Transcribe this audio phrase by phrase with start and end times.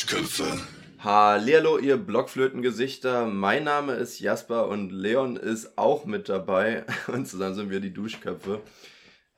[0.00, 0.58] Duschköpfe.
[1.00, 3.26] Hallihallo, ihr Blockflötengesichter.
[3.26, 6.86] Mein Name ist Jasper und Leon ist auch mit dabei.
[7.06, 8.62] Und zusammen sind wir die Duschköpfe.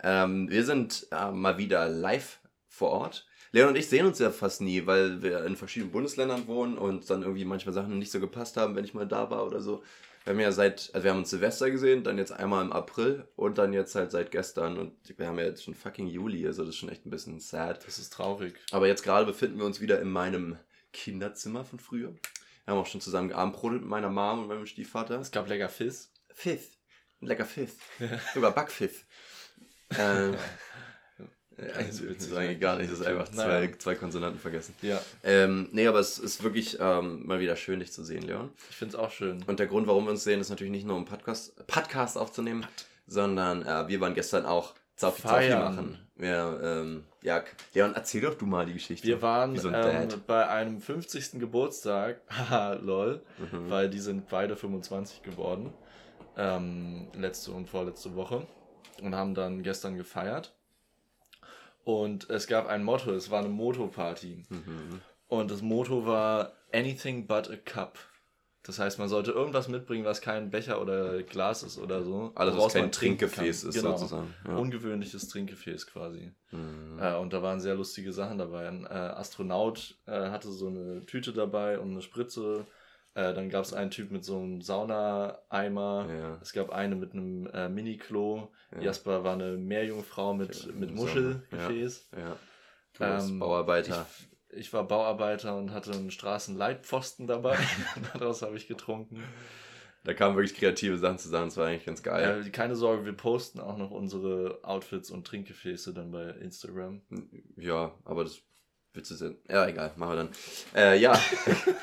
[0.04, 2.38] Ähm, wir sind äh, mal wieder live
[2.68, 3.26] vor Ort.
[3.50, 7.10] Leon und ich sehen uns ja fast nie, weil wir in verschiedenen Bundesländern wohnen und
[7.10, 9.82] dann irgendwie manchmal Sachen nicht so gepasst haben, wenn ich mal da war oder so.
[10.24, 13.26] Wir haben ja seit, also wir haben uns Silvester gesehen, dann jetzt einmal im April
[13.34, 16.62] und dann jetzt halt seit gestern und wir haben ja jetzt schon fucking Juli, also
[16.62, 17.84] das ist schon echt ein bisschen sad.
[17.86, 18.54] Das ist traurig.
[18.70, 20.58] Aber jetzt gerade befinden wir uns wieder in meinem
[20.92, 22.14] Kinderzimmer von früher.
[22.64, 25.18] Wir haben auch schon zusammen geabendbrodelt mit meiner Mom und meinem Stiefvater.
[25.18, 26.12] Es gab lecker Fiss.
[26.32, 26.76] Pfiff.
[27.20, 27.74] Lecker Pfiff.
[28.34, 29.04] Sogar Backpfiff.
[29.98, 30.36] ähm,
[31.76, 33.78] also, das ist eigentlich gar nicht, das ist einfach zwei, Naja.
[33.78, 34.74] zwei Konsonanten vergessen.
[34.82, 38.50] Ja, Ähm, nee, aber es ist wirklich ähm, mal wieder schön, dich zu sehen, Leon.
[38.70, 39.42] ich finde es auch schön.
[39.46, 42.66] Und der Grund, warum wir uns sehen, ist natürlich nicht nur um Podcast, Podcast aufzunehmen,
[43.06, 45.98] sondern äh, wir waren gestern auch Zaufi Zaufi machen.
[46.16, 47.42] Wir, ähm, ja,
[47.74, 49.06] Leon, erzähl doch du mal die Geschichte.
[49.08, 49.74] Wir waren so ein
[50.12, 51.40] ähm, bei einem 50.
[51.40, 53.70] Geburtstag, haha, lol, Mhm.
[53.70, 55.72] weil die sind beide 25 geworden,
[56.36, 58.46] ähm, letzte und vorletzte Woche
[59.02, 60.54] und haben dann gestern gefeiert.
[61.84, 64.44] Und es gab ein Motto, es war eine Moto-Party.
[64.48, 65.00] Mhm.
[65.28, 67.98] Und das Motto war Anything but a cup.
[68.64, 72.30] Das heißt, man sollte irgendwas mitbringen, was kein Becher oder Glas ist oder so.
[72.36, 73.70] Alles, was woraus kein Trinkgefäß kann.
[73.70, 73.96] ist, Genau.
[73.96, 74.32] sozusagen.
[74.46, 74.54] Ja.
[74.56, 76.32] Ungewöhnliches Trinkgefäß quasi.
[76.52, 76.98] Mhm.
[77.00, 78.68] Äh, und da waren sehr lustige Sachen dabei.
[78.68, 82.64] Ein äh, Astronaut äh, hatte so eine Tüte dabei und eine Spritze.
[83.14, 86.06] Äh, dann gab es einen Typ mit so einem Saunaeimer.
[86.08, 86.38] Ja.
[86.40, 88.48] Es gab eine mit einem äh, Mini-Klo.
[88.74, 88.80] Ja.
[88.80, 92.08] Jasper war eine Meerjungfrau mit, Ja, mit Muschelgefäß.
[92.16, 92.36] Ja.
[92.94, 94.06] Du warst Ähm, Bauarbeiter.
[94.50, 97.58] Ich, ich war Bauarbeiter und hatte einen Straßenleitpfosten dabei.
[98.14, 99.22] Daraus habe ich getrunken.
[100.04, 102.50] Da kamen wirklich kreative Sachen zusammen, das war eigentlich ganz geil.
[102.50, 107.02] Keine Sorge, wir posten auch noch unsere Outfits und Trinkgefäße dann bei Instagram.
[107.56, 108.42] Ja, aber das
[108.94, 109.38] Witze sind.
[109.48, 110.28] Ja, egal, machen wir dann.
[110.74, 111.18] Äh, ja.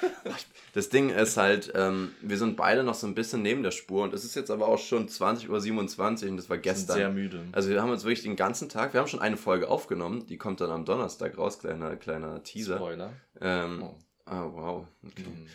[0.73, 4.03] das Ding ist halt, ähm, wir sind beide noch so ein bisschen neben der Spur
[4.03, 7.13] und es ist jetzt aber auch schon 20.27 Uhr und das war sind sehr gestern.
[7.13, 7.45] müde.
[7.51, 10.37] Also wir haben uns wirklich den ganzen Tag, wir haben schon eine Folge aufgenommen, die
[10.37, 12.77] kommt dann am Donnerstag raus, kleiner, kleiner Teaser.
[12.77, 13.13] Spoiler.
[13.41, 13.95] Ähm, Oh.
[14.25, 14.87] Ah, wow.
[15.05, 15.23] Okay.
[15.23, 15.47] Mhm.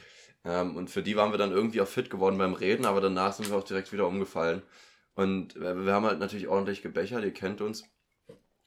[0.44, 3.32] Ähm, und für die waren wir dann irgendwie auch fit geworden beim Reden, aber danach
[3.32, 4.62] sind wir auch direkt wieder umgefallen.
[5.14, 7.84] Und wir wir haben halt natürlich ordentlich gebechert, ihr kennt uns.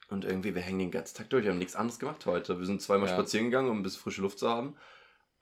[0.10, 2.60] Und irgendwie, wir hängen den ganzen Tag durch, wir haben nichts anderes gemacht heute.
[2.60, 3.14] Wir sind zweimal Ja.
[3.14, 4.76] spazieren gegangen, um ein bisschen frische Luft zu haben.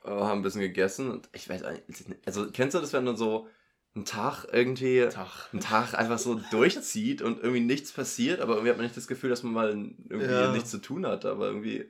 [0.04, 3.16] Äh, haben ein bisschen gegessen und ich weiß nicht, also kennst du das, wenn dann
[3.16, 3.48] so
[3.94, 5.48] ein Tag irgendwie, Tag.
[5.54, 9.06] ein Tag einfach so durchzieht und irgendwie nichts passiert, aber irgendwie hat man nicht das
[9.08, 10.52] Gefühl, dass man mal irgendwie Ja.
[10.52, 11.88] nichts zu tun hat, aber irgendwie äh,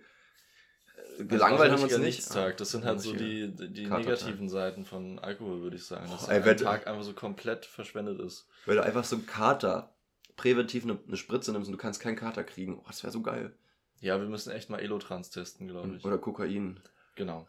[1.18, 2.04] Das gelangweilt haben wir uns nicht.
[2.04, 2.58] Nichtstag.
[2.58, 6.08] Das sind halt so die, die negativen Seiten von Alkohol, würde ich sagen.
[6.10, 8.46] Dass Oh, ey, ein Tag einfach so komplett verschwendet ist.
[8.66, 9.95] Weil du einfach so einen Kater
[10.36, 12.78] präventiv eine, eine Spritze nimmst und du kannst keinen Kater kriegen.
[12.78, 13.54] Oh, das wäre so geil.
[14.00, 16.04] Ja, wir müssen echt mal Elotrans testen, glaube ich.
[16.04, 16.80] Oder Kokain.
[17.14, 17.48] Genau.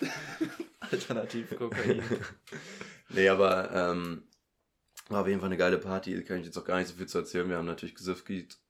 [0.80, 2.02] Alternativ Kokain.
[3.10, 4.24] Nee, aber ähm,
[5.08, 6.20] war auf jeden Fall eine geile Party.
[6.24, 7.48] Kann ich jetzt auch gar nicht so viel zu erzählen.
[7.48, 8.24] Wir haben natürlich gesifft,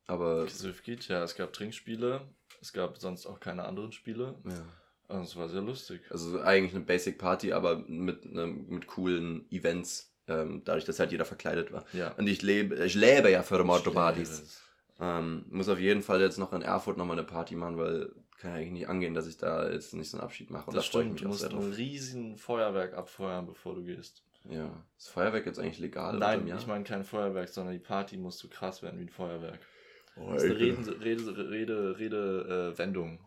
[0.06, 1.22] aber Gesif geht, ja.
[1.22, 2.28] Es gab Trinkspiele.
[2.60, 4.34] Es gab sonst auch keine anderen Spiele.
[4.44, 4.64] ja.
[5.06, 6.00] Und es war sehr lustig.
[6.10, 10.13] Also eigentlich eine Basic Party, aber mit, einem mit coolen Events.
[10.26, 11.84] Ähm, dadurch, dass halt jeder verkleidet war.
[11.92, 12.12] Ja.
[12.16, 13.62] Und ich lebe, ich lebe ja für.
[13.64, 14.60] Partys.
[15.00, 18.50] Ähm, muss auf jeden Fall jetzt noch in Erfurt nochmal eine Party machen, weil kann
[18.52, 20.68] ja eigentlich nicht angehen, dass ich da jetzt nicht so einen Abschied mache.
[20.68, 23.84] Und Das da freue ich stimmt, mich du musst ein riesen Feuerwerk abfeuern, bevor du
[23.84, 24.22] gehst.
[24.48, 24.70] Ja.
[24.98, 26.18] Ist Feuerwerk jetzt eigentlich legal?
[26.18, 29.60] Nein, ich meine kein Feuerwerk, sondern die Party muss so krass werden wie ein Feuerwerk.
[30.16, 31.00] Oh, Das ist eine Alter.
[31.00, 33.18] Rede, Rede, Rede, Rede, äh, Wendung.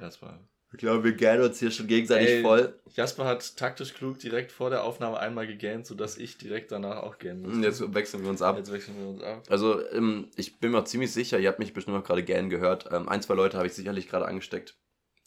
[0.00, 0.40] Jasper.
[0.72, 2.42] Ich glaube, wir gähnen uns hier schon gegenseitig Ey.
[2.42, 2.78] voll.
[2.94, 7.18] Jasper hat taktisch klug direkt vor der Aufnahme einmal gegähnt, sodass ich direkt danach auch
[7.18, 7.84] gähnen Und musste.
[7.84, 8.56] Jetzt wechseln wir uns ab.
[8.58, 9.44] Jetzt wechseln wir uns ab.
[9.48, 12.50] Also, ähm, ich bin mir auch ziemlich sicher, ihr habt mich bestimmt auch gerade gern
[12.50, 12.88] gehört.
[12.90, 14.76] Ähm, ein, zwei Leute habe ich sicherlich gerade angesteckt.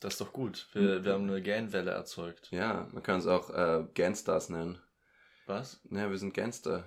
[0.02, 0.68] Das ist doch gut.
[0.74, 2.50] Wir, wir haben eine Gähnwelle erzeugt.
[2.52, 4.78] Ja, man kann uns auch äh, Ganstars nennen.
[5.46, 5.82] Was?
[5.90, 6.86] Ja, wir sind Gangster.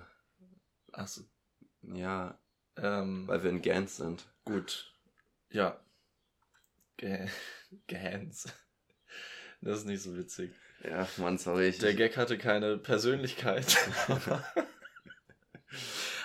[0.91, 1.21] Achso.
[1.81, 2.39] Ja,
[2.77, 4.25] Ähm, weil wir in Gans sind.
[4.45, 4.95] gut.
[5.51, 5.79] Ja.
[7.03, 7.27] Gä
[7.87, 8.47] Gähns.
[9.61, 10.51] Das ist nicht so witzig.
[10.83, 11.67] Ja, Mann, sorry.
[11.67, 13.77] Ich, Der Gag hatte keine Persönlichkeit.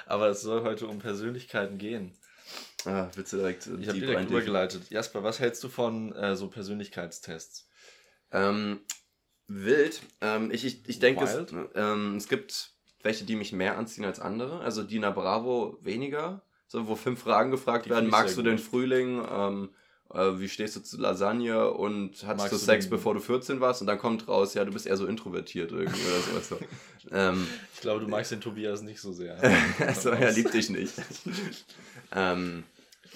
[0.06, 2.12] Aber es soll heute um Persönlichkeiten gehen.
[2.84, 4.90] ah, willst du direkt Ich habe direkt übergeleitet.
[4.90, 7.68] Jasper, was hältst du von äh, so Persönlichkeitstests?
[8.32, 8.80] Ähm,
[9.46, 10.00] wild.
[10.20, 12.72] Ähm, ich ich, ich denke, es, ähm, es gibt
[13.02, 14.60] welche, die mich mehr anziehen als andere.
[14.60, 16.42] Also Dina Bravo weniger.
[16.66, 18.10] So, wo fünf Fragen gefragt Die werden.
[18.10, 18.66] Magst du sehr den gut.
[18.66, 19.24] Frühling?
[19.30, 19.74] Ähm,
[20.14, 21.70] äh, wie stehst du zu Lasagne?
[21.70, 23.80] Und hattest du Sex, den- bevor du 14 warst?
[23.80, 26.48] Und dann kommt raus, ja, du bist eher so introvertiert irgendwie oder sowas.
[26.48, 26.58] So.
[27.12, 29.38] ähm, Ich glaube, du magst den Tobias nicht so sehr.
[29.86, 30.94] also, er liebt dich nicht.
[32.14, 32.64] ähm,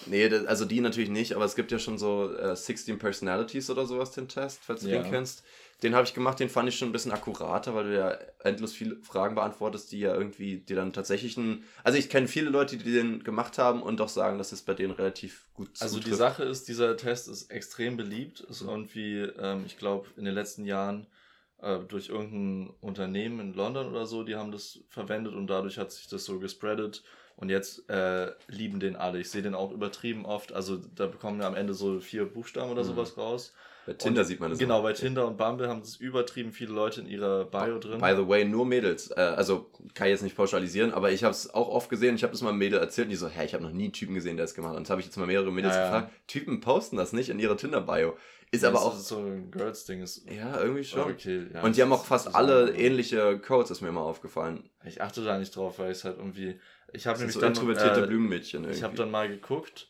[0.06, 3.70] Nee, das, also die natürlich nicht, aber es gibt ja schon so äh, 16 Personalities
[3.70, 5.00] oder sowas, den Test, falls du Ja.
[5.00, 5.44] den kennst.
[5.82, 8.10] Den habe ich gemacht, den fand ich schon ein bisschen akkurater, weil du ja
[8.44, 11.64] endlos viele Fragen beantwortest, die ja irgendwie dir dann tatsächlich ein.
[11.82, 14.74] Also ich kenne viele Leute, die den gemacht haben und doch sagen, dass es bei
[14.74, 16.18] denen relativ gut Also die zutrifft.
[16.18, 18.40] Sache ist, dieser Test ist extrem beliebt.
[18.40, 21.08] Ist irgendwie, ähm, ich glaube, in den letzten Jahren
[21.60, 25.90] äh, durch irgendein Unternehmen in London oder so, die haben das verwendet und dadurch hat
[25.90, 27.02] sich das so gespreadet.
[27.34, 29.18] Und jetzt äh, lieben den alle.
[29.18, 30.52] Ich sehe den auch übertrieben oft.
[30.52, 32.88] Also da bekommen wir am Ende so vier Buchstaben oder Mhm.
[32.88, 33.52] sowas raus.
[33.86, 34.58] Bei Tinder Und- sieht man das.
[34.60, 34.82] Genau, auch.
[34.84, 38.00] bei Tinder und Bumble haben es übertrieben viele Leute in ihrer Bio drin.
[38.00, 39.10] By the way, nur Mädels.
[39.10, 42.14] Äh, also kann ich jetzt nicht pauschalisieren, aber ich habe es auch oft gesehen.
[42.14, 43.92] Ich habe das mal Mädel erzählt und die so, hä, ich habe noch nie einen
[43.92, 44.76] Typen gesehen, der das gemacht hat.
[44.78, 45.86] Und das habe ich jetzt mal mehrere Mädels Ja, ja.
[46.00, 46.12] gefragt.
[46.28, 48.16] Typen posten das nicht in ihrer Tinder-Bio.
[48.52, 48.94] Ist Ja, aber auch.
[48.96, 50.04] ist so ein Girls-Ding.
[50.30, 51.10] Ja, irgendwie schon.
[51.10, 54.68] Okay, ja, und die haben auch fast alle auch- ähnliche Codes, ist mir immer aufgefallen.
[54.84, 56.60] Ich achte da nicht drauf, weil ich es halt irgendwie.
[56.92, 57.52] Ich habe nämlich so dann.
[57.54, 58.76] introvertierte äh, Blumenmädchen irgendwie.
[58.76, 59.88] Ich habe dann mal geguckt,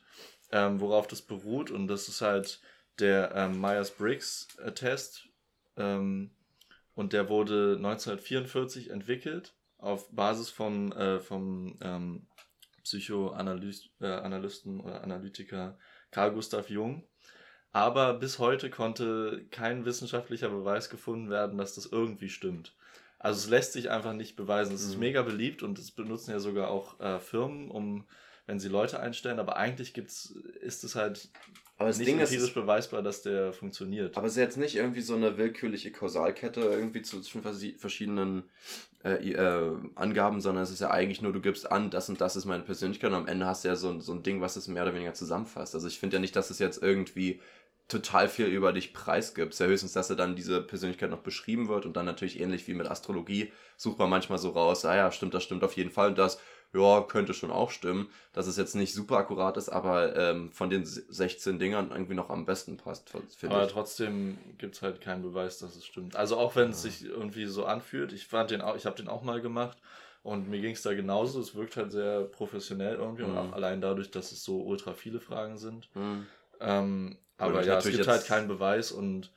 [0.53, 2.61] ähm, worauf das beruht und das ist halt
[2.99, 5.29] der ähm, Myers-Briggs-Test
[5.77, 6.31] ähm,
[6.94, 12.27] und der wurde 1944 entwickelt auf Basis vom, äh, vom ähm,
[12.85, 15.79] Psychoanalysten äh, oder Analytiker
[16.11, 17.05] Carl Gustav Jung.
[17.73, 22.75] Aber bis heute konnte kein wissenschaftlicher Beweis gefunden werden, dass das irgendwie stimmt.
[23.19, 24.75] Also es lässt sich einfach nicht beweisen.
[24.75, 25.00] Es ist Mhm.
[25.00, 28.06] mega beliebt und es benutzen ja sogar auch äh, Firmen, um
[28.47, 31.31] wenn sie Leute einstellen, aber eigentlich gibt's, ist es halt
[31.82, 34.17] aber das nicht Ding ist, empirisch beweisbar, dass der funktioniert.
[34.17, 38.44] aber es ist jetzt nicht irgendwie so eine willkürliche Kausalkette irgendwie zu verschiedenen
[39.05, 42.37] äh, äh, Angaben, sondern es ist ja eigentlich nur, du gibst an, das und das
[42.37, 44.69] ist meine Persönlichkeit und am Ende hast du ja so, so ein Ding, was es
[44.69, 45.75] mehr oder weniger zusammenfasst.
[45.75, 47.40] Also ich finde ja nicht, dass es jetzt irgendwie
[47.88, 49.52] total viel über dich preisgibt.
[49.52, 52.40] Es ist ja höchstens, dass er dann diese Persönlichkeit noch beschrieben wird und dann natürlich
[52.40, 55.76] ähnlich wie mit Astrologie sucht man manchmal so raus, ah ja, stimmt, das stimmt auf
[55.76, 56.38] jeden Fall und das,
[56.75, 60.71] ja, könnte schon auch stimmen, dass es jetzt nicht super akkurat ist, aber ähm, von
[60.71, 63.73] den 16 Dingern irgendwie noch am besten passt, finde aber ich.
[63.73, 66.17] trotzdem gibt's halt keinen Beweis, dass es stimmt.
[66.17, 66.91] Also auch wenn es Ja.
[66.91, 69.77] sich irgendwie so anfühlt, ich fand den auch, ich habe den auch mal gemacht
[70.23, 71.41] und mir ging's da genauso.
[71.41, 73.37] Es wirkt halt sehr professionell irgendwie und Mhm.
[73.39, 75.89] auch allein dadurch, dass es so ultra viele Fragen sind.
[75.95, 76.27] Hm.
[76.61, 79.31] Ähm, aber ja, es gibt halt keinen Beweis und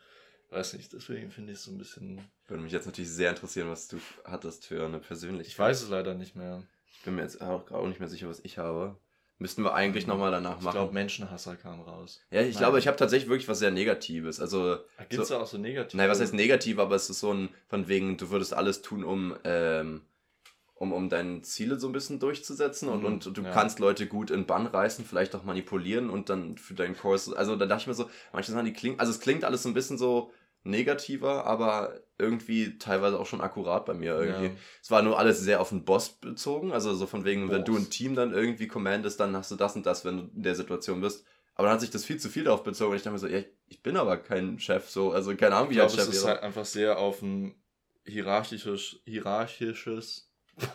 [0.52, 2.22] weiß nicht, deswegen finde ich es so ein bisschen.
[2.48, 5.52] Würde mich jetzt natürlich sehr interessieren, was du hattest für eine Persönlichkeit.
[5.52, 6.62] Ich weiß es leider nicht mehr.
[7.06, 8.96] Ich bin mir jetzt auch, auch nicht mehr sicher, was ich habe.
[9.38, 10.74] Müssten wir eigentlich nochmal danach Ich machen.
[10.74, 12.20] glaube, Menschenhasser kam raus.
[12.32, 12.64] ja, ich Nein.
[12.64, 14.40] glaube, ich habe tatsächlich wirklich was sehr Negatives.
[14.40, 15.94] Also, Gibt es da auch so negativ?
[15.96, 19.04] nein, was heißt negativ, aber es ist so ein, von wegen, du würdest alles tun,
[19.04, 20.02] um, ähm,
[20.74, 23.52] um, um deine Ziele so ein bisschen durchzusetzen und, Mhm, und du ja.
[23.52, 27.56] kannst Leute gut in Bann reißen, vielleicht auch manipulieren und dann für deinen Kurs, also
[27.56, 29.76] da dachte ich mir so, manche Sachen, die klingen, also es klingt alles so ein
[29.76, 30.32] bisschen so
[30.66, 34.46] negativer, aber irgendwie teilweise auch schon akkurat bei mir irgendwie.
[34.48, 34.52] Ja.
[34.82, 37.66] Es war nur alles sehr auf den Boss bezogen, also so von wegen, wenn Boss.
[37.66, 40.44] du ein Team dann irgendwie commandest, dann hast du das und das, wenn du in
[40.44, 41.26] der Situation bist.
[41.56, 43.28] Aber dann hat sich das viel zu viel darauf bezogen und ich dachte mir so,
[43.28, 46.02] ja, ich bin aber kein Chef, so, also keine Ahnung, wie Ich ich als glaube,
[46.02, 46.34] es Chef ist wäre.
[46.36, 47.56] halt einfach sehr auf ein
[48.06, 50.30] hierarchisches, hierarchisches,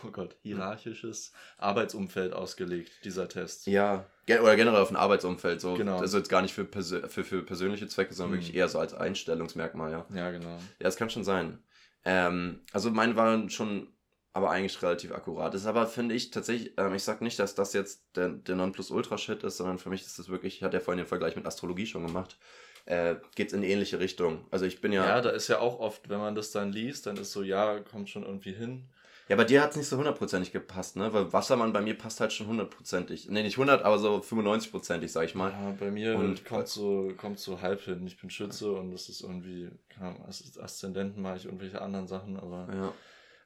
[0.05, 3.67] oh Gott, hierarchisches Arbeitsumfeld ausgelegt, dieser Test.
[3.67, 5.73] Ja, oder generell auf ein Arbeitsumfeld, so.
[5.75, 5.99] Genau.
[5.99, 8.41] Also jetzt gar nicht für, persö für, für persönliche Zwecke, sondern Mhm.
[8.41, 10.05] wirklich eher so als Einstellungsmerkmal, ja.
[10.13, 10.49] Ja, genau.
[10.57, 11.59] Ja, das kann schon sein.
[12.05, 13.87] Ähm, also meine waren schon
[14.33, 15.53] aber eigentlich relativ akkurat.
[15.53, 18.55] Das ist aber, finde ich, tatsächlich, ähm, ich sag nicht, dass das jetzt der, der
[18.55, 21.45] Nonplusultra-Shit ist, sondern für mich ist das wirklich, ich hatte ja vorhin den Vergleich mit
[21.45, 22.37] Astrologie schon gemacht,
[22.85, 24.45] äh, geht's in eine ähnliche Richtung.
[24.49, 25.05] Also ich bin Ja.
[25.05, 27.81] ja, da ist ja auch oft, wenn man das dann liest, dann ist so, ja,
[27.81, 28.87] kommt schon irgendwie hin.
[29.29, 31.13] Bei dir hat's nicht so hundertprozentig gepasst, ne?
[31.13, 33.29] Weil Wassermann bei mir passt halt schon hundertprozentig.
[33.29, 35.51] Nee, nicht 100, aber so 95prozentig, sag ich mal.
[35.51, 38.05] Ja, bei mir Und- kommt so, kommt so halb hin.
[38.07, 42.07] Ich bin Schütze und das ist irgendwie, keine Ahnung, As- Aszendenten mache ich irgendwelche anderen
[42.07, 42.93] Sachen, aber Ja.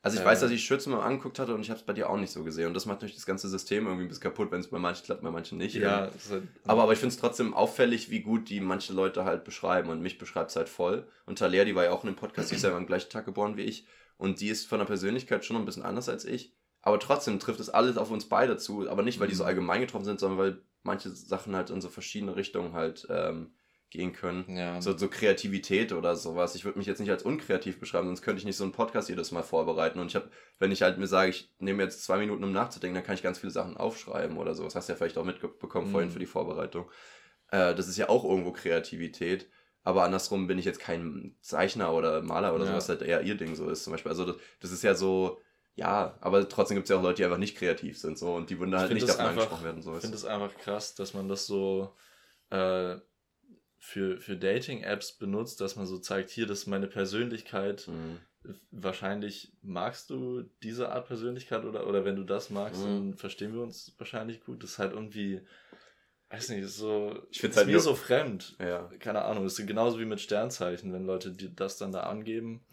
[0.01, 1.91] Also ich Äh, weiß, dass ich Schütze mal angeguckt hatte und ich habe es bei
[1.94, 2.67] dir auch nicht so gesehen.
[2.67, 5.03] Und das macht natürlich das ganze System irgendwie ein bisschen kaputt, wenn es bei manchen
[5.03, 5.74] klappt, bei manchen nicht.
[5.74, 9.44] ja, halt, Aber, aber ich finde es trotzdem auffällig, wie gut die manche Leute halt
[9.46, 9.89] beschreiben.
[9.89, 11.08] Und mich beschreibt es halt voll.
[11.25, 13.25] Und Talia, die war ja auch in dem Podcast, die ist ja am gleichen Tag
[13.25, 13.88] geboren wie ich.
[14.17, 16.53] Und die ist von der Persönlichkeit schon ein bisschen anders als ich.
[16.81, 18.89] Aber trotzdem trifft es alles auf uns beide zu.
[18.89, 19.48] Aber nicht, weil die so Mhm.
[19.50, 23.55] allgemein getroffen sind, sondern weil manche Sachen halt in so verschiedene Richtungen halt ähm,
[23.89, 24.45] gehen können.
[24.55, 26.53] ja, So, so Kreativität oder sowas.
[26.55, 29.10] Ich würde mich jetzt nicht als unkreativ beschreiben, sonst könnte ich nicht so einen Podcast
[29.10, 30.00] jedes Mal vorbereiten.
[30.00, 30.29] Und ich habe,
[30.60, 33.24] wenn ich halt mir sage, ich nehme jetzt zwei Minuten, um nachzudenken, dann kann ich
[33.24, 34.63] ganz viele Sachen aufschreiben oder so.
[34.63, 35.91] Das hast du ja vielleicht auch mitbekommen Mhm.
[35.91, 36.89] vorhin für die Vorbereitung.
[37.51, 39.50] Äh, das ist ja auch irgendwo Kreativität.
[39.85, 42.71] Aber andersrum bin ich jetzt kein Zeichner oder Maler oder Ja.
[42.71, 44.09] so, was halt eher ihr Ding so ist zum Beispiel.
[44.11, 45.39] Also das, das ist ja so,
[45.75, 48.49] ja, aber trotzdem gibt es ja auch Leute, die einfach nicht kreativ sind so und
[48.49, 49.81] die würden da halt nicht davon einfach- angesprochen werden.
[49.81, 50.23] So Ich finde es.
[50.23, 51.93] es einfach krass, dass man das so
[52.49, 52.95] äh,
[53.77, 57.87] für, für Dating-Apps benutzt, dass man so zeigt, hier, das ist meine Persönlichkeit.
[57.87, 58.19] Mhm.
[58.71, 62.85] Wahrscheinlich magst du diese Art Persönlichkeit oder, oder wenn du das magst, Mhm.
[62.85, 64.63] dann verstehen wir uns wahrscheinlich gut.
[64.63, 65.41] Das ist halt irgendwie,
[66.35, 68.55] weiß nicht, ist so, Ich find's ist halt mir so fremd.
[68.59, 68.89] Ja.
[68.99, 72.65] Keine Ahnung, ist genauso wie mit Sternzeichen, wenn Leute die das dann da angeben.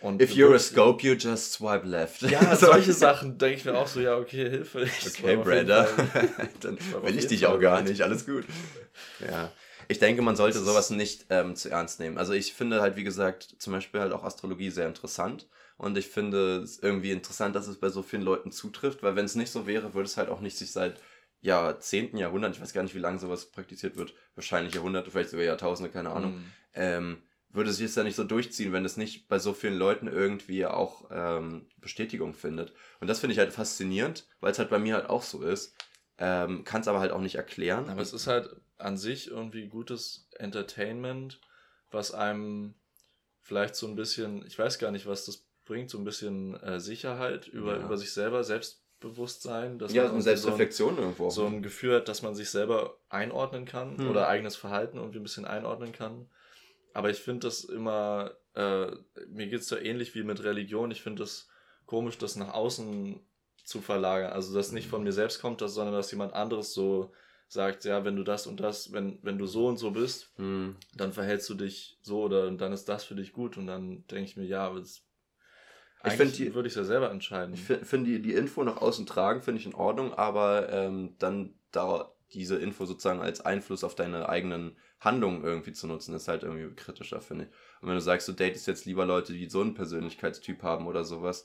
[0.00, 2.22] Und If you're a scope, you just swipe left.
[2.22, 2.66] Ja, So.
[2.66, 4.82] solche Sachen denke ich mir auch so, ja, okay, Hilfe.
[4.82, 5.42] Okay.
[5.42, 5.64] Fall-
[6.60, 8.00] Dann will ich dich auch gar nicht.
[8.02, 8.44] Alles gut.
[9.28, 9.50] Ja.
[9.88, 12.18] Ich denke, man sollte sowas nicht ähm, zu ernst nehmen.
[12.18, 15.48] Also ich finde halt, wie gesagt, zum Beispiel halt auch Astrologie sehr interessant.
[15.78, 19.24] Und ich finde es irgendwie interessant, dass es bei so vielen Leuten zutrifft, weil wenn
[19.24, 21.00] es nicht so wäre, würde es halt auch nicht sich seit
[21.40, 25.44] Jahrzehnten, Jahrhunderten, ich weiß gar nicht, wie lange sowas praktiziert wird, wahrscheinlich Jahrhunderte, vielleicht sogar
[25.46, 26.52] Jahrtausende, keine Ahnung, Mhm.
[26.74, 30.06] ähm, würde sich jetzt ja nicht so durchziehen, wenn es nicht bei so vielen Leuten
[30.06, 32.74] irgendwie auch ähm, Bestätigung findet.
[33.00, 35.74] Und das finde ich halt faszinierend, weil es halt bei mir halt auch so ist.
[36.18, 37.88] Ähm, Kann es aber halt auch nicht erklären.
[37.88, 41.40] Aber es ist halt an sich irgendwie gutes Entertainment,
[41.90, 42.74] was einem
[43.40, 46.80] vielleicht so ein bisschen, ich weiß gar nicht, was das bringt, so ein bisschen äh,
[46.80, 47.84] Sicherheit über, Ja.
[47.84, 48.44] über sich selber,
[49.00, 51.30] Selbstbewusstsein, dass ja, man irgendwie Selbstreflexion irgendwo.
[51.30, 54.10] so, so ein Gefühl hat, dass man sich selber einordnen kann Hm.
[54.10, 56.28] oder eigenes Verhalten irgendwie ein bisschen einordnen kann.
[56.94, 58.86] Aber ich finde das immer, äh,
[59.28, 60.90] mir geht es da ähnlich wie mit Religion.
[60.90, 61.48] Ich finde das
[61.86, 63.20] komisch, das nach außen
[63.64, 64.32] zu verlagern.
[64.32, 67.12] Also, dass nicht von mir selbst kommt, das, sondern dass jemand anderes so
[67.46, 70.76] sagt, ja, wenn du das und das, wenn, wenn du so und so bist, Hm.
[70.96, 73.56] dann verhältst du dich so oder dann ist das für dich gut.
[73.56, 75.02] Und dann denke ich mir, ja, aber das,
[76.02, 77.54] eigentlich find würde ich es ja selber entscheiden.
[77.54, 81.16] Ich fi- finde die, die Info nach außen tragen, finde ich in Ordnung, aber ähm,
[81.18, 86.28] dann da diese Info sozusagen als Einfluss auf deine eigenen Handlungen irgendwie zu nutzen, ist
[86.28, 87.50] halt irgendwie kritischer, finde ich.
[87.80, 91.04] Und wenn du sagst, du datest jetzt lieber Leute, die so einen Persönlichkeitstyp haben oder
[91.04, 91.44] sowas,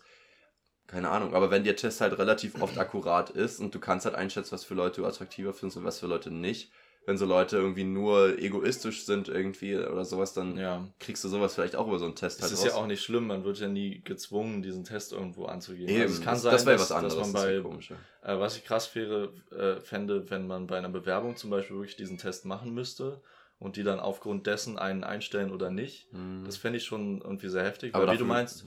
[0.88, 4.16] keine Ahnung, aber wenn der Test halt relativ oft akkurat ist und du kannst halt
[4.16, 6.72] einschätzen, was für Leute du attraktiver findest und was für Leute nicht,
[7.06, 10.88] wenn so Leute irgendwie nur egoistisch sind irgendwie oder sowas, dann ja.
[11.00, 12.68] kriegst du sowas vielleicht auch über so einen Test Es halt ist raus.
[12.68, 15.90] ja auch nicht schlimm, man wird ja nie gezwungen, diesen Test irgendwo anzugeben.
[15.90, 17.60] Eben, also es kann das, sein, das wäre dass, was anderes, dass man das bei,
[17.62, 17.92] komisch.
[18.24, 18.34] ja.
[18.36, 21.96] äh, was ich krass wäre, äh, fände, wenn man bei einer Bewerbung zum Beispiel wirklich
[21.98, 23.22] diesen Test machen müsste
[23.60, 26.12] und die dann aufgrund dessen einen einstellen oder nicht.
[26.14, 26.44] Mhm.
[26.46, 28.66] Das fände ich schon irgendwie sehr heftig, Aber weil wie du dafür- meinst,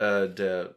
[0.00, 0.22] ja.
[0.24, 0.74] äh, der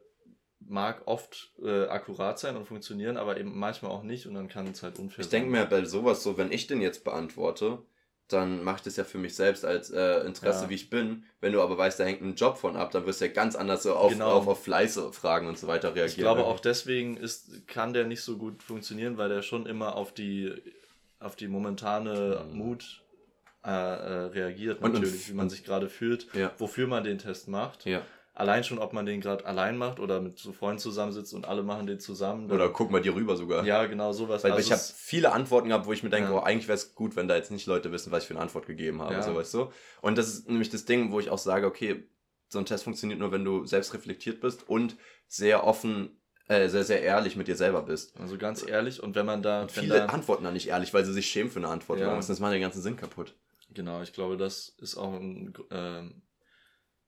[0.68, 4.68] mag oft äh, akkurat sein und funktionieren, aber eben manchmal auch nicht und dann kann
[4.68, 7.80] es halt unfair Ich denke mir bei sowas so, wenn ich den jetzt beantworte,
[8.28, 10.70] dann mache ich das ja für mich selbst als äh, Interesse, Ja.
[10.70, 11.26] wie ich bin.
[11.42, 13.56] Wenn du aber weißt, da hängt ein Job von ab, dann wirst du ja ganz
[13.58, 14.32] anders so auf, Genau.
[14.32, 16.08] auf, auf Fleißfragen und so weiter reagieren.
[16.08, 19.96] Ich glaube auch deswegen ist, kann der nicht so gut funktionieren, weil der schon immer
[19.96, 20.54] auf die,
[21.20, 22.58] auf die momentane Mhm.
[22.58, 23.04] Mut
[23.66, 26.52] äh, äh, reagiert, Und- und- natürlich, wie man sich gerade fühlt, Ja.
[26.58, 27.86] wofür man den Test macht.
[27.86, 28.02] Ja.
[28.42, 31.64] Allein schon, ob man den gerade allein macht oder mit so Freunden zusammensitzt und alle
[31.64, 32.52] machen den zusammen.
[32.52, 33.64] Oder guck mal dir rüber sogar.
[33.66, 34.44] ja, genau sowas.
[34.44, 36.38] Weil Also ich habe viele Antworten gehabt, wo ich mir denke, Ja.
[36.38, 38.42] oh, eigentlich wäre es gut, wenn da jetzt nicht Leute wissen, was ich für eine
[38.42, 39.14] Antwort gegeben habe.
[39.14, 39.22] Ja.
[39.24, 39.70] So, weißt du?
[40.02, 42.04] Und das ist nämlich das Ding, wo ich auch sage, okay,
[42.50, 46.84] so ein Test funktioniert nur, wenn du selbst reflektiert bist und sehr offen, äh, sehr,
[46.84, 48.20] sehr ehrlich mit dir selber bist.
[48.20, 51.06] also ganz ehrlich, und wenn man da, Und viele da, antworten da nicht ehrlich, weil
[51.06, 52.00] sie sich schämen für eine Antwort.
[52.00, 52.14] Ja.
[52.16, 53.36] Das macht den ganzen Sinn kaputt.
[53.74, 56.22] Genau, ich glaube, das ist auch ein, ähm,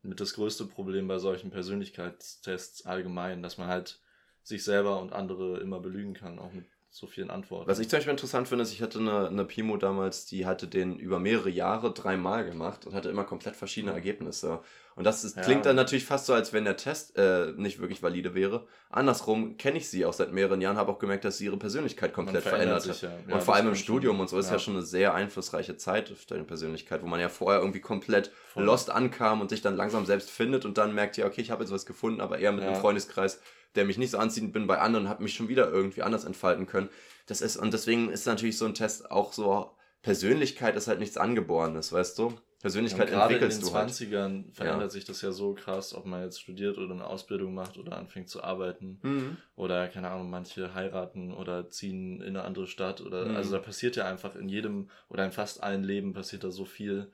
[0.03, 4.00] mit das größte Problem bei solchen Persönlichkeitstests allgemein, dass man halt
[4.43, 7.67] sich selber und andere immer belügen kann, auch mit so vielen Antworten.
[7.67, 10.67] Was ich zum Beispiel interessant finde, ist, ich hatte eine, eine Pimo damals, die hatte
[10.67, 14.59] den über mehrere Jahre dreimal gemacht und hatte immer komplett verschiedene Ergebnisse.
[14.95, 15.41] Und das ist, Ja.
[15.41, 18.67] klingt dann natürlich fast so, als wenn der Test äh, nicht wirklich valide wäre.
[18.91, 22.13] Andersrum kenne ich sie auch seit mehreren Jahren, habe auch gemerkt, dass sie ihre Persönlichkeit
[22.13, 23.01] komplett verändert hat.
[23.01, 23.09] ja.
[23.27, 24.59] Ja, und vor allem im Studium schon- und so ist ja.
[24.59, 28.65] schon eine sehr einflussreiche Zeit auf deine Persönlichkeit, wo man ja vorher irgendwie komplett Voll.
[28.65, 31.63] lost ankam und sich dann langsam selbst findet und dann merkt ja, okay, ich habe
[31.63, 33.41] jetzt was gefunden, aber eher mit einem Freundeskreis,
[33.75, 36.65] der mich nicht so anzieht, bin bei anderen, habe mich schon wieder irgendwie anders entfalten
[36.67, 36.89] können.
[37.25, 41.17] Das ist, und deswegen ist natürlich so ein Test auch so, Persönlichkeit ist halt nichts
[41.17, 42.33] Angeborenes, weißt du?
[42.61, 43.89] Persönlichkeit Ja, gerade in den entwickelst du halt.
[43.89, 44.89] 20ern verändert Ja.
[44.89, 48.29] sich das ja so krass, ob man jetzt studiert oder eine Ausbildung macht oder anfängt
[48.29, 48.99] zu arbeiten.
[49.01, 49.37] Mhm.
[49.55, 53.01] Oder, keine Ahnung, manche heiraten oder ziehen in eine andere Stadt.
[53.01, 53.35] Oder Mhm.
[53.35, 56.63] also da passiert ja einfach in jedem oder in fast allen Leben passiert da so
[56.63, 57.11] viel,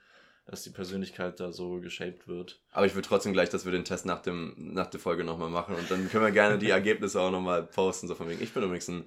[0.49, 2.59] dass die Persönlichkeit da so geshaped wird.
[2.71, 5.49] Aber ich will trotzdem gleich, dass wir den Test nach, dem, nach der Folge nochmal
[5.49, 8.07] machen und dann können wir gerne die Ergebnisse auch nochmal posten.
[8.07, 9.05] So von wegen, ich bin übrigens ein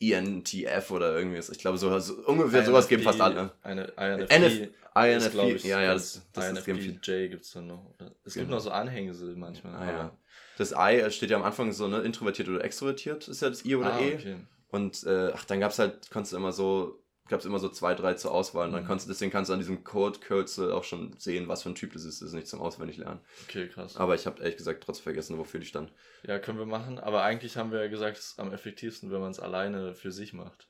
[0.00, 1.38] ENTF oder irgendwie.
[1.38, 3.52] Ich glaube, so, so ungefähr sowas geben fast alle.
[3.62, 4.70] Eine INFP.
[4.94, 6.50] NF glaub INFP, ja, ja, das, das.
[6.50, 7.94] INFPJ gibt es dann noch.
[8.24, 8.56] Es gibt Genau.
[8.56, 9.74] noch so Anhängsel manchmal.
[9.74, 10.18] Ah, ja.
[10.56, 13.74] Das I steht ja am Anfang so, ne, introvertiert oder extrovertiert, ist ja das I
[13.74, 14.14] oder ah, E.
[14.14, 14.36] okay.
[14.70, 18.14] Und äh, ach, dann gab's halt, konntest du immer so, gab's immer so zwei, drei
[18.14, 18.66] zur Auswahl.
[18.66, 18.86] Und dann Mhm.
[18.88, 21.92] konntest du, deswegen kannst du an diesem Code-Kürzel auch schon sehen, was für ein Typ
[21.94, 22.20] das ist.
[22.20, 23.20] Das ist nicht zum Auswendiglernen.
[23.48, 23.96] Okay, krass.
[23.96, 25.92] Aber ich habe ehrlich gesagt trotzdem vergessen, wofür die stand.
[26.26, 26.98] Ja, können wir machen.
[26.98, 30.12] Aber eigentlich haben wir ja gesagt, es ist am effektivsten, wenn man es alleine für
[30.12, 30.68] sich macht.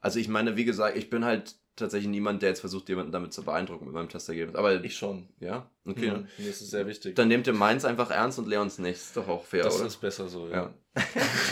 [0.00, 3.32] Also ich meine, wie gesagt, ich bin halt tatsächlich niemand, der jetzt versucht, jemanden damit
[3.32, 4.56] zu beeindrucken mit meinem Testergebnis.
[4.56, 5.28] Aber Ich schon.
[5.40, 6.10] ja, okay.
[6.10, 6.26] Mhm.
[6.38, 7.14] Mir ist es sehr wichtig.
[7.16, 8.96] Dann nehmt ihr meins einfach ernst und Leons nicht.
[8.96, 9.86] Ist doch auch fair, das oder?
[9.86, 10.72] ist besser so, Ja.
[10.96, 11.02] ja.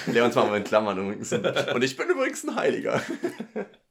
[0.12, 1.33] Leons machen wir in Klammern übrigens.
[1.33, 3.03] Und ich bin übrigens ein Heiliger.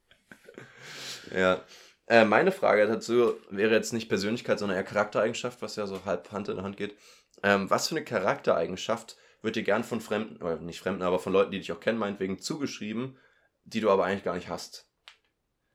[1.34, 1.62] Ja.
[2.06, 6.30] Äh, meine Frage dazu wäre jetzt nicht Persönlichkeit, sondern eher Charaktereigenschaft, was ja so halb
[6.32, 6.96] Hand in Hand geht.
[7.42, 11.32] Ähm, was für eine Charaktereigenschaft wird dir gern von Fremden, oder nicht Fremden, aber von
[11.32, 13.18] Leuten, die dich auch kennen, meinetwegen zugeschrieben,
[13.64, 14.88] die du aber eigentlich gar nicht hast?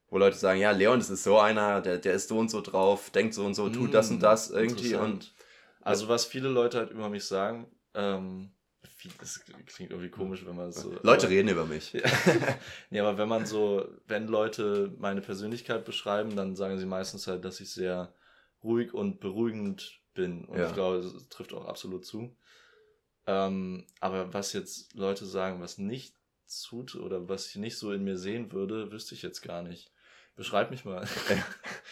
[0.08, 2.62] Wo Leute sagen, ja, Leon, das ist so einer, der, der ist so und so
[2.62, 5.34] drauf, denkt so und so, tut das und Mm, das irgendwie und.
[5.82, 8.52] Also was viele Leute halt über mich sagen, ähm,
[9.20, 10.92] das klingt irgendwie komisch, wenn man so.
[11.04, 11.94] Leute aber, reden über mich.
[11.94, 12.02] Ja.
[12.90, 17.46] nee, aber wenn man so, wenn Leute meine Persönlichkeit beschreiben, dann sagen sie meistens halt,
[17.46, 18.14] dass ich sehr
[18.64, 20.46] ruhig und beruhigend bin.
[20.46, 20.68] Und Ja.
[20.68, 22.36] ich glaube, das trifft auch absolut zu.
[23.26, 26.16] Ähm, aber was jetzt Leute sagen, was nicht
[26.46, 29.92] zut oder was ich nicht so in mir sehen würde, wüsste ich jetzt gar nicht.
[30.40, 31.06] Beschreib mich mal.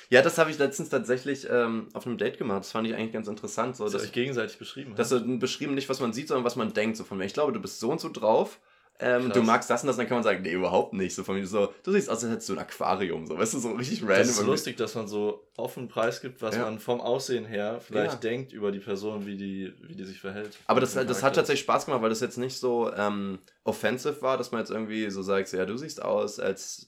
[0.10, 2.62] Ja, das habe ich letztens tatsächlich ähm, auf einem Date gemacht.
[2.62, 3.76] Das fand ich eigentlich ganz interessant.
[3.76, 6.46] So, dass ihr dass, euch gegenseitig beschrieben dass du beschrieben nicht, was man sieht, sondern
[6.46, 6.96] was man denkt.
[6.96, 7.26] So von mir.
[7.26, 8.62] Ich glaube, du bist so und so drauf.
[9.00, 11.14] Ähm, du magst das und das, dann kann man sagen, nee, überhaupt nicht.
[11.14, 13.28] So von mir so, du siehst aus, als hättest du ein Aquarium.
[13.28, 14.18] So, weißt du, so richtig random.
[14.18, 16.64] Das ist lustig, dass man so offen preisgibt, was Ja.
[16.64, 18.30] man vom Aussehen her vielleicht Ja.
[18.30, 20.58] denkt über die Person, wie die, wie die sich verhält.
[20.68, 24.38] Aber das, das hat tatsächlich Spaß gemacht, weil das jetzt nicht so ähm, offensive war,
[24.38, 26.88] dass man jetzt irgendwie so sagt, ja, du siehst aus, als,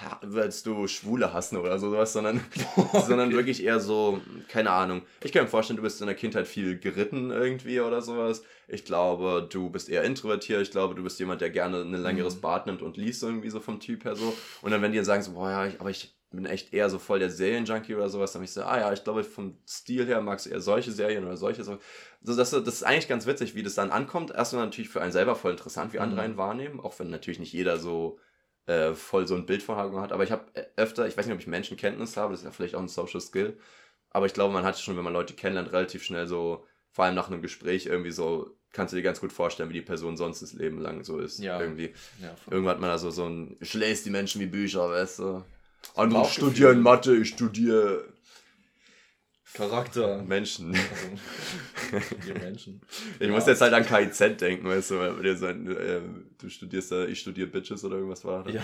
[0.00, 2.40] ja, als du Schwule hassen oder sowas, sondern,
[3.06, 5.02] sondern wirklich eher so, keine Ahnung.
[5.22, 8.42] Ich kann mir vorstellen, du bist in der Kindheit viel geritten irgendwie oder sowas.
[8.68, 10.62] Ich glaube, du bist eher introvertiert.
[10.62, 12.40] Ich glaube, du bist jemand, der gerne ein längeres Mhm.
[12.40, 14.32] Bad nimmt und liest irgendwie so vom Typ her so.
[14.62, 16.88] Und dann, wenn die dann sagen so, boah, ja, ich, aber ich bin echt eher
[16.88, 19.58] so voll der Serienjunkie oder sowas, dann bin ich so, ah ja, ich glaube, vom
[19.68, 21.64] Stil her magst du eher solche Serien oder solche.
[21.64, 21.78] So,
[22.22, 24.30] so das, das ist eigentlich ganz witzig, wie das dann ankommt.
[24.30, 26.24] Erstmal natürlich für einen selber voll interessant, wie andere Mhm.
[26.24, 28.20] einen wahrnehmen, auch wenn natürlich nicht jeder so
[28.66, 30.12] äh, voll so ein Bild von Hagen hat.
[30.12, 30.44] Aber ich habe
[30.76, 33.20] öfter, ich weiß nicht, ob ich Menschenkenntnis habe, das ist ja vielleicht auch ein Social
[33.20, 33.58] Skill,
[34.10, 37.14] aber ich glaube, man hat schon, wenn man Leute kennenlernt, relativ schnell so, vor allem
[37.14, 40.42] nach einem Gespräch irgendwie so, kannst du dir ganz gut vorstellen, wie die Person sonst
[40.42, 41.38] das Leben lang so ist.
[41.38, 41.60] Ja.
[41.60, 41.92] Irgendwie.
[42.20, 42.34] Ja.
[42.50, 45.44] Irgendwann hat man da so, so ein, ich lese die Menschen wie Bücher, weißt du.
[45.94, 46.50] Andere Bauchgefühl.
[46.50, 48.04] studieren Mathe, ich studiere
[49.54, 50.22] Charakter.
[50.22, 50.74] Menschen.
[51.92, 52.80] Also, wir Menschen.
[53.18, 53.32] Ich Ja.
[53.32, 56.00] muss jetzt halt an KIZ denken, weißt du, weil so, äh,
[56.38, 58.44] du studierst da, ich studiere Bitches oder irgendwas war.
[58.44, 58.54] das.
[58.54, 58.62] Ja.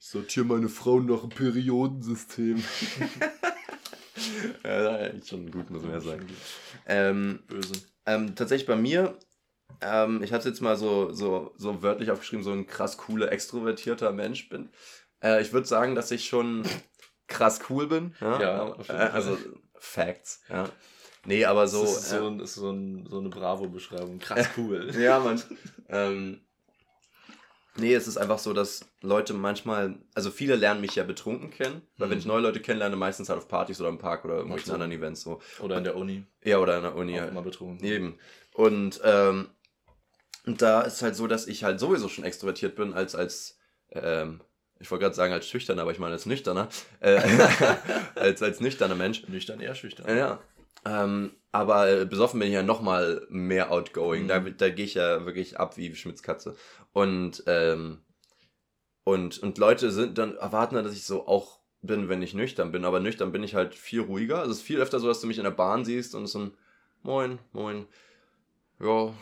[0.00, 2.62] Ich sortiere meine Frauen nach dem Periodensystem.
[4.64, 6.26] ja, schon gut, muss man ja sagen.
[6.86, 7.72] Ähm, Böse.
[8.06, 9.18] ähm, tatsächlich bei mir,
[9.80, 14.12] ähm, ich hatte jetzt mal so, so, so wörtlich aufgeschrieben, so ein krass cooler, extrovertierter
[14.12, 14.68] Mensch bin.
[15.22, 16.64] Äh, ich würde sagen, dass ich schon
[17.26, 18.14] krass cool bin.
[18.20, 19.10] Ja, Ja, äh, jeden Fall.
[19.10, 19.38] also
[19.78, 20.68] Facts, ja.
[21.26, 21.82] Nee, aber so.
[21.82, 24.18] das ist so, äh, ein, ist so, ein, so eine Bravo-Beschreibung.
[24.18, 24.90] Krass cool.
[24.98, 25.42] ja, Mann.
[25.88, 26.40] ähm,
[27.76, 31.82] nee, es ist einfach so, dass Leute manchmal, also viele lernen mich ja betrunken kennen,
[31.96, 32.20] weil wenn Mhm.
[32.20, 34.74] ich neue Leute kennenlerne, meistens halt auf Partys oder im Park oder irgendwelchen so.
[34.74, 35.40] anderen Events so.
[35.60, 36.24] Oder in der Uni.
[36.42, 37.30] Ja, oder in der Uni Auch halt.
[37.30, 37.84] immer betrunken.
[37.86, 38.18] Eben.
[38.52, 39.48] Und, ähm,
[40.46, 43.58] und da ist halt so, dass ich halt sowieso schon extrovertiert bin, als, als,
[43.92, 44.40] ähm,
[44.84, 46.68] ich wollte gerade sagen als schüchterner, aber ich meine als nüchterner,
[47.00, 47.18] äh,
[48.16, 49.26] als, als nüchterner Mensch.
[49.26, 50.14] Nüchtern eher schüchtern.
[50.14, 50.40] Ja.
[50.84, 54.24] Ähm, aber äh, besoffen bin ich ja noch mal mehr outgoing.
[54.24, 54.28] Mhm.
[54.28, 56.54] Da, da gehe ich ja wirklich ab wie Schmitz Katze.
[56.92, 58.02] Und, ähm,
[59.04, 62.70] und, und Leute sind dann, erwarten dann, dass ich so auch bin, wenn ich nüchtern
[62.70, 62.84] bin.
[62.84, 64.40] Aber nüchtern bin ich halt viel ruhiger.
[64.40, 66.40] Also es ist viel öfter so, dass du mich in der Bahn siehst und so
[66.40, 66.56] ein
[67.02, 67.86] Moin, moin.
[68.80, 69.14] Ja,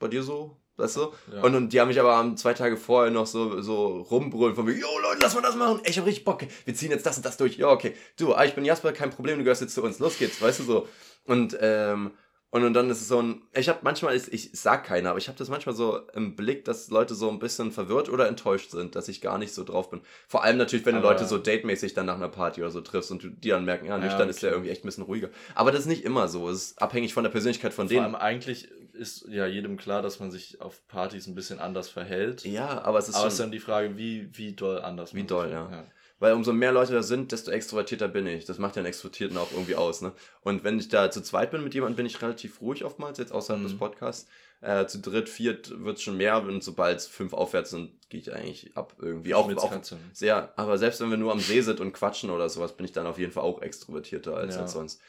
[0.00, 0.56] bei dir so?
[0.78, 1.12] Weißt du?
[1.32, 1.42] Ja.
[1.42, 4.64] Und, und die haben mich aber am zwei Tage vorher noch so, so rumbrüllen von
[4.64, 5.80] mir, yo Leute, lass mal das machen.
[5.84, 6.42] Ich hab richtig Bock.
[6.64, 7.56] Wir ziehen jetzt das und das durch.
[7.58, 7.94] Ja, okay.
[8.16, 9.98] Du, ah, ich bin Jasper, kein Problem, du gehörst jetzt zu uns.
[9.98, 10.88] Los geht's, weißt du so.
[11.26, 12.12] Und, ähm,
[12.50, 15.18] und, und dann ist es so ein, ich habe manchmal, ich, ich sag keiner, aber
[15.18, 18.70] ich habe das manchmal so im Blick, dass Leute so ein bisschen verwirrt oder enttäuscht
[18.70, 20.00] sind, dass ich gar nicht so drauf bin.
[20.28, 22.80] Vor allem natürlich, wenn du Aber- Leute so datemäßig dann nach einer Party oder so
[22.80, 24.56] triffst und du, die dann merken, ja, Ja, nüchtern ist der okay.
[24.58, 25.28] irgendwie echt ein bisschen ruhiger.
[25.56, 26.48] Aber das ist nicht immer so.
[26.48, 28.04] Es ist abhängig von der Persönlichkeit von Vor denen.
[28.04, 32.44] allem eigentlich ist ja jedem klar, dass man sich auf Partys ein bisschen anders verhält.
[32.44, 35.14] Ja, aber es ist Aber schon, es ist dann die Frage, wie, wie doll anders
[35.14, 35.70] Wie doll, verhält.
[35.72, 35.84] ja.
[36.20, 38.44] Weil umso mehr Leute da sind, desto extrovertierter bin ich.
[38.44, 40.12] Das macht ja einen Extrovertierten auch irgendwie aus, ne?
[40.42, 43.30] Und wenn ich da zu zweit bin mit jemandem, bin ich relativ ruhig oftmals, jetzt
[43.30, 43.68] außerhalb Mhm.
[43.68, 44.28] des Podcasts.
[44.60, 48.18] Äh, zu dritt, viert wird es schon mehr und sobald es fünf aufwärts sind, gehe
[48.18, 49.32] ich eigentlich ab irgendwie.
[49.34, 49.72] Auch, auch
[50.12, 52.90] sehr, aber selbst wenn wir nur am See sind und quatschen oder sowas, bin ich
[52.90, 54.62] dann auf jeden Fall auch extrovertierter als, Ja.
[54.62, 55.00] als sonst.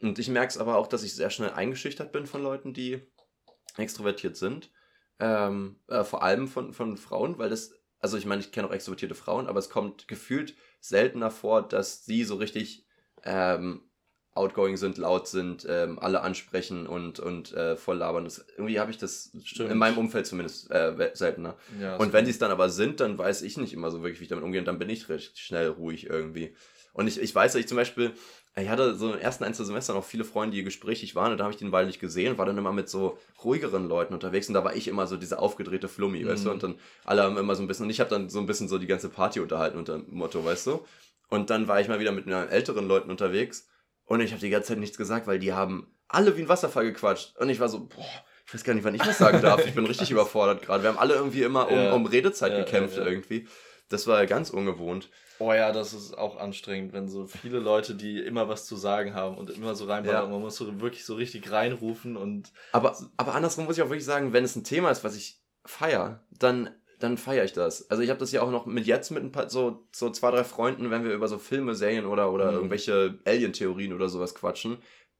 [0.00, 3.00] Und ich merke es aber auch, dass ich sehr schnell eingeschüchtert bin von Leuten, die
[3.82, 4.70] extrovertiert sind.
[5.18, 8.72] Ähm, äh, vor allem von, von Frauen, weil das, also ich meine, ich kenne auch
[8.72, 12.86] extrovertierte Frauen, aber es kommt gefühlt seltener vor, dass sie so richtig
[13.22, 13.82] ähm,
[14.34, 18.24] outgoing sind, laut sind, ähm, alle ansprechen und, und äh, voll labern.
[18.24, 19.70] Das, irgendwie habe ich das Stimmt.
[19.70, 21.56] in meinem Umfeld zumindest äh, seltener.
[21.80, 24.18] Ja, Und wenn sie es dann aber sind, dann weiß ich nicht immer so wirklich,
[24.18, 24.60] wie ich damit umgehe.
[24.60, 26.54] Und dann bin ich recht schnell ruhig irgendwie.
[26.94, 28.12] Und ich, ich weiß, dass ich zum Beispiel,
[28.56, 31.38] ich hatte so im ersten ein, zwei Semestern auch viele Freunde, die gesprächig waren und
[31.38, 34.46] da habe ich den Ball nicht gesehen, war dann immer mit so ruhigeren Leuten unterwegs
[34.46, 36.28] und da war ich immer so dieser aufgedrehte Flummi, mhm.
[36.28, 38.38] weißt du, und dann alle haben immer so ein bisschen, und ich habe dann so
[38.38, 40.84] ein bisschen so die ganze Party unterhalten unter dem Motto, weißt du.
[41.30, 43.66] Und dann war ich mal wieder mit älteren Leuten unterwegs
[44.06, 46.84] und ich habe die ganze Zeit nichts gesagt, weil die haben alle wie ein Wasserfall
[46.84, 47.36] gequatscht.
[47.38, 49.66] Und ich war so, boah, ich weiß gar nicht, wann ich was sagen darf.
[49.66, 50.82] Ich bin richtig überfordert gerade.
[50.82, 51.92] Wir haben alle irgendwie immer um, ja.
[51.92, 53.48] um Redezeit ja, gekämpft ja, irgendwie.
[53.88, 55.08] Das war ganz ungewohnt.
[55.38, 59.14] Oh ja, das ist auch anstrengend, wenn so viele Leute, die immer was zu sagen
[59.14, 60.24] haben und immer so reinballern.
[60.24, 60.28] Ja.
[60.28, 62.52] Man muss so wirklich so richtig reinrufen und.
[62.72, 65.42] Aber, aber andersrum muss ich auch wirklich sagen, wenn es ein Thema ist, was ich
[65.64, 66.70] feier, dann
[67.04, 67.90] dann feiere ich das.
[67.90, 70.30] Also ich habe das ja auch noch mit jetzt mit ein paar so, so zwei,
[70.30, 72.56] drei Freunden, wenn wir über so Filme, Serien oder, oder mhm.
[72.56, 74.78] irgendwelche Alien-Theorien oder sowas quatschen,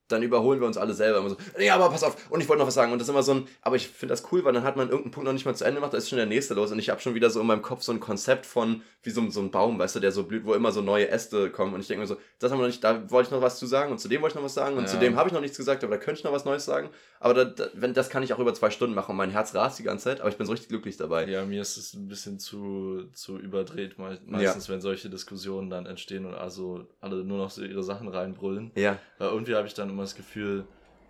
[0.09, 2.61] dann überholen wir uns alle selber immer so, ja, aber pass auf, und ich wollte
[2.61, 2.93] noch was sagen.
[2.93, 4.89] Und das ist immer so ein, aber ich finde das cool, weil dann hat man
[4.89, 6.71] irgendeinen Punkt noch nicht mal zu Ende gemacht, da ist schon der nächste los.
[6.73, 9.29] Und ich habe schon wieder so in meinem Kopf so ein Konzept von, wie so,
[9.31, 11.73] so ein Baum, weißt du, der so blüht, wo immer so neue Äste kommen.
[11.73, 13.59] Und ich denke mir so, das haben wir noch nicht, da wollte ich noch was
[13.59, 14.91] zu sagen und zu dem wollte ich noch was sagen und ja.
[14.91, 16.91] zu dem habe ich noch nichts gesagt, aber da könnte ich noch was Neues sagen.
[17.21, 19.55] Aber da, da, wenn, das kann ich auch über zwei Stunden machen und mein Herz
[19.55, 21.27] rast die ganze Zeit, aber ich bin so richtig glücklich dabei.
[21.27, 24.69] Ja, mir ist es ein bisschen zu, zu überdreht, meistens, ja.
[24.69, 28.73] wenn solche Diskussionen dann entstehen und also alle nur noch so ihre Sachen reinbrüllen.
[28.75, 28.99] Ja.
[29.19, 30.67] Weil irgendwie habe ich dann immer das Gefühl,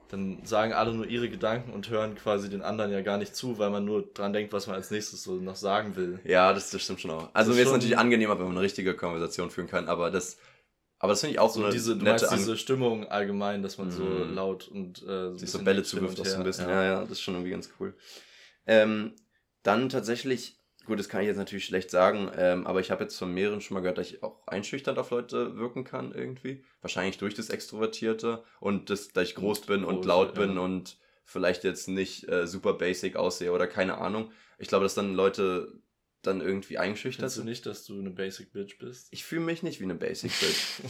[0.09, 3.59] dann sagen alle nur ihre Gedanken und hören quasi den anderen ja gar nicht zu,
[3.59, 6.21] weil man nur dran denkt, was man als nächstes so noch sagen will.
[6.25, 7.31] Ja, das, das stimmt schon auch.
[7.33, 10.39] Also mir ist es natürlich angenehmer, wenn man eine richtige Konversation führen kann, aber das,
[10.99, 13.79] aber das finde ich auch so, so eine diese, nette meinst, diese Stimmung allgemein, dass
[13.79, 13.91] man mm.
[13.91, 14.35] so mhm.
[14.35, 16.69] laut und äh, so sich so Bälle zuwirft auch so ein bisschen.
[16.69, 16.83] Ja.
[16.83, 17.95] ja, ja, das ist schon irgendwie ganz cool.
[18.67, 19.15] Ähm,
[19.63, 23.17] dann tatsächlich Gut, das kann ich jetzt natürlich schlecht sagen, ähm, aber ich habe jetzt
[23.17, 26.63] von mehreren schon mal gehört, dass ich auch einschüchternd auf Leute wirken kann irgendwie.
[26.83, 30.45] Wahrscheinlich durch das Extrovertierte und das, dass ich groß und bin groß, und laut ja.
[30.45, 34.31] bin und vielleicht jetzt nicht äh, super basic aussehe oder keine Ahnung.
[34.59, 35.73] Ich glaube, dass dann Leute
[36.23, 37.45] dann irgendwie eingeschüchtert sind.
[37.45, 39.09] du nicht, dass du eine Basic Bitch bist?
[39.11, 40.81] Ich fühle mich nicht wie eine Basic Bitch.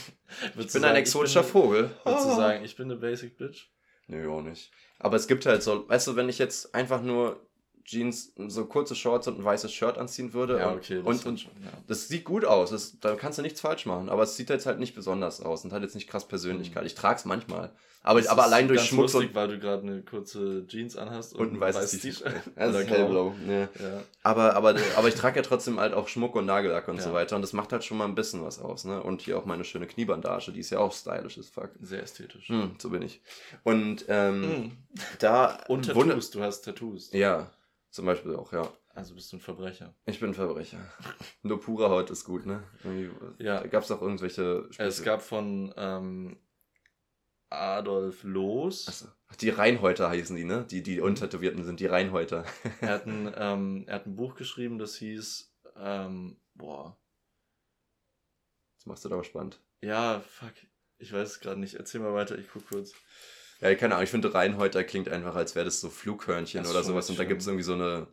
[0.58, 1.90] ich bin ein exotischer bin Vogel.
[2.04, 3.68] Würdest du sagen, ich bin eine Basic Bitch?
[4.06, 4.70] Nö, auch nicht.
[4.98, 7.40] Aber es gibt halt so, weißt du, wenn ich jetzt einfach nur
[7.84, 10.58] Jeans, so kurze Shorts und ein weißes Shirt anziehen würde.
[10.58, 11.02] Ja, okay.
[11.04, 11.70] Das und, und schon, ja.
[11.86, 12.70] das sieht gut aus.
[12.70, 14.08] Das, da kannst du nichts falsch machen.
[14.08, 16.82] Aber es sieht jetzt halt nicht besonders aus und hat jetzt nicht krass Persönlichkeit.
[16.82, 16.86] Mhm.
[16.86, 17.72] Ich trage es manchmal.
[18.06, 19.04] Aber, das aber allein durch Schmuck.
[19.04, 22.34] Lustig, und, weil du gerade eine kurze Jeans anhast und, und ein weißes T-Shirt.
[22.54, 23.34] Also hellblau.
[23.48, 23.60] Ja.
[23.60, 23.68] ja.
[24.22, 27.02] Aber, aber, aber ich trage ja trotzdem halt auch Schmuck und Nagellack und ja.
[27.02, 27.36] so weiter.
[27.36, 28.84] Und das macht halt schon mal ein bisschen was aus.
[28.84, 29.02] Ne?
[29.02, 31.70] Und hier auch meine schöne Kniebandage, die ist ja auch stylisch as fuck.
[31.80, 32.48] Sehr ästhetisch.
[32.48, 33.22] Hm, so bin ich.
[33.62, 34.72] Und ähm, hm.
[35.18, 35.58] da.
[35.68, 37.10] Und Tattoos, du hast Tattoos.
[37.12, 37.50] Ja.
[37.94, 38.68] Zum Beispiel auch, ja.
[38.88, 39.94] Also bist du ein Verbrecher.
[40.04, 40.80] Ich bin ein Verbrecher.
[41.44, 42.64] Nur pure Haut ist gut, ne?
[42.82, 43.64] Irgendwie, ja.
[43.68, 44.82] Gab es auch irgendwelche Sprüche?
[44.82, 46.36] Es gab von ähm,
[47.50, 48.88] Adolf Loos.
[48.88, 49.06] Achso.
[49.40, 50.66] Die Reinhäuter heißen die, ne?
[50.68, 52.44] Die, die Untätowierten sind die Reinhäuter.
[52.80, 56.98] er, hat ein, ähm, er hat ein Buch geschrieben, das hieß, ähm, boah.
[58.74, 59.60] Das machst du doch spannend.
[59.82, 60.54] Ja, fuck.
[60.98, 61.74] Ich weiß es gerade nicht.
[61.74, 62.92] Erzähl mal weiter, ich guck kurz.
[63.64, 66.84] Ja, keine Ahnung, ich finde Reinhäuter klingt einfach, als wäre das so Flughörnchen das oder
[66.84, 67.08] sowas.
[67.08, 68.08] Und da gibt es irgendwie so eine,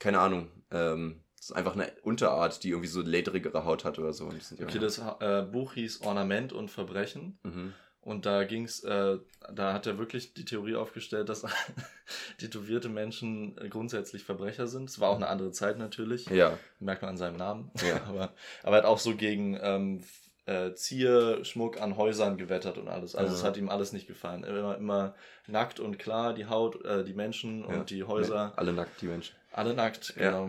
[0.00, 4.12] keine Ahnung, ähm, das ist einfach eine Unterart, die irgendwie so ledrigere Haut hat oder
[4.12, 4.26] so.
[4.60, 7.38] okay, das äh, Buch hieß Ornament und Verbrechen.
[7.44, 7.72] Mhm.
[8.00, 9.18] Und da ging's, äh,
[9.52, 11.46] da hat er wirklich die Theorie aufgestellt, dass
[12.38, 14.90] tätowierte Menschen grundsätzlich Verbrecher sind.
[14.90, 16.26] Es war auch eine andere Zeit natürlich.
[16.30, 16.58] Ja.
[16.80, 17.70] Merkt man an seinem Namen.
[17.86, 18.02] Ja.
[18.08, 20.02] aber, aber er hat auch so gegen ähm,
[20.50, 23.14] äh, Zierschmuck an Häusern gewettert und alles.
[23.14, 24.42] Also es hat ihm alles nicht gefallen.
[24.42, 25.14] Immer, immer
[25.46, 27.84] nackt und klar, die Haut, äh, die Menschen und ja.
[27.84, 28.52] die Häuser.
[28.56, 29.36] alle nackt, die Menschen.
[29.52, 30.48] Alle nackt, genau.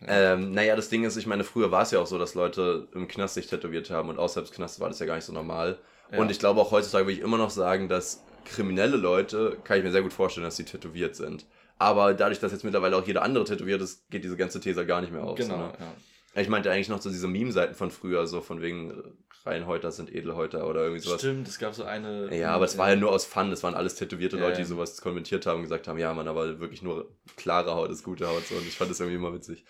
[0.00, 0.32] Ja.
[0.32, 2.88] Ähm, naja, das Ding ist, ich meine, früher war es ja auch so, dass Leute
[2.94, 5.32] im Knast sich tätowiert haben und außerhalb des Knastes war das ja gar nicht so
[5.32, 5.78] normal.
[6.10, 6.18] Ja.
[6.18, 9.84] Und ich glaube auch heutzutage würde ich immer noch sagen, dass kriminelle Leute, kann ich
[9.84, 11.46] mir sehr gut vorstellen, dass sie tätowiert sind.
[11.78, 15.00] Aber dadurch, dass jetzt mittlerweile auch jeder andere tätowiert ist, geht diese ganze These gar
[15.00, 15.36] nicht mehr auf.
[15.36, 15.72] Genau, so, ne?
[15.80, 15.92] ja.
[16.36, 20.66] Ich meinte eigentlich noch so diese Meme-Seiten von früher, so von wegen Reinhäuter sind Edelhäuter
[20.66, 21.20] oder irgendwie sowas.
[21.20, 22.34] Stimmt, es gab so eine.
[22.36, 23.50] Ja, aber es war ja nur aus Fun.
[23.50, 26.60] Das waren alles tätowierte Leute, die sowas kommentiert haben und gesagt haben, ja, man, aber
[26.60, 28.44] wirklich nur klare Haut ist gute Haut.
[28.46, 28.56] So.
[28.56, 29.64] Und ich fand das irgendwie immer witzig.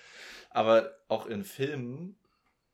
[0.50, 2.16] Aber auch in Filmen,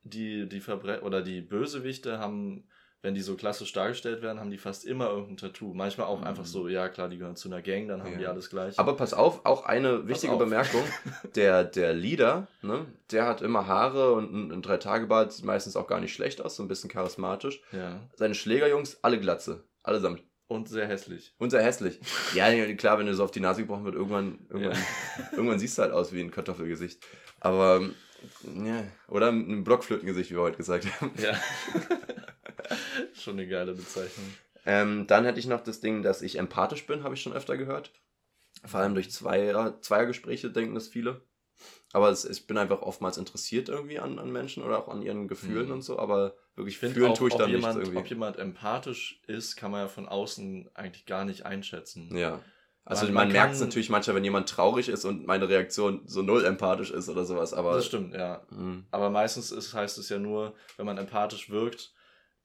[0.02, 2.68] die, die Verbre oder die Bösewichte haben
[3.02, 5.72] wenn die so klassisch dargestellt werden, haben die fast immer irgendein Tattoo.
[5.72, 6.26] Manchmal auch mhm.
[6.26, 8.18] einfach so, ja klar, die gehören zu einer Gang, dann haben ja.
[8.18, 8.78] die alles gleich.
[8.78, 10.82] Aber pass auf, auch eine wichtige Bemerkung.
[11.34, 15.86] Der, der Leader, ne, der hat immer Haare und ein, ein Drei-Tage-Bart, sieht meistens auch
[15.86, 17.62] gar nicht schlecht aus, so ein bisschen charismatisch.
[17.72, 18.00] Ja.
[18.14, 19.64] Seine Schlägerjungs, alle Glatze.
[19.82, 20.22] Allesamt.
[20.48, 21.32] Und sehr hässlich.
[21.38, 22.00] Und sehr hässlich.
[22.34, 25.28] ja, klar, wenn du so auf die Nase gebrochen wird, irgendwann, irgendwann, ja.
[25.32, 27.06] irgendwann siehst du halt aus wie ein Kartoffelgesicht.
[27.38, 27.88] Aber,
[28.64, 31.12] ja, oder ein Blockflötengesicht, wie wir heute gesagt haben.
[31.18, 31.38] Ja.
[33.14, 34.26] schon eine geile Bezeichnung.
[34.66, 37.56] Ähm, dann hätte ich noch das Ding, dass ich empathisch bin, habe ich schon öfter
[37.56, 37.92] gehört.
[38.64, 41.22] Vor allem durch Zweier, Zweiergespräche denken das viele.
[41.92, 45.28] Aber es, ich bin einfach oftmals interessiert irgendwie an, an Menschen oder auch an ihren
[45.28, 45.72] Gefühlen Mhm.
[45.72, 47.98] und so, aber wirklich Ich finde fühlen auch, tue ich ob da nichts jemand, irgendwie.
[47.98, 52.14] ob jemand empathisch ist, kann man ja von außen eigentlich gar nicht einschätzen.
[52.16, 52.40] Ja.
[52.84, 56.02] Also Man- man, man merkt es natürlich manchmal, wenn jemand traurig ist und meine Reaktion
[56.06, 57.74] so null empathisch ist oder sowas, aber.
[57.74, 58.42] das stimmt, ja.
[58.50, 58.84] Mhm.
[58.90, 61.92] Aber meistens ist, heißt es ja nur, wenn man empathisch wirkt,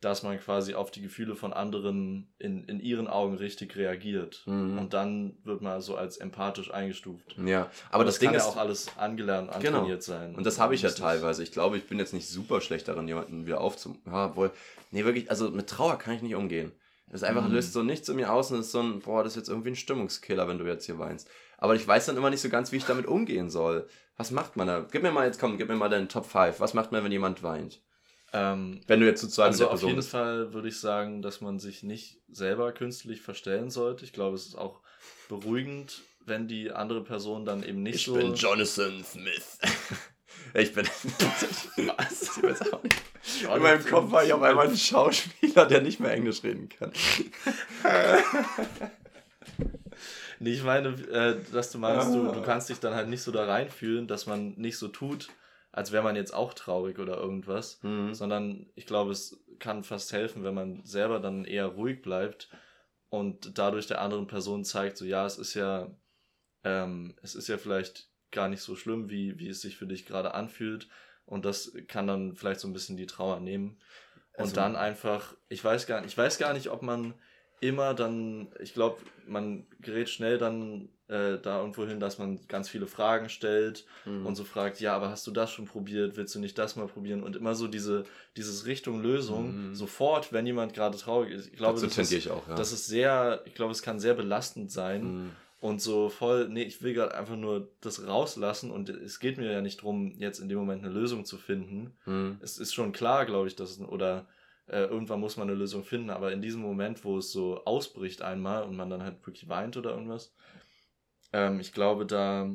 [0.02, 4.44] dass man quasi auf die Gefühle von anderen in, in ihren Augen richtig reagiert.
[4.46, 4.78] Mhm.
[4.78, 7.36] Und dann wird man so als empathisch eingestuft.
[7.44, 9.78] Ja, aber das, Ding kann ist ja auch alles angelernt, Genau.
[9.80, 10.36] antrainiert sein.
[10.36, 11.42] Und das habe ich ja teilweise.
[11.42, 13.98] Ich glaube, ich bin jetzt nicht super schlecht darin, jemanden wieder aufzu...
[14.06, 14.52] Ja, wohl.
[14.92, 16.72] Nee, wirklich, also mit Trauer kann ich nicht umgehen.
[17.08, 17.54] Das ist einfach, Mhm.
[17.54, 19.70] löst so nichts in mir aus und ist so ein, boah, das ist jetzt irgendwie
[19.70, 21.30] ein Stimmungskiller, wenn du jetzt hier weinst.
[21.58, 23.88] Aber ich weiß dann immer nicht so ganz, wie ich damit umgehen soll.
[24.18, 24.86] Was macht man da?
[24.92, 26.60] Gib mir mal jetzt, komm, gib mir mal deinen Top 5.
[26.60, 27.82] Was macht man, wenn jemand weint?
[28.34, 30.10] Ähm, Wenn du jetzt zu zweit also auf jeden bist.
[30.10, 34.04] Fall würde ich sagen, dass man sich nicht selber künstlich verstellen sollte.
[34.04, 34.82] Ich glaube, es ist auch
[35.30, 38.16] beruhigend, wenn die andere Person dann eben nicht Ich so...
[38.16, 39.60] bin Jonathan Smith.
[40.54, 40.86] ich bin...
[41.98, 42.38] Was?
[42.38, 43.02] Ich weiß auch nicht.
[43.54, 46.92] In meinem Kopf war ich auf einmal ein Schauspieler, der nicht mehr Englisch reden kann.
[50.40, 52.34] Nee, ich meine, äh, dass du meinst, du, Ah.
[52.34, 55.30] du kannst dich dann halt nicht so da reinfühlen, dass man nicht so tut,
[55.72, 58.14] als wäre man jetzt auch traurig oder irgendwas, Mhm.
[58.14, 62.50] sondern ich glaube, es kann fast helfen, wenn man selber dann eher ruhig bleibt
[63.10, 65.88] und dadurch der anderen Person zeigt, so ja, es ist ja,
[66.66, 70.06] ähm, es ist ja vielleicht gar nicht so schlimm, wie, wie es sich für dich
[70.06, 70.88] gerade anfühlt
[71.26, 73.78] und das kann dann vielleicht so ein bisschen die Trauer nehmen
[74.34, 77.16] und Also- dann einfach, ich weiß gar nicht, ich weiß gar nicht, ob man
[77.62, 82.68] immer dann, ich glaube, man gerät schnell dann äh, da irgendwo hin, dass man ganz
[82.68, 84.26] viele Fragen stellt Mhm.
[84.26, 86.18] und so fragt, ja, aber hast du das schon probiert?
[86.18, 87.22] Willst du nicht das mal probieren?
[87.22, 89.76] Und immer so diese, dieses Richtung Lösung, Mhm.
[89.76, 91.46] sofort, wenn jemand gerade traurig ist.
[91.48, 92.56] Ich glaube, Dazu das ist, ich auch, ja.
[92.56, 95.32] das ist sehr, ich glaube, es kann sehr belastend sein Mhm.
[95.66, 99.52] Und so voll, nee, ich will gerade einfach nur das rauslassen und es geht mir
[99.52, 101.98] ja nicht drum, jetzt in dem Moment eine Lösung zu finden.
[102.06, 102.38] Mhm.
[102.40, 104.28] Es ist schon klar, glaube ich, dass es, oder
[104.68, 108.22] äh, irgendwann muss man eine Lösung finden, aber in diesem Moment, wo es so ausbricht
[108.22, 110.36] einmal und man dann halt wirklich weint oder irgendwas,
[111.34, 112.48] ähm, ich glaube, da,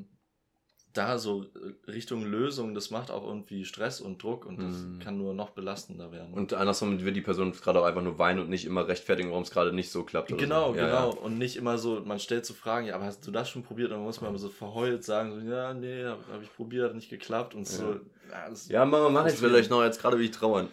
[0.93, 4.99] da so äh, Richtung Lösung, das macht auch irgendwie Stress und Druck und das Mhm.
[4.99, 6.35] kann nur noch belastender werden.
[6.35, 9.45] Und andersrum wird die Person gerade auch einfach nur weinen und nicht immer rechtfertigen, warum
[9.45, 10.33] es gerade nicht so klappt.
[10.33, 10.79] Oder Genau, so.
[10.79, 11.11] Ja, genau.
[11.15, 11.19] Ja.
[11.21, 13.91] Und nicht immer so, man stellt so Fragen, ja, aber hast du das schon probiert?
[13.91, 16.89] Und dann muss man immer so verheult sagen, so, ja, nee, habe hab ich probiert,
[16.89, 18.01] hat nicht geklappt und so.
[18.31, 20.69] Ja, das, Ja, Mama, mach ich will euch noch jetzt gerade, wie ich trauern.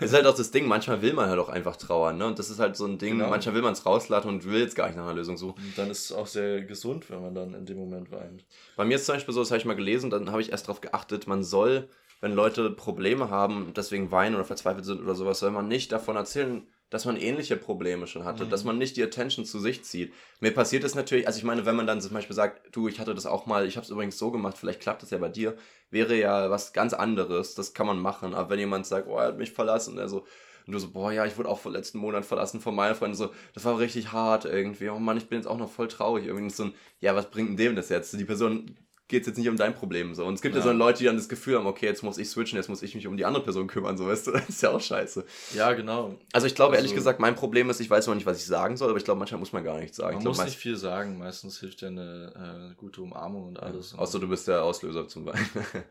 [0.10, 2.26] ist halt auch das Ding, manchmal will man halt auch einfach trauern, ne?
[2.26, 3.30] Und das ist halt so ein Ding, Genau.
[3.30, 5.62] manchmal will man es rauslassen und will jetzt gar nicht nach einer Lösung suchen.
[5.62, 8.44] Und dann ist es auch sehr gesund, wenn man dann in dem Moment weint.
[8.76, 10.66] Bei mir ist zum Beispiel so, das habe ich mal gelesen, dann habe ich erst
[10.68, 11.88] darauf geachtet, man soll,
[12.20, 16.16] wenn Leute Probleme haben, deswegen weinen oder verzweifelt sind oder sowas, soll man nicht davon
[16.16, 18.50] erzählen, dass man ähnliche Probleme schon hatte, Mhm.
[18.50, 20.14] dass man nicht die Attention zu sich zieht.
[20.40, 23.00] Mir passiert es natürlich, also ich meine, wenn man dann zum Beispiel sagt, du, ich
[23.00, 25.28] hatte das auch mal, ich habe es übrigens so gemacht, vielleicht klappt das ja bei
[25.28, 25.56] dir,
[25.90, 28.32] wäre ja was ganz anderes, das kann man machen.
[28.32, 30.24] Aber wenn jemand sagt, oh, er hat mich verlassen, er so,
[30.66, 33.16] und du so, boah, ja, ich wurde auch vor letzten Monat verlassen von meiner Freundin,
[33.16, 36.26] so, das war richtig hart irgendwie, oh Mann, ich bin jetzt auch noch voll traurig.
[36.26, 38.12] Irgendwie so ein, ja, was bringt denn dem das jetzt?
[38.18, 38.76] Die Person
[39.08, 40.24] geht es jetzt nicht um dein Problem so.
[40.24, 40.60] Und es gibt ja.
[40.60, 40.66] Ja.
[40.66, 42.94] so Leute, die dann das Gefühl haben, okay, jetzt muss ich switchen, jetzt muss ich
[42.94, 45.24] mich um die andere Person kümmern, so weißt du, das ist ja auch scheiße.
[45.54, 46.18] Ja, genau.
[46.32, 48.46] Also ich glaube Also- ehrlich gesagt, mein Problem ist, ich weiß noch nicht, was ich
[48.46, 50.12] sagen soll, aber ich glaube, manchmal muss man gar nichts sagen.
[50.14, 51.18] Man ich glaub, muss nicht viel sagen.
[51.18, 53.94] Meistens hilft ja eine äh, gute Umarmung und alles.
[53.94, 55.62] Außer du bist der Auslöser zum Beispiel.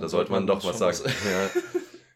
[0.00, 0.98] Da sollte man doch was sagen.
[1.04, 1.60] Ja.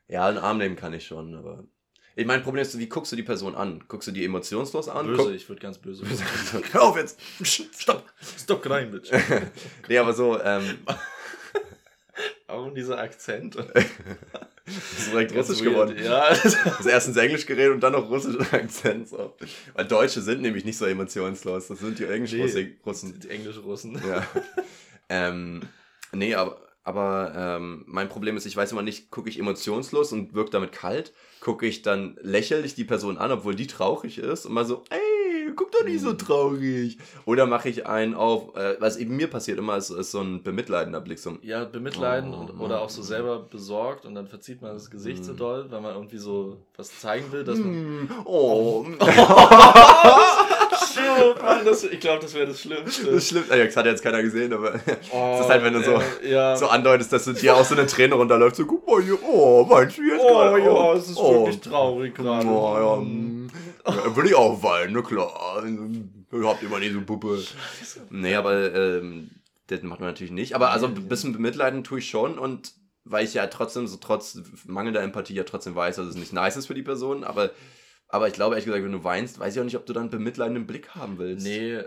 [0.09, 1.65] ja, einen Arm nehmen kann ich schon, aber.
[2.15, 3.83] Ich mein Problem ist, wie guckst du die Person an?
[3.89, 5.07] Guckst du die emotionslos an?
[5.07, 6.05] böse, Guck- ich würde ganz böse.
[6.73, 7.19] Hör auf jetzt!
[7.43, 8.05] Stopp!
[8.39, 9.11] Stopp rein, Bitch.
[9.89, 10.79] Nee, aber so, ähm,
[12.47, 13.57] Warum dieser Akzent?
[13.57, 15.71] ist direkt russisch weird.
[15.73, 15.97] geworden.
[16.05, 16.21] Ja.
[16.25, 19.09] Also erstens Englisch geredet und dann noch russischen Akzent.
[19.09, 19.35] So.
[19.73, 21.69] Weil Deutsche sind nämlich nicht so emotionslos.
[21.69, 23.19] Das sind die Englisch-Russen.
[23.21, 24.01] Die Englisch-Russen.
[24.07, 24.27] Ja.
[25.09, 25.63] ähm,
[26.13, 30.35] nee, aber, aber ähm, mein Problem ist, ich weiß immer nicht, gucke ich emotionslos und
[30.35, 34.53] wirke damit kalt, gucke ich dann lächerlich die Person an, obwohl die traurig ist und
[34.53, 36.19] mal so, ey, guck doch nicht so Mhm.
[36.19, 36.99] traurig.
[37.25, 40.43] Oder mache ich einen auf, äh, was eben mir passiert immer, ist, ist so ein
[40.43, 41.19] bemitleidender Blick.
[41.19, 44.91] So, Ja, bemitleiden Oh, und, oder auch so selber besorgt und dann verzieht man das
[44.91, 45.37] Gesicht so Mm.
[45.37, 47.69] doll, weil man irgendwie so was zeigen will, dass man.
[47.75, 48.85] hm, oh,
[50.95, 53.07] Shit, Mann, das, ich glaube, das wäre das Schlimmste.
[53.07, 53.45] das ist schlimm.
[53.49, 54.75] Ja, Das hat jetzt keiner gesehen, aber
[55.13, 56.57] Oh, ist halt, wenn du so- äh, ja.
[56.57, 58.57] so andeutest, dass du dir auch so eine Träne runterläuft.
[58.57, 60.65] So, guck mal hier, oh, meinst du jetzt Oh gerade?
[60.65, 61.45] ja, es ist oh.
[61.47, 62.47] wirklich traurig gerade.
[62.47, 63.51] Oh, ja, mm.
[63.87, 65.63] ja, will ich auch weinen, na klar.
[66.33, 67.43] Ihr habt immer diese Puppe.
[68.11, 69.31] Nee, aber ähm,
[69.67, 70.55] das macht man natürlich nicht.
[70.55, 72.73] Aber also ein bisschen bemitleiden tue ich schon und
[73.05, 76.57] weil ich ja trotzdem so trotz mangelnder Empathie ja trotzdem weiß, dass es nicht nice
[76.57, 77.51] ist für die Person, aber,
[78.13, 80.03] aber ich glaube ehrlich gesagt, wenn du weinst, weiß ich auch nicht, ob du dann
[80.05, 81.45] einen bemitleidenden Blick haben willst.
[81.45, 81.81] Nee,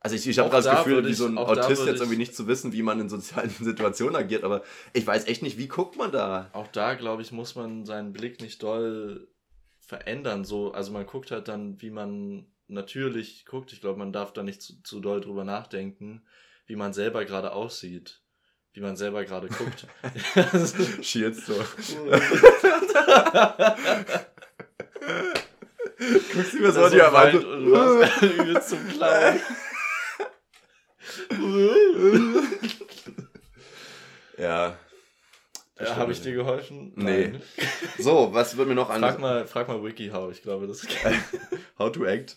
[0.00, 2.34] Also ich, ich habe das da Gefühl, wie so ein Autist jetzt irgendwie ich- nicht
[2.34, 5.96] zu wissen, wie man in sozialen Situationen agiert, aber ich weiß echt nicht, wie guckt
[5.96, 6.50] man da?
[6.52, 9.28] Auch da, glaube ich, muss man seinen Blick nicht doll
[9.78, 10.44] verändern.
[10.44, 13.72] So, also man guckt halt dann, wie man natürlich guckt.
[13.72, 16.22] Ich glaube, man darf da nicht zu, zu doll drüber nachdenken,
[16.66, 18.22] wie man selber gerade aussieht.
[18.72, 19.88] Wie man selber gerade guckt.
[21.04, 21.54] Schielst so.
[26.32, 27.44] Guckst du mir so an die Erwartung.
[27.44, 27.66] und
[28.22, 29.40] übelst zum Klauen.
[34.38, 34.76] Ja.
[35.78, 36.92] Ja, Habe ich dir geholfen?
[36.94, 37.28] Nee.
[37.28, 37.42] Nein.
[37.98, 39.00] So, was wird mir noch an?
[39.00, 40.90] Frag mal, frag mal WikiHow, ich glaube, das ist
[41.78, 42.36] How to act.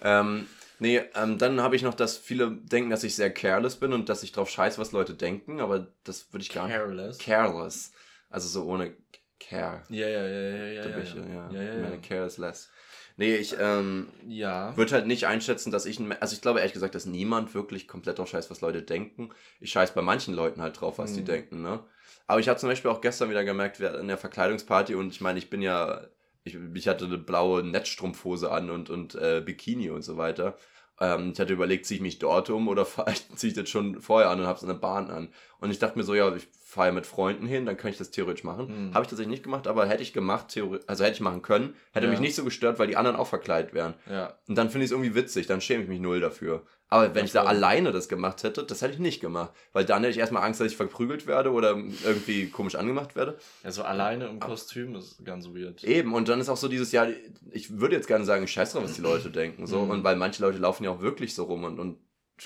[0.00, 0.46] Ähm,
[0.78, 4.08] nee, ähm, dann habe ich noch, dass viele denken, dass ich sehr careless bin und
[4.08, 6.76] dass ich drauf scheiße, was Leute denken, aber das würde ich gar nicht.
[6.76, 7.18] careless.
[7.18, 7.92] Careless.
[8.30, 8.94] Also so ohne
[9.38, 9.82] Care.
[9.90, 10.88] Ja, ja, ja, ja, ja.
[10.88, 11.50] Ja, ja.
[11.52, 11.62] ja.
[11.62, 12.70] ja, meine, careless less.
[13.20, 14.74] Nee, ich ähm, ja.
[14.78, 17.86] würde halt nicht einschätzen, dass ich, ein, also ich glaube ehrlich gesagt, dass niemand wirklich
[17.86, 19.28] komplett drauf scheißt, was Leute denken.
[19.60, 21.26] Ich scheiß bei manchen Leuten halt drauf, was die Hm.
[21.26, 21.80] denken, ne?
[22.26, 25.20] Aber ich habe zum Beispiel auch gestern wieder gemerkt, wir in der Verkleidungsparty und ich
[25.20, 26.00] meine, ich bin ja,
[26.44, 30.56] ich, ich hatte eine blaue Netzstrumpfhose an und, und äh, Bikini und so weiter.
[30.98, 32.86] Ähm, ich hatte überlegt, ziehe ich mich dort um oder
[33.36, 35.28] ziehe ich das schon vorher an und habe es in der Bahn an.
[35.60, 37.98] Und ich dachte mir so, ja, ich fahre ja mit Freunden hin, dann kann ich
[37.98, 38.68] das theoretisch machen.
[38.68, 38.94] Hm.
[38.94, 41.74] Habe ich tatsächlich nicht gemacht, aber hätte ich gemacht, theori- also hätte ich machen können,
[41.92, 42.10] hätte Ja.
[42.12, 43.94] mich nicht so gestört, weil die anderen auch verkleidet wären.
[44.08, 44.34] Ja.
[44.48, 46.62] Und dann finde ich es irgendwie witzig, dann schäme ich mich null dafür.
[46.92, 49.52] Aber wenn Ja, ich da alleine das gemacht hätte, das hätte ich nicht gemacht.
[49.72, 53.38] Weil dann hätte ich erstmal Angst, dass ich verprügelt werde oder irgendwie komisch angemacht werde.
[53.62, 55.84] Also alleine im Kostüm ist ganz weird.
[55.84, 57.06] Eben, und dann ist auch so dieses Jahr,
[57.52, 59.68] ich würde jetzt gerne sagen, scheiß drauf, was die Leute denken.
[59.68, 59.84] So.
[59.84, 59.90] Mhm.
[59.90, 61.98] Und weil manche Leute laufen ja auch wirklich so rum und, und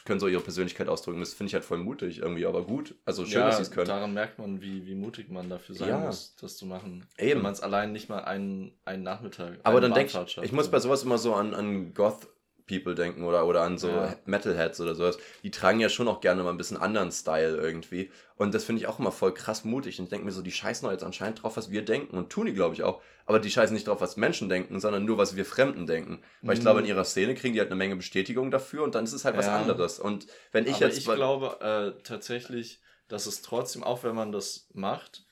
[0.05, 1.21] können so ihre Persönlichkeit ausdrücken.
[1.21, 2.95] Das finde ich halt voll mutig irgendwie, aber gut.
[3.05, 3.87] Also schön, ja, dass sie es können.
[3.87, 5.99] daran merkt man, wie, wie mutig man dafür sein Ja.
[5.99, 7.07] muss, das zu machen.
[7.17, 7.37] Eben.
[7.37, 9.59] Wenn man es allein nicht mal einen, einen Nachmittag.
[9.63, 12.27] Aber eine dann denke ich, ich muss bei sowas immer so an, an Goth
[12.67, 14.17] People denken oder, oder an so Ja.
[14.25, 15.19] Metalheads oder sowas.
[15.43, 18.11] Die tragen ja schon auch gerne mal ein bisschen anderen Style irgendwie.
[18.37, 19.99] Und das finde ich auch immer voll krass mutig.
[19.99, 22.17] Und ich denke mir so, die scheißen doch jetzt anscheinend drauf, was wir denken.
[22.17, 23.03] Und tun die, glaube ich, auch.
[23.27, 26.23] Aber die scheißen nicht drauf, was Menschen denken, sondern nur, was wir Fremden denken.
[26.43, 26.63] Weil ich Mhm.
[26.65, 29.25] glaube, in ihrer Szene kriegen die halt eine Menge Bestätigung dafür und dann ist es
[29.25, 29.57] halt was Ja.
[29.61, 29.99] anderes.
[29.99, 30.99] Und wenn ich Aber jetzt.
[30.99, 35.25] ich glaube äh, tatsächlich, dass es trotzdem, auch wenn man das macht,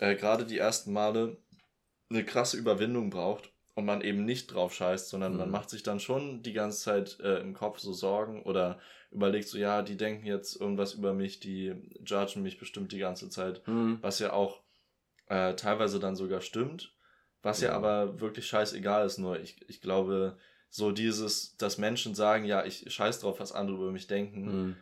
[0.00, 1.38] äh, gerade die ersten Male
[2.10, 5.52] eine krasse Überwindung braucht und man eben nicht drauf scheißt, sondern man Mhm.
[5.52, 8.78] macht sich dann schon die ganze Zeit äh, im Kopf so Sorgen oder
[9.10, 13.28] überlegt so, ja, die denken jetzt irgendwas über mich, die judgen mich bestimmt die ganze
[13.30, 14.62] Zeit, Hm, was ja auch
[15.26, 16.94] äh, teilweise dann sogar stimmt,
[17.42, 17.76] was ja, Ja.
[17.76, 20.36] aber wirklich scheißegal ist, nur ich, ich glaube,
[20.68, 24.76] so dieses, dass Menschen sagen, ja, ich scheiß drauf, was andere über mich denken, hm.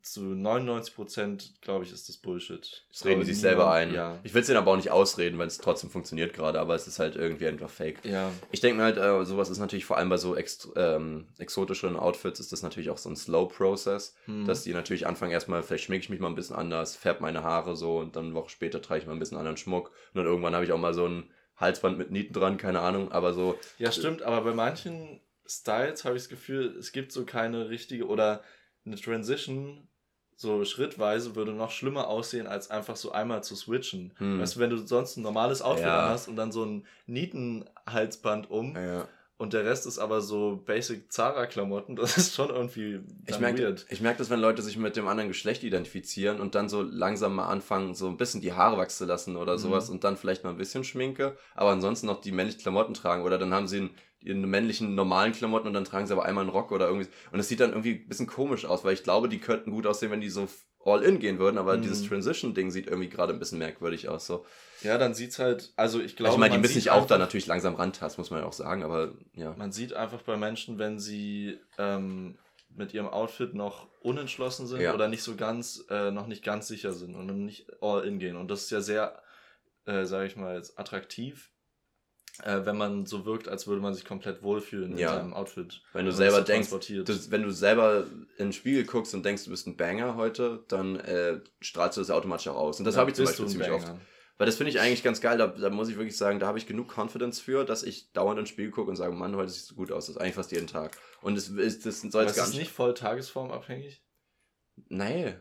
[0.00, 2.86] Zu 99 Prozent, glaube ich, ist das Bullshit.
[2.90, 3.92] Das reden die sich selber ein.
[3.92, 4.18] Ja.
[4.22, 6.86] Ich will es denen aber auch nicht ausreden, weil es trotzdem funktioniert gerade, aber es
[6.86, 8.02] ist halt irgendwie einfach fake.
[8.04, 8.30] Ja.
[8.50, 11.96] Ich denke mir halt, äh, sowas ist natürlich vor allem bei so ext ähm, exotischeren
[11.96, 14.46] Outfits ist das natürlich auch so ein Slow-Process, Hm.
[14.46, 17.42] dass die natürlich anfangen erstmal, vielleicht schminke ich mich mal ein bisschen anders, färbe meine
[17.42, 20.16] Haare so und dann eine Woche später trage ich mal ein bisschen anderen Schmuck und
[20.16, 23.34] dann irgendwann habe ich auch mal so ein Halsband mit Nieten dran, keine Ahnung, aber
[23.34, 27.68] so, ja, stimmt, aber bei manchen Styles habe ich das Gefühl, es gibt so keine
[27.68, 28.42] richtige oder
[28.86, 29.88] eine Transition
[30.36, 34.12] so schrittweise würde noch schlimmer aussehen, als einfach so einmal zu switchen.
[34.18, 34.40] Hm.
[34.40, 36.08] Weißt du, wenn du sonst ein normales Outfit Ja.
[36.08, 39.06] hast und dann so ein Nietenhalsband um ja.
[39.36, 44.00] und der Rest ist aber so basic Zara-Klamotten, das ist schon irgendwie Ich merke ich
[44.00, 47.46] merk das, wenn Leute sich mit dem anderen Geschlecht identifizieren und dann so langsam mal
[47.46, 49.58] anfangen, so ein bisschen die Haare wachsen zu lassen oder Mhm.
[49.58, 53.22] sowas und dann vielleicht mal ein bisschen Schminke, aber ansonsten noch die männlichen Klamotten tragen
[53.22, 53.90] oder dann haben sie einen,
[54.24, 57.08] ihren männlichen normalen Klamotten und dann tragen sie aber einmal einen Rock oder irgendwie.
[57.30, 59.86] Und das sieht dann irgendwie ein bisschen komisch aus, weil ich glaube, die könnten gut
[59.86, 60.48] aussehen, wenn die so
[60.84, 61.82] all in gehen würden, aber Mhm.
[61.82, 64.26] dieses Transition-Ding sieht irgendwie gerade ein bisschen merkwürdig aus.
[64.26, 64.44] So.
[64.82, 67.46] Ja, dann sieht's halt, also ich glaube, ich meine, die müssen sich auch da natürlich
[67.46, 69.54] langsam rantasten, muss man ja auch sagen, aber ja.
[69.56, 72.36] Man sieht einfach bei Menschen, wenn sie ähm,
[72.76, 74.92] mit ihrem Outfit noch unentschlossen sind Ja.
[74.92, 78.36] oder nicht so ganz, äh, noch nicht ganz sicher sind und nicht all in gehen.
[78.36, 79.22] Und das ist ja sehr,
[79.86, 81.50] äh, sage ich mal, jetzt attraktiv,
[82.42, 85.12] äh, wenn man so wirkt, als würde man sich komplett wohlfühlen Ja.
[85.14, 85.82] in seinem Outfit.
[85.92, 87.08] Wenn du Und selber so denkst, transportiert.
[87.08, 88.06] Das, wenn du selber
[88.38, 92.00] in den Spiegel guckst und denkst, du bist ein Banger heute, dann äh, strahlst du
[92.00, 92.78] das automatisch auch aus.
[92.78, 93.86] Und das Dann habe ich zum Beispiel du ziemlich oft.
[93.86, 94.00] Banger.
[94.36, 95.38] Weil das finde ich eigentlich ganz geil.
[95.38, 98.40] Da, da muss ich wirklich sagen, da habe ich genug Confidence für, dass ich dauernd
[98.40, 100.06] ins Spiegel gucke und sage, Mann, heute siehst du gut aus.
[100.06, 100.96] Das ist eigentlich fast jeden Tag.
[101.22, 102.58] Und es ist, das soll jetzt ist gar nicht.
[102.58, 104.02] nicht voll tagesformabhängig?
[104.88, 105.34] Nee.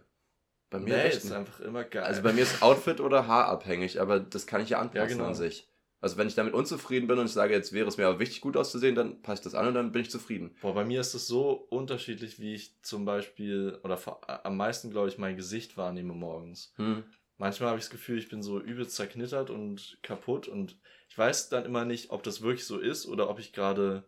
[0.70, 2.03] Bei mir Nee, ist einfach immer geil.
[2.03, 5.15] Also bei mir ist Outfit oder Haar abhängig, aber das kann ich ja anpassen Ja,
[5.15, 5.26] genau.
[5.26, 5.68] an sich.
[6.04, 8.41] Also wenn ich damit unzufrieden bin und ich sage, jetzt wäre es mir aber wichtig,
[8.41, 10.54] gut auszusehen, dann passe ich das an und dann bin ich zufrieden.
[10.62, 14.91] Boah, bei mir ist es so unterschiedlich, wie ich zum Beispiel, oder vor, am meisten,
[14.91, 16.74] glaube ich, mein Gesicht wahrnehme morgens.
[16.76, 17.06] Hm.
[17.38, 20.78] Manchmal habe ich das Gefühl, ich bin so übelst zerknittert und kaputt und
[21.08, 24.04] ich weiß dann immer nicht, ob das wirklich so ist oder ob ich gerade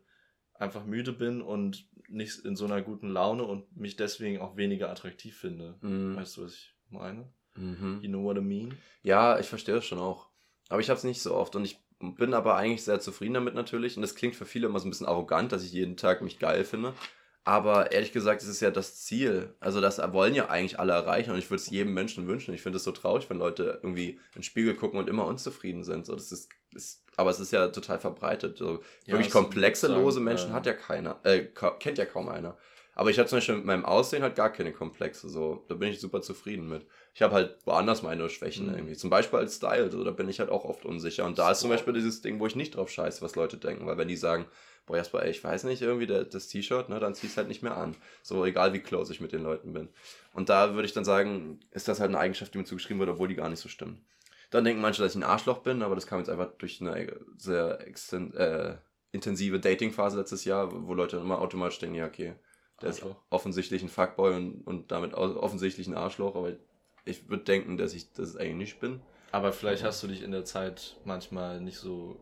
[0.53, 4.89] einfach müde bin und nicht in so einer guten Laune und mich deswegen auch weniger
[4.89, 5.77] attraktiv finde.
[5.79, 6.17] Mhm.
[6.17, 7.31] Weißt du, was ich meine?
[7.55, 7.99] Mhm.
[8.01, 8.77] You know what I mean?
[9.01, 10.27] Ja, ich verstehe das schon auch.
[10.67, 13.55] Aber ich habe es nicht so oft und ich bin aber eigentlich sehr zufrieden damit
[13.55, 13.95] natürlich.
[13.95, 16.39] Und das klingt für viele immer so ein bisschen arrogant, dass ich jeden Tag mich
[16.39, 16.93] geil finde.
[17.47, 19.53] Aber ehrlich gesagt, es ist ja das Ziel.
[19.59, 22.55] Also das wollen ja eigentlich alle erreichen und ich würde es jedem Menschen wünschen.
[22.55, 25.83] Ich finde es so traurig, wenn Leute irgendwie in den Spiegel gucken und immer unzufrieden
[25.83, 26.07] sind.
[26.07, 28.57] So, das ist, ist aber es ist ja total verbreitet.
[28.57, 31.19] So, Ja, wirklich komplexe, lose Menschen äh, hat ja keiner.
[31.23, 31.45] Äh,
[31.79, 32.57] kennt ja kaum einer.
[32.95, 35.29] Aber ich habe zum Beispiel mit meinem Aussehen halt gar keine Komplexe.
[35.29, 36.85] So, da bin ich super zufrieden mit.
[37.13, 38.73] Ich habe halt woanders meine Schwächen Mhm.
[38.75, 38.95] irgendwie.
[38.95, 41.25] Zum Beispiel als Style, so, da bin ich halt auch oft unsicher.
[41.25, 41.69] Und da ist zum.
[41.69, 43.85] Beispiel dieses Ding, wo ich nicht drauf scheiße, was Leute denken.
[43.85, 44.45] Weil wenn die sagen,
[44.85, 47.49] boah, Jasper, ey, ich weiß nicht, irgendwie der, das T-Shirt, ne, dann zieh es halt
[47.49, 47.95] nicht mehr an.
[48.23, 49.89] So, egal wie close ich mit den Leuten bin.
[50.33, 53.09] Und da würde ich dann sagen, ist das halt eine Eigenschaft, die mir zugeschrieben wird,
[53.09, 53.99] obwohl die gar nicht so stimmt.
[54.51, 57.11] Dann denken manche, dass ich ein Arschloch bin, aber das kam jetzt einfach durch eine
[57.37, 58.77] sehr exten äh,
[59.11, 62.35] intensive Dating-Phase letztes Jahr, wo Leute immer automatisch denken, ja, okay,
[62.81, 63.21] der ist Arschloch.
[63.29, 66.53] offensichtlich ein Fuckboy und, und damit offensichtlich ein Arschloch, aber
[67.05, 69.01] ich würde denken, dass ich das eigentlich nicht bin.
[69.31, 72.19] Aber vielleicht hast du dich in der Zeit manchmal nicht so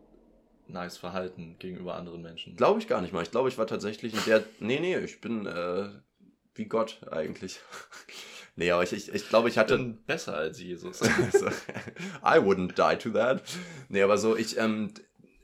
[0.66, 2.56] nice verhalten gegenüber anderen Menschen.
[2.56, 3.22] Glaube ich gar nicht mal.
[3.22, 4.44] Ich glaube, ich war tatsächlich in der.
[4.60, 5.90] Nee, nee, ich bin äh,
[6.54, 7.60] wie Gott eigentlich.
[8.56, 9.76] nee, aber ich, ich, ich glaube, ich ich hatte.
[9.76, 10.98] bin besser als Jesus.
[11.32, 11.46] so,
[12.22, 13.42] I wouldn't die to that.
[13.88, 14.92] Nee, aber so, ich, ähm,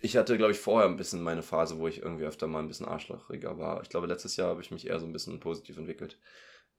[0.01, 2.69] ich hatte, glaube ich, vorher ein bisschen meine Phase, wo ich irgendwie öfter mal ein
[2.69, 3.83] bisschen arschlochiger war.
[3.83, 6.19] Ich glaube, letztes Jahr habe ich mich eher so ein bisschen positiv entwickelt.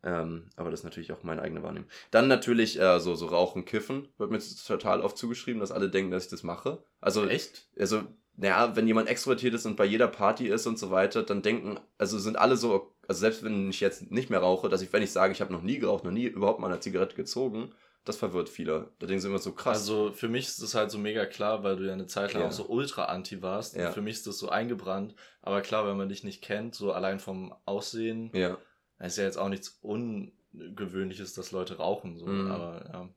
[0.04, 1.90] Ähm, aber das ist natürlich auch meine eigene Wahrnehmung.
[2.10, 4.08] Dann natürlich äh, so, so Rauchen, Kiffen.
[4.18, 6.84] Wird mir total oft zugeschrieben, dass alle denken, dass ich das mache.
[7.00, 7.68] Also, Echt?
[7.78, 8.04] also,
[8.36, 11.80] naja, wenn jemand extrovertiert ist und bei jeder Party ist und so weiter, dann denken,
[12.00, 15.04] also sind alle so, also selbst wenn ich jetzt nicht mehr rauche, dass ich, wenn
[15.04, 17.72] ich sage, ich habe noch nie geraucht, noch nie überhaupt mal eine Zigarette gezogen,
[18.04, 18.92] das verwirrt viele.
[19.00, 19.78] Da denken sie immer so krass.
[19.78, 22.44] Also für mich ist das halt so mega klar, weil du ja eine Zeit lang
[22.44, 22.48] Ja.
[22.50, 23.76] auch so ultra anti warst.
[23.76, 23.88] Ja.
[23.88, 25.16] Und für mich ist das so eingebrannt.
[25.42, 28.58] Aber klar, wenn man dich nicht kennt, so allein vom Aussehen, ja.
[29.00, 32.18] ist ja jetzt auch nichts Ungewöhnliches, dass Leute rauchen.
[32.18, 32.26] So.
[32.26, 32.52] Mhm.
[32.52, 33.10] Aber ja.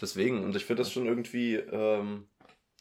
[0.00, 2.28] Deswegen, und ich finde das schon irgendwie, ähm,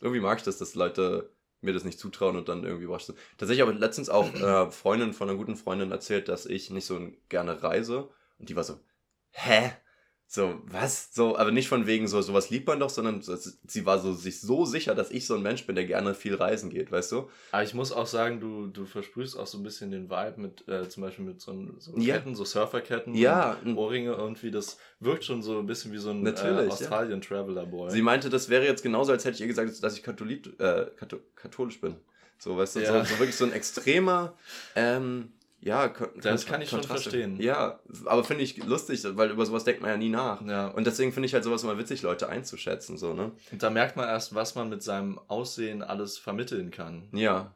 [0.02, 1.30] irgendwie mag ich das, dass Leute
[1.62, 3.18] mir das nicht zutrauen und dann irgendwie überrascht sind.
[3.38, 6.86] Tatsächlich habe ich letztens auch äh, Freundin von einer guten Freundin erzählt, dass ich nicht
[6.86, 7.00] so
[7.30, 8.10] gerne reise.
[8.38, 8.80] Und die war so,
[9.32, 9.72] hä?
[10.28, 11.14] So, was?
[11.14, 14.12] So, aber nicht von wegen so, sowas liebt man doch, sondern so- sie war so
[14.14, 17.12] sich so sicher, dass ich so ein Mensch bin, der gerne viel reisen geht, weißt
[17.14, 17.30] du?
[17.52, 20.68] Aber ich muss auch sagen, du, du versprühst auch so ein bisschen den Vibe mit,
[20.68, 22.16] äh, zum Beispiel mit so, so Ja.
[22.16, 24.50] Ketten, so Surferketten, Ja, und Ohrringe irgendwie.
[24.52, 26.68] Das wirkt schon so ein bisschen wie so ein äh, ja.
[26.68, 27.92] Australien-Traveler-Boy.
[27.92, 30.88] Sie meinte, das wäre jetzt genauso, als hätte ich ihr gesagt, dass ich Katholit, äh,
[30.98, 31.96] Katho katholisch bin.
[32.40, 33.06] So, weißt du, Ja.
[33.06, 34.34] so, so wirklich so ein extremer,
[34.76, 35.32] ähm,
[35.66, 35.92] ja,
[36.22, 37.42] Das kann ich schon verstehen.
[37.42, 40.46] Ja, aber finde ich lustig, weil über sowas denkt man ja nie nach.
[40.46, 40.68] ja.
[40.68, 43.32] Und deswegen finde ich halt sowas immer witzig, Leute einzuschätzen, so, ne?
[43.52, 47.10] Und da merkt man erst, was man mit seinem Aussehen alles vermitteln kann.
[47.14, 47.56] Ja.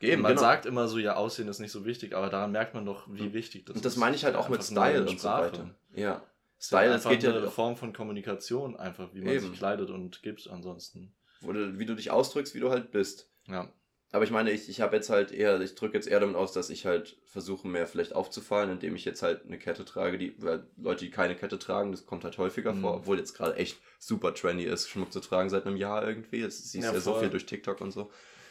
[0.00, 0.42] Eben, man genau.
[0.42, 3.32] sagt immer so, ja, Aussehen ist nicht so wichtig, aber daran merkt man doch, wie
[3.32, 3.78] wichtig das ist.
[3.78, 5.74] und das meine ich halt auch mit Style und so weiter.
[5.94, 6.22] Ja.
[6.58, 9.48] Ist Style, es geht ja eine Form von Kommunikation, einfach, wie man Eben.
[9.48, 11.14] sich kleidet und gibt ansonsten.
[11.40, 13.30] Wo du, wie du dich ausdrückst, wie du halt bist.
[13.46, 13.70] Ja.
[14.12, 16.52] Aber ich meine, ich, ich habe jetzt halt eher, ich drücke jetzt eher damit aus,
[16.52, 20.34] dass ich halt versuche, mehr vielleicht aufzufallen, indem ich jetzt halt eine Kette trage, die,
[20.38, 22.80] weil Leute, die keine Kette tragen, das kommt halt häufiger Mhm.
[22.82, 26.40] vor, obwohl jetzt gerade echt super trendy ist, Schmuck zu tragen seit einem Jahr irgendwie.
[26.42, 28.10] Das siehst Ja, ja, so viel durch TikTok und so.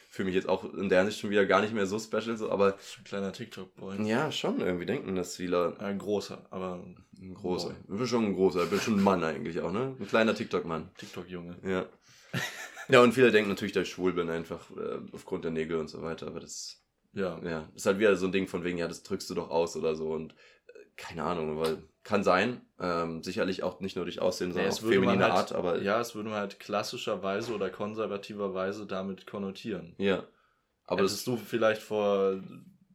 [0.09, 2.49] Fühle mich jetzt auch in der Hinsicht schon wieder gar nicht mehr so special, so,
[2.51, 4.07] aber Ein kleiner TikTok-Boy.
[4.07, 5.77] ja, schon irgendwie denken, dass viele.
[5.79, 6.85] Ein großer, aber
[7.19, 7.69] Ein großer.
[7.69, 7.75] Boy.
[7.89, 9.95] Ich bin schon ein großer, ich bin schon ein Mann eigentlich auch, ne?
[9.99, 10.89] Ein kleiner TikTok-Mann.
[10.97, 11.55] TikTok-Junge.
[11.65, 11.85] Ja.
[12.89, 15.87] ja, und viele denken natürlich, dass ich schwul bin, einfach äh, aufgrund der Nägel und
[15.89, 16.81] so weiter, aber das
[17.13, 17.39] Ja.
[17.43, 19.75] ja, ist halt wieder so ein Ding von wegen, ja, das drückst du doch aus
[19.75, 24.21] oder so und äh, keine Ahnung, weil kann sein, ähm, sicherlich auch nicht nur durch
[24.21, 25.83] Aussehen, sondern es auch feminine halt, Art, aber ja.
[25.95, 29.95] ja, es würde man halt klassischerweise oder konservativerweise damit konnotieren.
[30.85, 32.39] Aber Hättest das, du vielleicht vor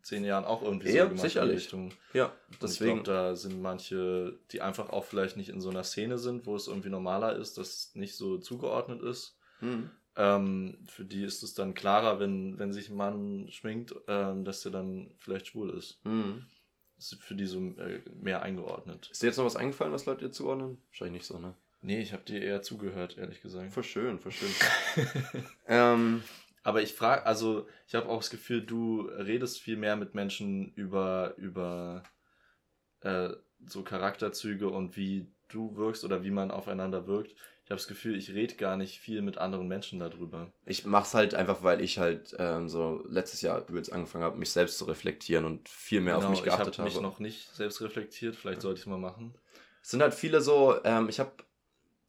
[0.02, 1.56] zehn Jahren auch irgendwie Ja, so gemacht in die sicherlich.
[1.56, 1.92] Richtung.
[2.12, 2.60] ja, Deswegen.
[2.62, 6.18] deswegen, Ich glaube, da sind manche, die einfach auch vielleicht nicht in so einer Szene
[6.18, 9.36] sind, wo es irgendwie normaler ist, dass es nicht so zugeordnet ist.
[9.60, 14.44] Hm, Ähm, für die ist es dann klarer, wenn, wenn sich ein Mann schminkt, ähm,
[14.44, 16.00] dass der dann vielleicht schwul ist.
[16.04, 16.44] hm.
[16.96, 19.08] Das ist für die so äh, mehr eingeordnet.
[19.10, 20.76] Ist dir jetzt noch was eingefallen, was Leute dir zuordnen?
[20.88, 21.54] Wahrscheinlich nicht so, ne?
[21.82, 23.72] Nee, ich habe dir eher zugehört, ehrlich gesagt.
[23.72, 24.50] Voll schön, voll schön.
[25.66, 26.22] ähm,
[26.62, 30.74] Aber ich frage, also ich habe auch das Gefühl, du redest viel mehr mit Menschen
[30.74, 32.02] über, über
[33.00, 33.30] äh,
[33.66, 37.34] so Charakterzüge und wie du wirkst oder wie man aufeinander wirkt.
[37.70, 40.48] Ich habe das Gefühl, ich rede gar nicht viel mit anderen Menschen darüber.
[40.66, 44.50] ich mach's halt einfach, weil ich halt ähm, so letztes Jahr übelst angefangen habe, mich
[44.50, 47.04] selbst zu reflektieren und viel mehr auf mich Genau, ich geachtet habe mich habe.
[47.04, 49.34] noch nicht selbst reflektiert, vielleicht sollte ich es mal machen.
[49.84, 51.30] Es sind halt viele so, ähm, ich habe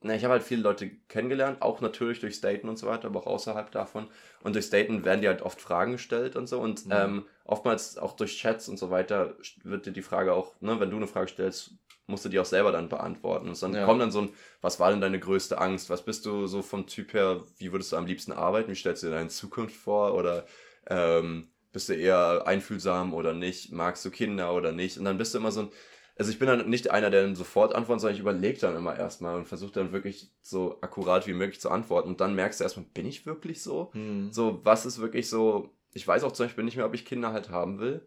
[0.04, 3.20] na, ich habe halt viele Leute kennengelernt, auch natürlich durch Staten und so weiter, aber
[3.20, 4.08] auch außerhalb davon.
[4.44, 6.60] Und durch Staten werden dir halt oft Fragen gestellt und so.
[6.60, 6.92] Und Mhm.
[6.92, 10.90] ähm, oftmals auch durch Chats und so weiter wird dir die Frage auch, ne, wenn
[10.90, 11.72] du eine Frage stellst,
[12.08, 13.50] musst du die auch selber dann beantworten.
[13.50, 13.86] Und dann ja.
[13.86, 14.30] kommt dann so ein,
[14.62, 15.90] was war denn deine größte Angst?
[15.90, 18.72] Was bist du so vom Typ her, wie würdest du am liebsten arbeiten?
[18.72, 20.14] Wie stellst du dir deine Zukunft vor?
[20.14, 20.46] Oder
[20.88, 23.72] ähm, bist du eher einfühlsam oder nicht?
[23.74, 24.98] Magst du Kinder oder nicht?
[24.98, 25.70] Und dann bist du immer so ein,
[26.18, 28.98] also ich bin dann nicht einer, der dann sofort antwortet, sondern ich überlege dann immer
[28.98, 32.10] erstmal und versuche dann wirklich so akkurat wie möglich zu antworten.
[32.10, 33.92] Und dann merkst du erstmal, bin ich wirklich so?
[33.94, 34.32] Hm.
[34.32, 37.34] So, was ist wirklich so, ich weiß auch zum Beispiel nicht mehr, ob ich Kinder
[37.34, 38.02] halt haben will.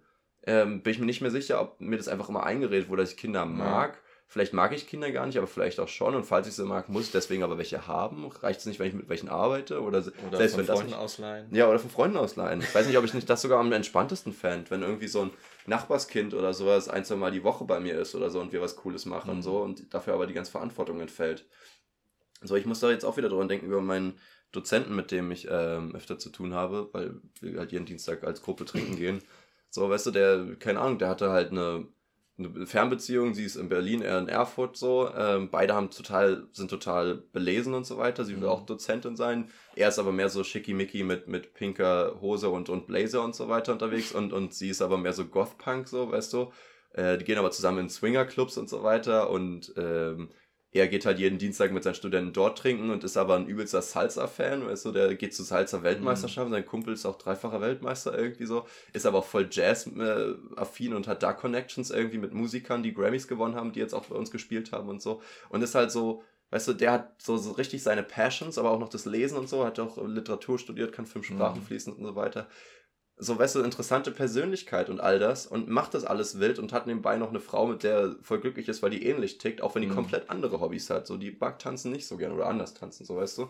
[0.47, 3.13] Ähm, bin ich mir nicht mehr sicher, ob mir das einfach immer eingeredet wurde, dass
[3.13, 3.95] ich Kinder mag.
[3.95, 4.01] Ja.
[4.27, 6.15] Vielleicht mag ich Kinder gar nicht, aber vielleicht auch schon.
[6.15, 8.27] Und falls ich sie mag, muss ich deswegen aber welche haben.
[8.27, 9.81] Reicht es nicht, wenn ich mit welchen arbeite?
[9.81, 11.55] Oder, oder selbst von Freunden ausleihen.
[11.55, 12.61] Ja, oder von Freunden ausleihen.
[12.61, 15.31] Ich weiß nicht, ob ich nicht das sogar am entspanntesten fände, wenn irgendwie so ein
[15.67, 18.61] Nachbarskind oder sowas ein, zwei Mal die Woche bei mir ist oder so und wir
[18.61, 19.37] was Cooles machen mhm.
[19.37, 21.45] und so und dafür aber die ganze Verantwortung entfällt.
[22.43, 24.19] So, ich muss da jetzt auch wieder drüber denken über meinen
[24.55, 28.43] Dozenten, mit dem ich ähm, öfter zu tun habe, weil wir halt jeden Dienstag als
[28.43, 29.23] Gruppe trinken gehen.
[29.71, 31.87] So, weißt du, der, keine Ahnung, der hatte halt eine
[32.37, 35.09] eine Fernbeziehung, sie ist in Berlin, er in Erfurt so.
[35.17, 38.25] Ähm, beide haben total, sind total belesen und so weiter.
[38.25, 38.49] Sie will mhm.
[38.49, 39.51] auch Dozentin sein.
[39.77, 43.49] Er ist aber mehr so schickimicki mit, mit pinker Hose und, und Blazer und so
[43.49, 46.53] weiter unterwegs und, und sie ist aber mehr so Goth-Punk, so, weißt du.
[46.93, 50.31] Äh, die gehen aber zusammen in Swinger-Clubs und so weiter und ähm,
[50.75, 53.81] er geht halt jeden Dienstag mit seinen Studenten dort trinken und ist aber ein übelster
[53.81, 56.57] Salsa-Fan, weißt du, der geht zu Salsa-Weltmeisterschaften, mhm.
[56.57, 61.23] sein Kumpel ist auch dreifacher Weltmeister irgendwie so, ist aber auch voll Jazz-affin und hat
[61.23, 64.73] da Connections irgendwie mit Musikern, die Grammys gewonnen haben, die jetzt auch bei uns gespielt
[64.73, 65.23] haben und so.
[65.49, 68.81] Und ist halt so, weißt du, der hat so, so richtig seine Passions, aber auch
[68.81, 71.67] noch das Lesen und so, hat auch Literatur studiert, kann fünf Sprachen mhm.
[71.67, 72.49] fließen und so weiter
[73.17, 76.87] so, weißt du, interessante Persönlichkeit und all das und macht das alles wild und hat
[76.87, 79.75] nebenbei noch eine Frau, mit der er voll glücklich ist, weil die ähnlich tickt, auch
[79.75, 79.95] wenn die mhm.
[79.95, 81.07] komplett andere Hobbys hat.
[81.07, 83.43] So, die mag tanzen nicht so gern oder anders tanzen, so, weißt du.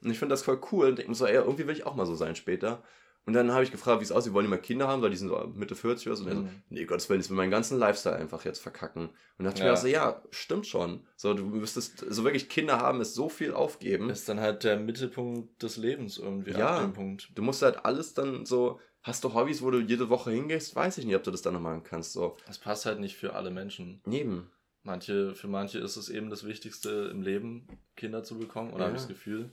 [0.00, 1.96] Und ich finde das voll cool und denke mir so, ey, irgendwie will ich auch
[1.96, 2.82] mal so sein später.
[3.26, 5.16] Und dann habe ich gefragt, wie es aussieht, wollen die mal Kinder haben, weil die
[5.16, 6.24] sind so Mitte 40 oder so.
[6.24, 6.62] Und er so, mhm.
[6.70, 9.10] nee, Gottes Willen, ich will meinen ganzen Lifestyle einfach jetzt verkacken.
[9.36, 9.66] Und dachte ja.
[9.66, 11.06] ich mir so, ja, stimmt schon.
[11.14, 14.08] So, du müsstest, so wirklich Kinder haben, ist so viel aufgeben.
[14.08, 16.52] Ist dann halt der Mittelpunkt des Lebens irgendwie.
[16.52, 16.90] Ja,
[17.34, 20.76] du musst halt alles dann so, Hast du Hobbys, wo du jede Woche hingehst?
[20.76, 22.12] Weiß ich nicht, ob du das dann noch machen kannst.
[22.12, 22.36] So.
[22.46, 24.02] Das passt halt nicht für alle Menschen.
[24.04, 24.50] Neben.
[24.82, 28.84] Manche, für manche ist es eben das Wichtigste im Leben, Kinder zu bekommen, oder ja.
[28.88, 29.50] habe ich das Gefühl.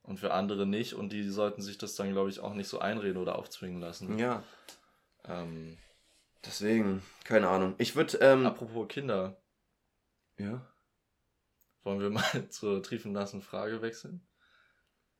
[0.00, 0.94] Und für andere nicht.
[0.94, 4.18] Und die sollten sich das dann, glaube ich, auch nicht so einreden oder aufzwingen lassen.
[4.18, 4.42] Ja.
[5.24, 5.76] Ähm,
[6.46, 7.74] Deswegen, keine Ahnung.
[7.76, 8.16] Ich würde.
[8.22, 9.36] Ähm, apropos Kinder.
[10.38, 10.66] Ja.
[11.82, 14.26] Wollen wir mal zur triefen nassen Frage wechseln?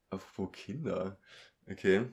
[0.09, 1.19] Apropos Kinder.
[1.71, 2.07] Okay.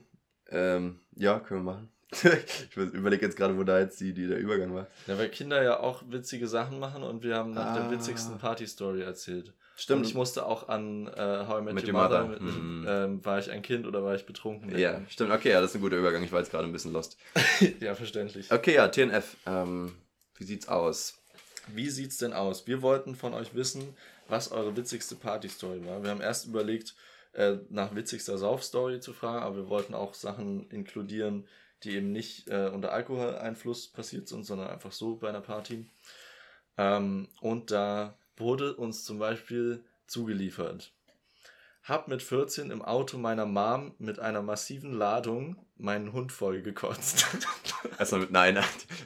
[0.50, 1.88] Ähm, ja, können wir machen.
[2.12, 4.86] ich überlege jetzt gerade, wo da jetzt die, die der Übergang war.
[5.06, 7.78] Ja, weil Kinder ja auch witzige Sachen machen und wir haben nach ah.
[7.78, 9.52] der witzigsten Party-Story erzählt.
[9.78, 10.02] Stimmt.
[10.02, 12.40] Und ich musste auch an äh, How I Met, Met Your Mother, Mother.
[12.40, 12.86] Mit, mm.
[12.88, 14.76] ähm, war ich ein Kind oder war ich betrunken?
[14.78, 15.30] Ja, stimmt.
[15.30, 16.22] Okay, ja, das ist ein guter Übergang.
[16.22, 17.18] Ich war jetzt gerade ein bisschen lost.
[17.80, 18.50] ja, verständlich.
[18.50, 19.36] Okay, ja, TNF.
[19.44, 19.92] Ähm,
[20.38, 21.18] wie sieht's aus?
[21.74, 22.66] Wie sieht's denn aus?
[22.66, 23.94] Wir wollten von euch wissen,
[24.28, 26.02] was eure witzigste Party-Story war.
[26.02, 26.94] Wir haben erst überlegt,
[27.36, 31.46] äh, nach witzigster Sauf-Story zu fragen, aber wir wollten auch Sachen inkludieren,
[31.82, 35.86] die eben nicht äh, unter Alkoholeinfluss passiert sind, sondern einfach so bei einer Party.
[36.78, 40.92] Ähm, und da wurde uns zum Beispiel zugeliefert.
[41.82, 47.26] Hab mit 14 im Auto meiner Mom mit einer massiven Ladung meinen Hund vollgekotzt.
[47.98, 48.58] Also mit, nein,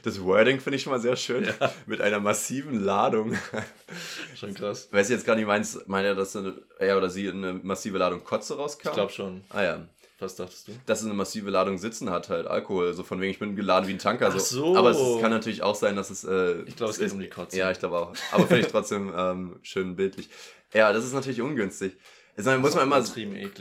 [0.03, 1.45] das Wording finde ich schon mal sehr schön.
[1.45, 1.71] Ja.
[1.85, 3.37] Mit einer massiven Ladung.
[4.35, 4.89] Schon krass.
[4.91, 7.97] Weiß ich jetzt gar nicht, meinst, meine er, dass eine, er oder sie eine massive
[7.99, 8.89] Ladung Kotze rauskam?
[8.89, 9.43] Ich glaube schon.
[9.49, 9.87] Ah ja.
[10.19, 10.71] Was dachtest du?
[10.85, 12.85] Dass es eine massive Ladung Sitzen hat, halt Alkohol.
[12.85, 14.31] So also von wegen, ich bin geladen wie ein Tanker.
[14.33, 14.75] Ach so.
[14.75, 16.23] Aber es kann natürlich auch sein, dass es.
[16.23, 17.57] Äh, ich glaube, es geht um die Kotze.
[17.57, 18.13] Ja, ich glaube auch.
[18.31, 20.29] Aber finde ich trotzdem ähm, schön bildlich.
[20.73, 21.93] Ja, das ist natürlich ungünstig.
[22.37, 23.03] Jetzt muss man immer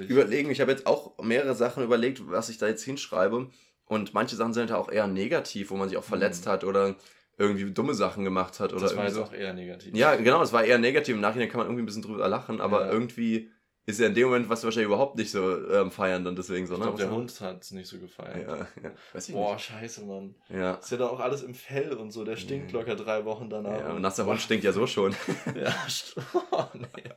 [0.09, 0.51] überlegen.
[0.51, 3.49] Ich habe jetzt auch mehrere Sachen überlegt, was ich da jetzt hinschreibe.
[3.87, 6.51] Und manche Sachen sind halt auch eher negativ, wo man sich auch verletzt mhm.
[6.51, 6.95] hat oder
[7.37, 8.73] irgendwie dumme Sachen gemacht hat.
[8.73, 9.95] Oder das war jetzt auch eher negativ.
[9.97, 11.15] Ja, genau, es war eher negativ.
[11.15, 12.93] Im Nachhinein kann man irgendwie ein bisschen drüber lachen, aber ja.
[12.93, 13.51] irgendwie
[13.87, 16.75] ist ja in dem Moment was wahrscheinlich überhaupt nicht so ähm, feiern dann deswegen so.
[16.75, 18.47] Ich glaube, der Hund hat es nicht so gefeiert.
[18.47, 18.93] Ja, ja.
[19.13, 19.65] Weiß ich Boah, nicht.
[19.65, 20.35] scheiße, Mann.
[20.49, 20.75] Ja.
[20.75, 22.25] Ist ja da auch alles im Fell und so.
[22.25, 23.79] Der stinkt locker drei Wochen danach.
[23.79, 25.15] Ja, und nasser Hund stinkt ja so schon.
[25.55, 25.75] ja,
[26.53, 27.11] oh, nee.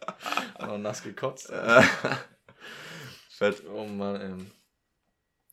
[0.55, 1.51] Auch noch nass gekotzt.
[3.30, 3.64] Fett.
[3.70, 4.49] Oh Mann,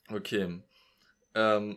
[0.08, 0.16] ey.
[0.16, 0.62] Okay.
[1.34, 1.76] Ähm.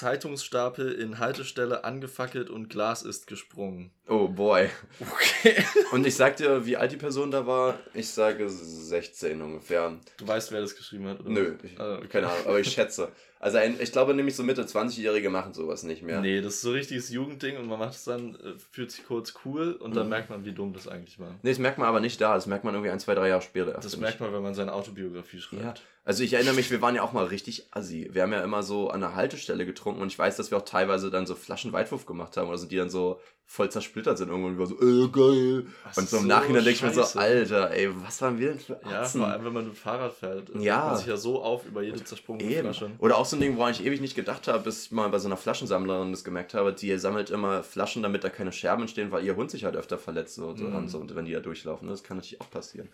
[0.00, 3.90] Zeitungsstapel in Haltestelle angefackelt und Glas ist gesprungen.
[4.08, 4.70] Oh boy.
[4.98, 5.62] Okay.
[5.92, 7.78] Und ich sag dir, wie alt die Person da war?
[7.92, 10.00] Ich sage 16 ungefähr.
[10.16, 11.28] Du weißt, wer das geschrieben hat, oder?
[11.28, 12.08] Nö, ich, ah, okay.
[12.08, 13.12] keine Ahnung, aber ich schätze.
[13.42, 16.20] Also ein, ich glaube nämlich so Mitte 20-Jährige machen sowas nicht mehr.
[16.20, 19.32] Nee, das ist so richtiges Jugendding und man macht es dann, äh, fühlt sich kurz
[19.46, 20.10] cool und dann Mhm.
[20.10, 21.30] merkt man, wie dumm das eigentlich war.
[21.42, 22.34] Nee, das merkt man aber nicht da.
[22.34, 23.72] Das merkt man irgendwie ein, zwei, drei Jahre später.
[23.74, 25.62] erst, Das merkt man, wenn man seine Autobiografie schreibt.
[25.62, 25.74] Ja,
[26.04, 28.10] also ich erinnere mich, wir waren ja auch mal richtig assi.
[28.12, 30.64] Wir haben ja immer so an der Haltestelle getrunken und ich weiß, dass wir auch
[30.66, 34.28] teilweise dann so Flaschen Weitwurf gemacht haben oder so, die dann so voll zersplittert sind
[34.28, 35.66] irgendwo und wir so, äh, geil.
[35.84, 37.18] Das und so im Nachhinein denke ich mir so.
[37.18, 39.20] Alter, ey, was waren wir denn für Ja, Atzen?
[39.22, 40.50] vor allem, wenn man mit dem Fahrrad fährt.
[40.60, 40.76] Ja.
[40.76, 42.60] regt Man sich ja so auf über jede zersprungene.
[42.60, 42.92] Flasche.
[43.00, 45.18] Oder auch so ein Ding, woran ich ewig nicht gedacht habe, bis ich mal bei
[45.18, 49.10] so einer Flaschensammlerin das gemerkt habe, die sammelt immer Flaschen, damit da keine Scherben entstehen,
[49.10, 50.74] weil ihr Hund sich halt öfter verletzt so, so, Mhm.
[50.76, 51.86] und so, und wenn die da durchlaufen.
[51.86, 51.92] ne?
[51.92, 52.88] Das kann natürlich auch passieren.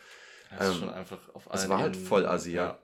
[0.56, 2.78] Das Ähm, schon einfach auf es allen war halt voll assi, ja.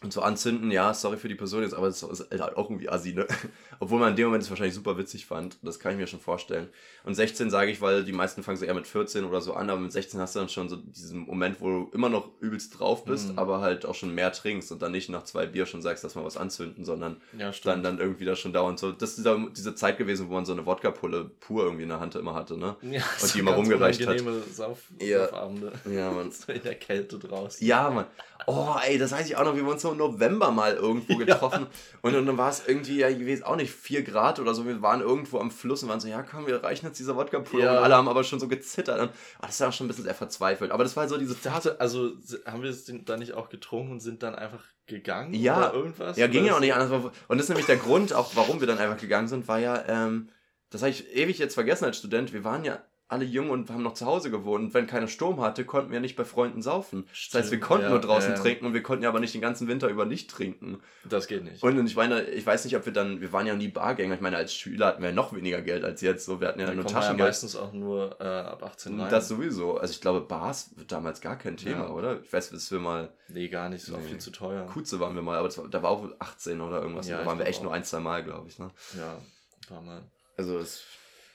[0.00, 2.88] Und so anzünden, ja, sorry für die Person jetzt, aber es ist halt auch irgendwie
[2.88, 3.26] assi, ne?
[3.80, 5.56] Obwohl man in dem Moment es wahrscheinlich super witzig fand.
[5.62, 6.68] Das kann ich mir schon vorstellen.
[7.02, 9.70] Und 16 sage ich, weil die meisten fangen so eher mit 14 oder so an,
[9.70, 12.78] aber mit 16 hast du dann schon so diesen Moment, wo du immer noch übelst
[12.78, 13.38] drauf bist, Mhm.
[13.40, 16.14] aber halt auch schon mehr trinkst und dann nicht nach zwei Bier schon sagst, lass
[16.14, 18.92] mal was anzünden, sondern Ja, dann, dann irgendwie da schon dauernd so.
[18.92, 22.14] Das ist diese Zeit gewesen, wo man so eine Wodka-Pulle pur irgendwie in der Hand
[22.14, 22.76] immer hatte, ne?
[22.82, 24.22] ja, und so die immer rumgereicht hat.
[24.52, 25.26] Sauf Ja.
[25.26, 25.72] Saufabende.
[25.90, 26.30] Ja, man.
[26.48, 27.66] In der Kälte draußen.
[27.66, 28.06] Ja, Mann.
[28.46, 31.16] Oh, ey, das weiß ich auch noch, wie wir uns so im November mal irgendwo
[31.18, 31.66] getroffen.
[32.02, 34.66] Und, und dann war es irgendwie, ja, ich weiß auch nicht, 4 Grad oder so.
[34.66, 37.64] Wir waren irgendwo am Fluss und waren so, ja, komm, wir reichen jetzt dieser Wodka-Pulle.
[37.64, 37.72] Ja.
[37.78, 39.00] Und alle haben aber schon so gezittert.
[39.00, 40.70] Und, oh, das war auch schon ein bisschen sehr verzweifelt.
[40.70, 42.12] Aber das war so diese Hatte, also
[42.46, 45.34] haben wir es dann nicht auch getrunken und sind dann einfach gegangen?
[45.34, 45.58] Ja.
[45.58, 46.16] Oder irgendwas?
[46.16, 46.90] Ja, ging ja auch ist- nicht anders.
[47.28, 49.84] Und das ist nämlich der Grund, auch warum wir dann einfach gegangen sind, war ja,
[49.86, 50.28] ähm,
[50.70, 52.32] das habe ich ewig jetzt vergessen als Student.
[52.32, 52.78] Wir waren ja
[53.10, 54.64] alle jung und haben noch zu Hause gewohnt.
[54.66, 57.04] Und wenn keiner Sturm hatte, konnten wir nicht bei Freunden saufen.
[57.08, 58.38] Das heißt, wir Stimmt, konnten ja, nur draußen ja.
[58.38, 60.80] trinken und wir konnten ja aber nicht den ganzen Winter über nicht trinken.
[61.08, 61.62] Das geht nicht.
[61.62, 64.14] Und ich meine, ich weiß nicht, ob wir dann, wir waren ja nie Bargänger.
[64.14, 66.26] Ich meine, als Schüler hatten wir ja noch weniger Geld als jetzt.
[66.26, 67.28] So, wir hatten ja dann nur man ja Taschengeld.
[67.28, 69.10] meistens auch nur äh, ab 18 rein.
[69.10, 69.78] das sowieso.
[69.78, 71.90] Also ich glaube, Bars wird damals gar kein Thema, Ja.
[71.90, 72.20] oder?
[72.22, 73.84] Ich weiß, dass wir mal, nee, gar nicht.
[73.88, 74.08] Ist auch Nee.
[74.08, 74.66] viel zu teuer.
[74.66, 77.06] Kutze waren wir mal, aber das war, da war auch 18 oder irgendwas.
[77.08, 77.64] Da waren wir echt auch.
[77.64, 78.58] nur ein, zwei Mal, glaube ich.
[78.58, 78.70] Ne?
[78.98, 80.02] Ja, ein paar Mal.
[80.36, 80.82] Also es,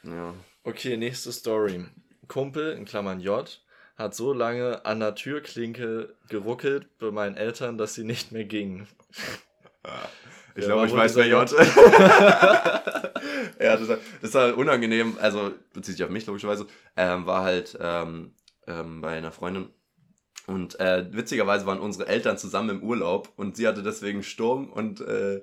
[0.04, 0.36] ja.
[0.64, 1.86] Okay, nächste Story.
[2.28, 3.62] Kumpel, in Klammern J,
[3.98, 8.88] hat so lange an der Türklinke geruckelt bei meinen Eltern, dass sie nicht mehr ging.
[10.56, 11.52] Ich glaube, ich weiß, wer J.
[13.60, 17.78] ja, das, war- das war unangenehm, also bezieht sich auf mich logischerweise, ähm, war halt
[17.82, 18.34] ähm,
[18.68, 19.70] ähm, bei einer Freundin
[20.48, 25.02] und äh, witzigerweise waren unsere Eltern zusammen im Urlaub und sie hatte deswegen Sturm und
[25.02, 25.42] äh,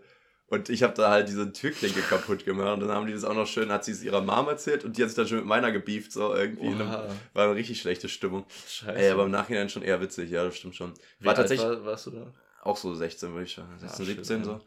[0.50, 3.34] und ich habe da halt diese Türklinke kaputt gemacht und dann haben die das auch
[3.34, 5.46] noch schön, hat sie es ihrer Mom erzählt und die hat sich dann schon mit
[5.46, 6.74] meiner gebieft, so irgendwie.
[6.74, 8.44] Oha, war eine richtig schlechte Stimmung.
[8.68, 8.98] scheiße.
[8.98, 10.92] Ey, aber im Nachhinein schon eher witzig, ja, das stimmt schon.
[11.20, 12.34] Wie War tatsächlich war, warst du da?
[12.62, 13.78] auch so 16, würde ich sagen.
[13.78, 14.44] 16, shit, 17 ja.
[14.44, 14.60] so.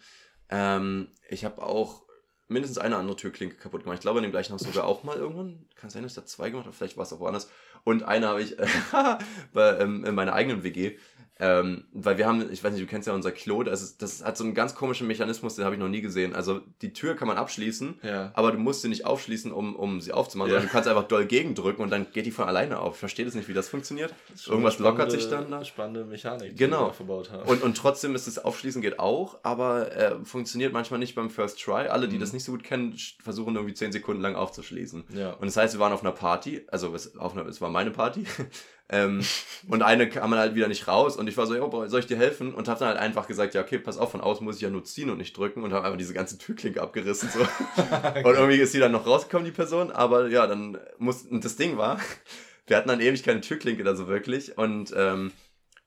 [0.49, 2.03] Ähm, ich habe auch
[2.47, 3.97] mindestens eine andere Türklinke kaputt gemacht.
[3.97, 5.65] Ich glaube, in dem gleichen Haus sogar auch mal irgendwann.
[5.75, 6.75] Kann sein, dass ich da zwei gemacht habe.
[6.75, 7.49] Vielleicht war es auch woanders.
[7.83, 8.55] Und eine habe ich
[9.53, 10.97] bei, ähm, in meiner eigenen WG.
[11.39, 14.23] Ähm, weil wir haben, ich weiß nicht, du kennst ja unser Klo, das, ist, das
[14.23, 16.35] hat so einen ganz komischen Mechanismus, den habe ich noch nie gesehen.
[16.35, 18.31] Also die Tür kann man abschließen, Ja.
[18.35, 20.57] aber du musst sie nicht aufschließen, um, um sie aufzumachen, Ja.
[20.59, 22.93] sondern du kannst einfach doll gegendrücken und dann geht die von alleine auf.
[22.93, 24.13] Ich verstehe das nicht, wie das funktioniert.
[24.31, 25.65] Das Irgendwas eine lockert sich spannende- dann da.
[25.65, 26.91] Spannende Mechanik, die Genau.
[26.91, 27.49] verbaut haben.
[27.49, 31.59] Und, und trotzdem ist das Aufschließen geht auch, aber äh, funktioniert manchmal nicht beim First
[31.59, 31.87] Try.
[31.87, 32.21] Alle, die Mhm.
[32.21, 35.05] das nicht so gut kennen, versuchen irgendwie 10 Sekunden lang aufzuschließen.
[35.15, 35.31] ja.
[35.33, 37.89] Und das heißt, wir waren auf einer Party, also es, auf einer, es war meine
[37.89, 38.23] Party.
[38.93, 39.21] Ähm,
[39.67, 42.05] und eine kam dann halt wieder nicht raus und ich war so, ja, soll ich
[42.05, 42.53] dir helfen?
[42.53, 44.69] Und habe dann halt einfach gesagt, ja, okay, pass auf, von außen muss ich ja
[44.69, 47.29] nur ziehen und nicht drücken und habe einfach diese ganze Türklinke abgerissen.
[47.29, 47.39] So.
[48.23, 51.55] Und irgendwie ist die dann noch rausgekommen, die Person, aber ja, dann muss, und das
[51.55, 51.99] Ding war,
[52.67, 55.31] wir hatten dann ewig keine Türklinke da so wirklich und, ähm,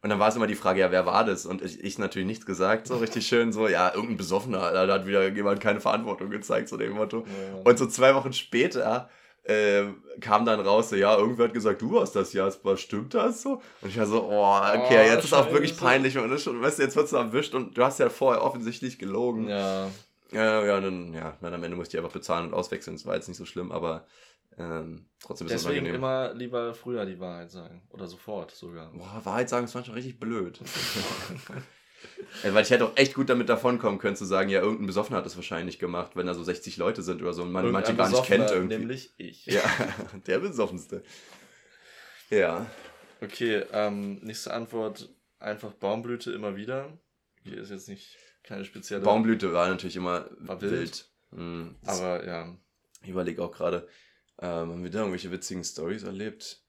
[0.02, 1.46] und dann war es immer die Frage, ja, wer war das?
[1.46, 5.07] Und ich, ich natürlich nichts gesagt, so richtig schön, so, ja, irgendein Besoffener, da hat
[5.07, 7.26] wieder jemand keine Verantwortung gezeigt, so dem Motto.
[7.26, 7.61] Ja.
[7.64, 9.09] Und so zwei Wochen später
[9.49, 9.84] äh,
[10.20, 13.62] kam dann raus, so, ja, irgendwer hat gesagt, du warst das, Jasper, stimmt das so?
[13.80, 16.78] Und ich war so, oh, okay, Oh, jetzt ist auch wirklich peinlich und, schon, weißt
[16.78, 19.49] du, jetzt wirst du erwischt und du hast ja vorher offensichtlich gelogen.
[19.49, 19.88] ja.
[20.32, 22.97] Ja, ja, dann, ja, dann am Ende musste ich einfach bezahlen und auswechseln.
[22.97, 24.07] Das war jetzt nicht so schlimm, aber
[24.59, 27.82] ähm, trotzdem ist es Deswegen immer lieber früher die Wahrheit sagen.
[27.90, 28.90] Oder sofort sogar.
[28.92, 30.59] Boah, Wahrheit sagen ist manchmal richtig blöd.
[32.42, 35.26] weil ich hätte auch echt gut damit davonkommen können, zu sagen, ja, irgendein Besoffener hat
[35.26, 38.09] das wahrscheinlich gemacht, wenn da so 60 Leute sind oder so und man manche gar
[38.09, 38.78] nicht kennt irgendwie.
[38.78, 39.46] Nämlich ich.
[39.46, 39.62] Ja,
[40.26, 41.02] der besoffenste.
[42.30, 42.66] Ja.
[43.20, 45.09] Okay, ähm, nächste Antwort.
[45.38, 46.98] Einfach Baumblüte immer wieder.
[47.44, 49.02] Hier ist jetzt nicht keine spezielle.
[49.02, 50.72] Baumblüte war natürlich immer War wild.
[50.72, 51.11] wild.
[51.32, 51.76] Mhm.
[51.84, 52.57] Aber ja,
[53.02, 53.86] ich überlege auch gerade,
[54.40, 56.62] ähm, haben wir da irgendwelche witzigen Stories erlebt?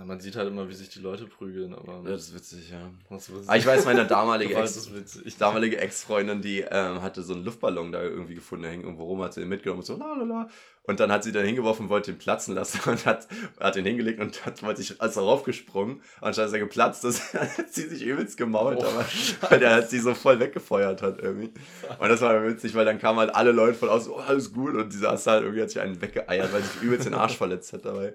[0.00, 1.74] Na, man sieht halt immer, wie sich die Leute prügeln.
[1.74, 2.90] Aber Ja, das ist witzig, ja.
[3.10, 5.36] was, was Aber ich weiß, meine damalige Ex, ist witzig.
[5.36, 9.20] damalige Ex-Freundin, die ähm, hatte so einen Luftballon da irgendwie gefunden, der hing irgendwo rum,
[9.22, 10.48] hat sie den mitgenommen und so, la la la.
[10.90, 13.28] Und dann hat sie dann hingeworfen, wollte ihn platzen lassen und hat,
[13.60, 16.02] hat ihn hingelegt und hat, wollte sich als darauf gesprungen.
[16.20, 19.06] Anstatt dass er geplatzt ist, hat sie sich übelst gemault, oh, aber,
[19.48, 21.52] weil der hat sie so voll weggefeuert hat irgendwie.
[22.00, 24.74] Und das war witzig, weil dann kamen halt alle Leute von außen, oh, alles gut.
[24.74, 27.72] Und die saß halt irgendwie, hat sich einen weggeeiert, weil sich übelst den Arsch verletzt
[27.72, 28.14] hat dabei.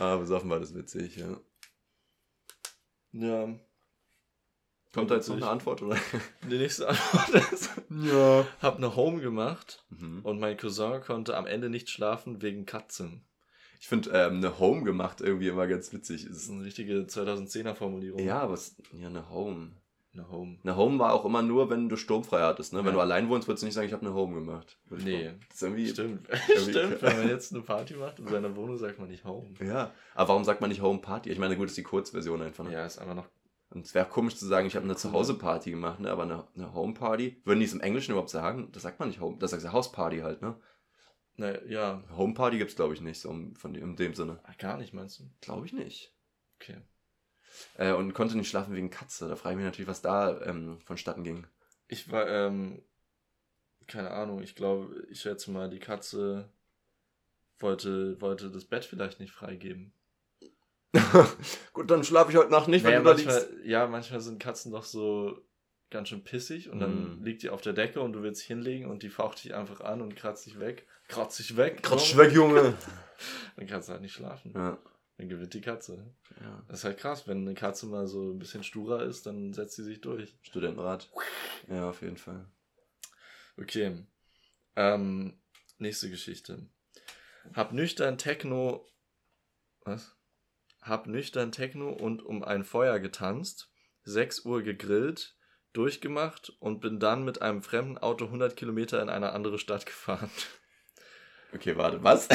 [0.00, 1.36] Aber besoffen war das witzig, ja.
[3.12, 3.48] Ja.
[4.92, 5.96] Kommt da jetzt noch eine Antwort, oder?
[6.50, 8.46] Die nächste Antwort ist, ja.
[8.60, 10.20] hab eine Home gemacht mhm.
[10.22, 13.24] und mein Cousin konnte am Ende nicht schlafen wegen Katzen.
[13.80, 16.26] Ich finde ähm, eine Home gemacht irgendwie immer ganz witzig.
[16.28, 18.20] Das ist eine richtige 2010er Formulierung.
[18.20, 19.72] Ja, was, ja, eine Home.
[20.14, 20.58] Eine Home.
[20.62, 22.74] Eine Home war auch immer nur, wenn du sturmfrei hattest.
[22.74, 22.80] Ne?
[22.80, 22.84] Ja.
[22.84, 24.78] Wenn du allein wohnst, würdest du nicht sagen, ich habe eine Home gemacht.
[24.90, 25.30] Nee.
[25.48, 26.28] Das ist irgendwie, Stimmt.
[26.48, 27.02] Irgendwie Stimmt.
[27.02, 29.54] Wenn man jetzt eine Party macht in seiner Wohnung, sagt man nicht Home.
[29.64, 29.94] Ja.
[30.14, 31.30] Aber warum sagt man nicht Home Party?
[31.30, 32.64] Ich meine, gut, ist die Kurzversion einfach.
[32.64, 32.74] Ne?
[32.74, 33.26] Ja, ist einfach noch
[33.74, 36.10] und es wäre komisch zu sagen, ich habe eine Zuhause-Party gemacht, ne?
[36.10, 37.40] aber eine, eine Home-Party.
[37.44, 38.70] Würden die es im Englischen überhaupt sagen?
[38.72, 40.60] Das sagt man nicht Home, das sagt ja House-Party halt, ne?
[41.36, 42.02] Na, ja.
[42.16, 44.40] Home-Party gibt es, glaube ich, nicht, so von dem, in dem Sinne.
[44.44, 45.24] Ach, gar nicht, meinst du?
[45.40, 46.14] Glaube ich nicht.
[46.60, 46.78] Okay.
[47.76, 49.28] Äh, und konnte nicht schlafen wegen Katze.
[49.28, 51.46] Da frage ich mich natürlich, was da ähm, vonstatten ging.
[51.88, 52.82] Ich war, ähm,
[53.86, 56.50] keine Ahnung, ich glaube, ich schätze mal, die Katze
[57.58, 59.92] wollte, wollte das Bett vielleicht nicht freigeben.
[61.72, 63.50] Gut, dann schlafe ich heute Nacht nicht, wenn naja, du da liegst.
[63.64, 65.38] Ja, manchmal sind Katzen doch so
[65.90, 67.24] ganz schön pissig und dann mm.
[67.24, 70.00] liegt die auf der Decke und du willst hinlegen und die faucht dich einfach an
[70.00, 70.86] und kratzt dich weg.
[71.08, 71.82] Kratzt dich weg.
[71.82, 72.74] Kratzt dich weg, Junge.
[73.56, 74.52] dann kannst du halt nicht schlafen.
[74.54, 74.78] Ja.
[75.18, 76.14] Dann gewinnt die Katze.
[76.40, 76.64] Ja.
[76.68, 79.76] Das ist halt krass, wenn eine Katze mal so ein bisschen sturer ist, dann setzt
[79.76, 80.34] sie sich durch.
[80.42, 81.10] Studentenrat.
[81.68, 82.46] Ja, auf jeden Fall.
[83.58, 84.04] Okay.
[84.76, 85.38] Ähm,
[85.78, 86.66] nächste Geschichte.
[87.54, 88.86] Hab nüchtern Techno.
[89.84, 90.16] Was?
[90.82, 93.70] Hab nüchtern Techno und um ein Feuer getanzt,
[94.04, 95.36] 6 Uhr gegrillt,
[95.72, 100.30] durchgemacht und bin dann mit einem fremden Auto 100 Kilometer in eine andere Stadt gefahren.
[101.54, 102.28] Okay, warte, was?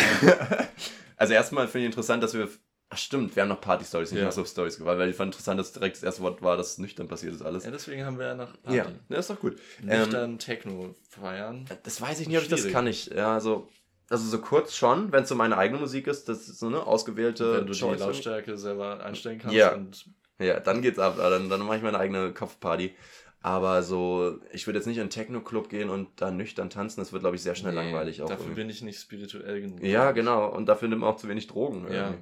[1.18, 2.50] also erstmal finde ich interessant, dass wir
[2.90, 4.32] Ach stimmt, wir haben noch Party-Stories, nicht ja.
[4.32, 7.10] so Stories gewalt, weil ich fand interessant, dass direkt das erste Wort war, dass nüchtern
[7.10, 7.66] passiert ist alles.
[7.66, 8.78] Ja, deswegen haben wir ja noch Party.
[8.78, 9.60] Ja, das ist doch gut.
[9.82, 11.66] Nüchtern ähm, Techno feiern.
[11.84, 12.88] Das weiß ich nicht, ob ich das kann.
[12.88, 13.68] Ich, ja, also
[14.10, 16.86] also so kurz schon, wenn es so meine eigene Musik ist, das ist so eine
[16.86, 17.58] ausgewählte.
[17.58, 19.56] Wenn du Choice die Lautstärke selber einstellen kannst.
[19.56, 21.16] Ja, ja dann geht's ab.
[21.18, 22.96] Dann, dann mache ich meine eigene Kopfparty.
[23.42, 27.14] Aber so, ich würde jetzt nicht in einen Techno-Club gehen und da nüchtern tanzen, das
[27.14, 28.28] wird, glaube ich, sehr schnell nee, langweilig auch.
[28.28, 28.62] Dafür irgendwie.
[28.62, 29.84] bin ich nicht spirituell genug.
[29.84, 30.48] Ja, genau.
[30.48, 31.86] Und dafür nimmt man auch zu wenig Drogen.
[31.92, 32.16] Ja.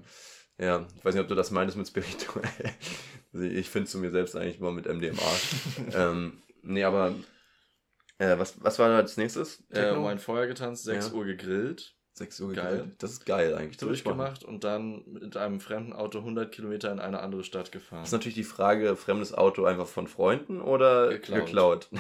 [0.58, 2.50] Ja, ich weiß nicht, ob du das meinst mit spirituell.
[3.34, 5.22] ich finde zu mir selbst eigentlich immer mit MDMA.
[5.94, 7.14] ähm, nee, aber
[8.18, 9.64] äh, was, was war da als nächstes?
[9.70, 11.14] Äh, um ein Feuer getanzt, 6 ja.
[11.14, 11.96] Uhr gegrillt.
[12.18, 12.72] 6 Uhr geil.
[12.72, 13.04] Gegrillt.
[13.04, 13.78] Das ist geil eigentlich.
[13.78, 18.00] Durchgemacht und dann mit einem fremden Auto 100 Kilometer in eine andere Stadt gefahren.
[18.00, 21.46] Das ist natürlich die Frage, fremdes Auto einfach von Freunden oder geklaut?
[21.46, 21.90] geklaut?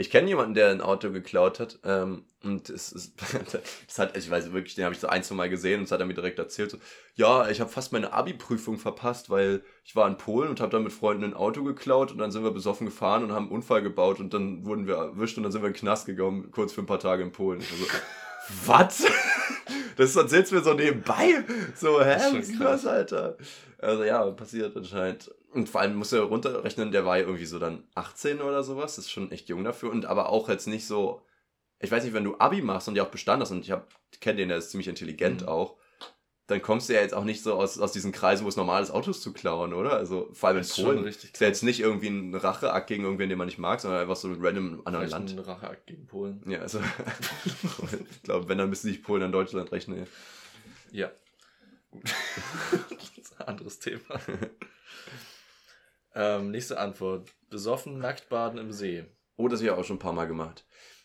[0.00, 1.80] Ich kenne jemanden, der ein Auto geklaut hat.
[1.82, 3.20] Ähm, und es ist,
[3.88, 5.90] das hat, ich weiß wirklich, den habe ich so ein, zwei Mal gesehen und das
[5.90, 6.70] hat er mir direkt erzählt.
[6.70, 6.78] So,
[7.16, 10.84] ja, ich habe fast meine Abi-Prüfung verpasst, weil ich war in Polen und habe dann
[10.84, 13.82] mit Freunden ein Auto geklaut und dann sind wir besoffen gefahren und haben einen Unfall
[13.82, 16.72] gebaut und dann wurden wir erwischt und dann sind wir in den Knast gegangen, kurz
[16.72, 17.58] für ein paar Tage in Polen.
[17.58, 17.86] Also,
[18.66, 19.04] was?
[19.96, 21.44] Das erzählst du mir so nebenbei.
[21.74, 22.16] So, hä?
[22.16, 23.36] Was ist das, Alter?
[23.78, 25.30] Also ja, passiert anscheinend.
[25.52, 28.62] Und vor allem musst du ja runterrechnen, der war ja irgendwie so dann 18 oder
[28.62, 28.96] sowas.
[28.96, 29.90] Das ist schon echt jung dafür.
[29.90, 31.22] Und aber auch jetzt nicht so.
[31.80, 34.36] Ich weiß nicht, wenn du Abi machst und ja auch Bestand hast, und ich kenne
[34.36, 35.48] den, der ist ziemlich intelligent mhm.
[35.48, 35.76] auch,
[36.48, 38.82] dann kommst du ja jetzt auch nicht so aus, aus diesen Kreisen, wo es normal
[38.82, 39.92] ist, Autos zu klauen, oder?
[39.92, 43.28] Also vor allem in Polen richtig ist ja jetzt nicht irgendwie ein Racheakt gegen irgendwen,
[43.28, 45.32] den man nicht mag, sondern einfach so ein random anderen Land.
[45.32, 46.42] ein Racheakt gegen Polen.
[46.46, 46.80] Ja, also
[47.44, 50.06] ich glaube, wenn, dann müsste sich Polen an Deutschland rechnen.
[50.90, 51.10] Ja.
[51.90, 52.14] Gut.
[53.38, 54.00] ein anderes Thema.
[56.14, 57.30] ähm, nächste Antwort.
[57.50, 59.04] Besoffen, nackt baden im See.
[59.36, 60.64] Oh, das habe ich auch schon ein paar Mal gemacht.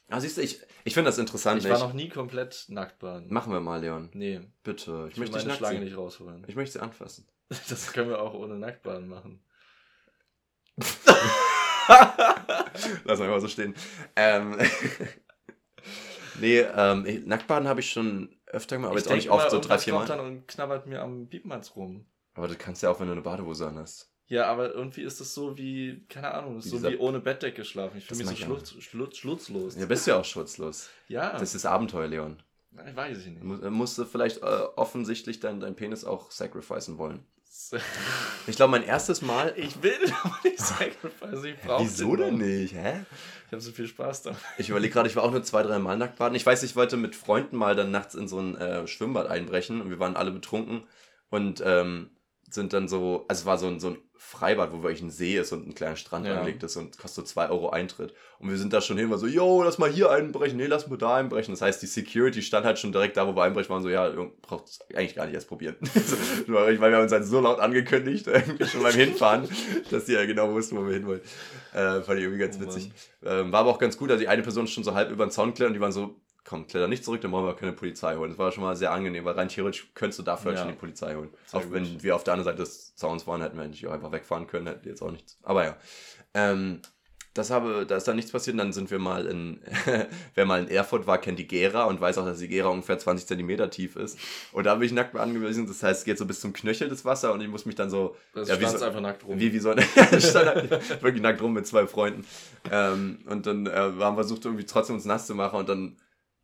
[0.10, 1.64] Ah, siehst du, ich, ich finde das interessant.
[1.64, 3.34] Ich war noch nie komplett nackt baden.
[3.34, 4.10] Machen wir mal, Leon.
[4.14, 4.42] Nee.
[4.64, 5.06] Bitte.
[5.08, 6.44] Ich, ich möchte meine Schlange nicht rausholen.
[6.48, 7.28] Ich möchte sie anfassen.
[7.70, 9.44] Das können wir auch ohne Nacktbaden machen.
[13.04, 13.76] Lass mal so stehen.
[14.16, 14.58] Ähm,
[16.40, 19.60] nee, ähm, Nacktbaden habe ich schon öfter gemacht, aber ich jetzt auch nicht oft, so
[19.60, 20.08] drei, vier Mal.
[20.08, 22.08] dann und knabbert mir am Piepenmanns rum.
[22.34, 24.13] Aber das kannst du ja auch, wenn du eine Badehose an hast.
[24.28, 27.98] Ja, aber irgendwie ist das so wie, keine Ahnung, so wie ohne Bettdecke schlafen.
[27.98, 29.76] Ich fühle mich so schlutz, schlutz, schutzlos.
[29.76, 30.90] Ja, bist ja auch schutzlos.
[31.08, 31.38] Ja.
[31.38, 32.42] Das ist Abenteuer, Leon.
[32.88, 33.44] Ich weiß ich nicht.
[33.44, 34.46] Mu musst du vielleicht äh,
[34.76, 37.26] offensichtlich deinen dein Penis auch sacrificen wollen.
[38.46, 39.54] Ich glaube, mein erstes Mal.
[39.56, 39.94] Ich will
[40.24, 41.46] aber nicht sacrificen.
[41.46, 42.74] Ich brauche Wieso denn nicht?
[42.74, 43.06] Hä?
[43.46, 44.36] Ich habe so viel Spaß da.
[44.58, 46.36] Ich überlege gerade, ich war auch nur zwei, drei Mal nackt baden.
[46.36, 49.82] Ich weiß, ich wollte mit Freunden mal dann nachts in so ein äh, Schwimmbad einbrechen
[49.82, 50.84] und wir waren alle betrunken.
[51.30, 52.10] Und ähm,
[52.54, 55.38] sind dann so, also es war so ein, so ein Freibad, wo wirklich ein See
[55.38, 56.38] ist und ein kleiner Strand Ja.
[56.40, 58.14] angelegt ist und kostet so 2 Euro Eintritt.
[58.40, 60.88] Und wir sind da schon hin, war so, yo, lass mal hier einbrechen, nee, lass
[60.88, 61.54] mal da einbrechen.
[61.54, 64.10] Das heißt, die Security stand halt schon direkt da, wo wir einbrechen waren, so, ja,
[64.42, 65.76] braucht es eigentlich gar nicht erst probieren.
[66.48, 69.48] weil wir haben uns halt so laut angekündigt, irgendwie schon beim Hinfahren,
[69.92, 71.22] dass die ja genau wussten, wo wir hin wollen.
[71.74, 72.92] Äh, fand ich irgendwie ganz Oh witzig.
[73.26, 75.26] Ähm, war aber auch ganz gut, also die eine Person ist schon so halb über
[75.26, 76.16] den Zaun klettern und die waren so,
[76.46, 78.30] komm, kletter nicht zurück, dann brauchen wir keine Polizei holen.
[78.32, 80.64] Das war schon mal sehr angenehm, weil rein theoretisch könntest du dafür halt Ja.
[80.66, 81.30] schon die Polizei holen.
[81.46, 81.74] Sehr auch gut.
[81.74, 84.48] wenn wir auf der anderen Seite des Zauns waren, hätten wir eigentlich auch einfach wegfahren
[84.48, 85.38] können, hätten jetzt auch nichts.
[85.44, 85.78] Aber ja.
[86.34, 86.82] Ähm,
[87.36, 88.54] das habe, da ist dann nichts passiert.
[88.54, 89.60] Und dann sind wir mal in,
[90.36, 93.00] wer mal in Erfurt war, kennt die Gera und weiß auch, dass die Gera ungefähr
[93.00, 94.20] 20 Zentimeter tief ist.
[94.52, 95.66] Und da bin ich nackt angewiesen.
[95.66, 97.90] Das heißt, es geht so bis zum Knöchel das Wasser und ich muss mich dann
[97.90, 99.40] so, Das Ja, wie so- einfach nackt rum.
[99.40, 99.82] wie, wie so ein,
[100.20, 100.70] stand
[101.02, 102.24] wirklich nackt rum mit zwei Freunden.
[102.72, 105.98] Ähm, und dann äh, haben wir versucht, irgendwie trotzdem uns nass zu machen und dann,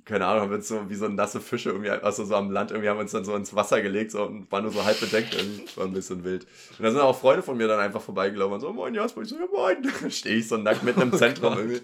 [0.10, 2.72] keine Ahnung, haben wir uns so wie so nasse Fische irgendwie, also so am Land,
[2.72, 5.00] irgendwie haben wir uns dann so ins Wasser gelegt so, und waren nur so halb
[5.00, 5.36] bedeckt.
[5.36, 5.66] Irgendwie.
[5.78, 6.48] War ein bisschen wild.
[6.78, 9.30] Und da sind auch Freunde von mir dann einfach vorbeigelaufen und so, moin Jasper, ich
[9.30, 9.78] so, ja moin.
[10.12, 11.60] Stehe ich so nackt mitten im Zentrum Gott.
[11.60, 11.82] irgendwie.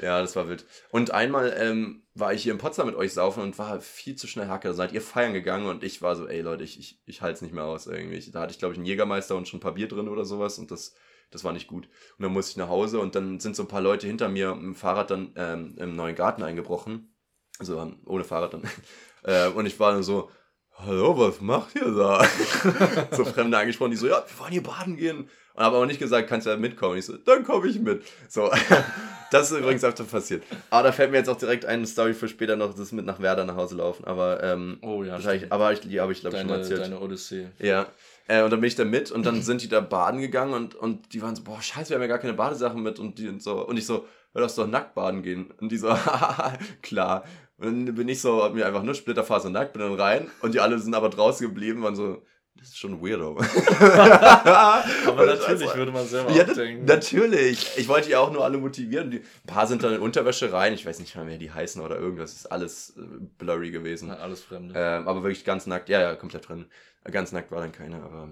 [0.00, 0.66] Ja, das war wild.
[0.90, 4.26] Und einmal ähm, war ich hier in Potsdam mit euch saufen und war viel zu
[4.26, 4.68] schnell Hacke.
[4.68, 7.36] Da seid ihr feiern gegangen und ich war so, ey Leute, ich, ich, ich halte
[7.36, 8.20] es nicht mehr aus irgendwie.
[8.30, 10.58] Da hatte ich, glaube ich, einen Jägermeister und schon ein paar Bier drin oder sowas
[10.58, 10.94] und das,
[11.30, 11.86] das war nicht gut.
[12.18, 14.54] Und dann musste ich nach Hause und dann sind so ein paar Leute hinter mir
[14.54, 17.15] mit dem Fahrrad dann ähm, im neuen Garten eingebrochen.
[17.58, 18.62] Also ohne Fahrrad dann.
[19.24, 20.30] äh, und ich war dann so,
[20.78, 22.24] hallo, was macht ihr da?
[23.12, 25.28] so Fremde angesprochen, die so, ja, wir wollen hier baden gehen.
[25.54, 26.98] Und habe aber nicht gesagt, kannst du ja mitkommen.
[26.98, 28.02] Ich so, dann komme ich mit.
[28.28, 28.50] So,
[29.30, 30.42] das ist übrigens öfter passiert.
[30.68, 33.20] Aber da fällt mir jetzt auch direkt eine Story für später noch, das mit nach
[33.20, 34.04] Werder nach Hause laufen.
[34.04, 36.82] Aber, ähm, oh ja, wahrscheinlich, aber ich, die habe ich, glaube ich, schon mal erzählt.
[36.82, 37.48] deine Odyssee.
[37.58, 37.86] Ja.
[38.28, 40.74] Äh, und dann bin ich da mit und dann sind die da baden gegangen und,
[40.74, 43.28] und die waren so, boah, scheiße, wir haben ja gar keine Badesachen mit und die
[43.28, 43.66] und so.
[43.66, 45.50] Und ich so, lass doch nackt baden gehen.
[45.60, 47.24] Und die so, haha, klar.
[47.58, 50.54] Und dann bin ich so, hab mir einfach nur Splitterfaser nackt, bin dann rein und
[50.54, 52.22] die alle sind aber draußen geblieben, waren so,
[52.58, 53.36] das ist schon weirdo.
[55.06, 56.86] Aber natürlich würde man selber ja, denken.
[56.86, 57.76] natürlich.
[57.76, 59.10] Ich wollte die auch nur alle motivieren.
[59.10, 60.72] Die, ein paar sind dann in Unterwäsche rein.
[60.72, 62.30] Ich weiß nicht mal, wer die heißen oder irgendwas.
[62.30, 63.02] Das ist alles äh,
[63.38, 64.08] blurry gewesen.
[64.08, 64.74] Na, alles Fremde.
[64.74, 65.90] Ähm, aber wirklich ganz nackt.
[65.90, 66.66] Ja, ja, komplett drin.
[67.04, 68.30] Ganz nackt war dann keiner, aber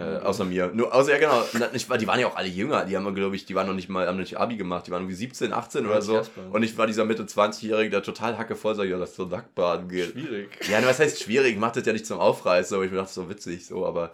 [0.00, 0.70] äh, außer mir.
[0.72, 2.84] Nur, außer, ja genau, ich, die waren ja auch alle jünger.
[2.84, 4.86] Die haben, glaube ich, die waren noch nicht mal, haben nicht Abi gemacht.
[4.86, 6.22] Die waren irgendwie 17, 18 oder so.
[6.50, 9.88] Und ich war dieser Mitte 20-Jährige, der total hackevoll sagt, ja, lass so nackt baden
[9.88, 10.10] gehen.
[10.10, 10.48] Schwierig.
[10.68, 11.52] Ja, was heißt schwierig?
[11.52, 14.12] Ich mach das ja nicht zum Aufreißen, aber ich mir dachte, so witzig, so, aber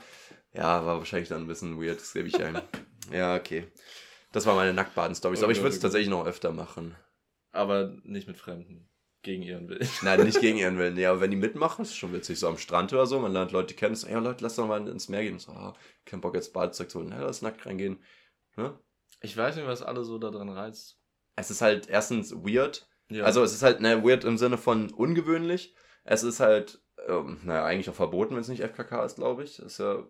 [0.52, 2.60] ja, war wahrscheinlich dann ein bisschen weird, das gebe ich ein.
[3.12, 3.66] ja, okay.
[4.32, 6.94] Das war meine Nacktbaden-Stories, aber ich würde es tatsächlich noch öfter machen.
[7.52, 8.88] Aber nicht mit Fremden.
[9.26, 9.88] Gegen ihren Willen.
[10.02, 10.96] Nein, nicht gegen ihren Willen.
[10.96, 12.38] Ja, aber wenn die mitmachen, ist schon witzig.
[12.38, 14.86] So am Strand oder so, man lernt Leute kennen, so, ja Leute, lass doch mal
[14.86, 15.32] ins Meer gehen.
[15.32, 15.74] Und so, ah,
[16.04, 17.10] kein Bock jetzt Badezeug zu holen.
[17.10, 17.98] Ja, lass nackt reingehen.
[18.56, 18.78] Ne?
[19.20, 21.00] Ich weiß nicht, was alle so daran reizt.
[21.34, 22.88] Es ist halt erstens weird.
[23.10, 23.24] Ja.
[23.24, 25.74] Also es ist halt, ne, weird im Sinne von ungewöhnlich.
[26.04, 29.58] Es ist halt, ähm, naja, eigentlich auch verboten, wenn es nicht FKK ist, glaube ich.
[29.58, 30.06] Ist ja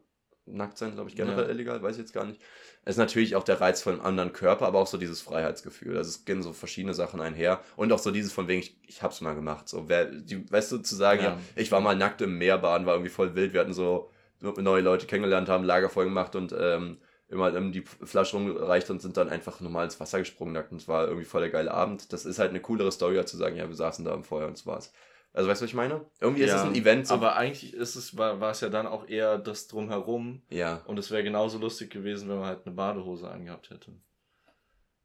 [0.46, 1.50] nackt sein, glaube ich, generell Ja.
[1.50, 2.40] illegal, weiß ich jetzt gar nicht.
[2.84, 5.96] Es ist natürlich auch der Reiz von einem anderen Körper, aber auch so dieses Freiheitsgefühl.
[5.96, 7.60] Also es gehen so verschiedene Sachen einher.
[7.76, 9.68] Und auch so dieses von wegen, ich, ich hab's mal gemacht.
[9.68, 11.30] So, wer, die, weißt du, zu sagen, ja.
[11.30, 11.38] Ja.
[11.56, 13.52] ich war mal nackt im Meer baden, war irgendwie voll wild.
[13.52, 18.36] Wir hatten so neue Leute kennengelernt, haben Lagerfeuer gemacht und ähm, immer ähm, die Flasche
[18.36, 20.70] rumgereicht und sind dann einfach normal ins Wasser gesprungen nackt.
[20.70, 22.12] Und es war irgendwie voll der geile Abend.
[22.12, 24.46] Das ist halt eine coolere Story, als zu sagen, ja, wir saßen da im Feuer
[24.46, 24.92] und es war's.
[25.36, 26.06] Also weißt du, was ich meine?
[26.18, 27.06] Irgendwie ist es ein Event.
[27.06, 30.40] So, Aber eigentlich ist es, war, war es ja dann auch eher das Drumherum.
[30.48, 30.82] ja.
[30.86, 33.92] Und es wäre genauso lustig gewesen, wenn man halt eine Badehose angehabt hätte.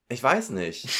[0.07, 0.87] Ich weiß nicht.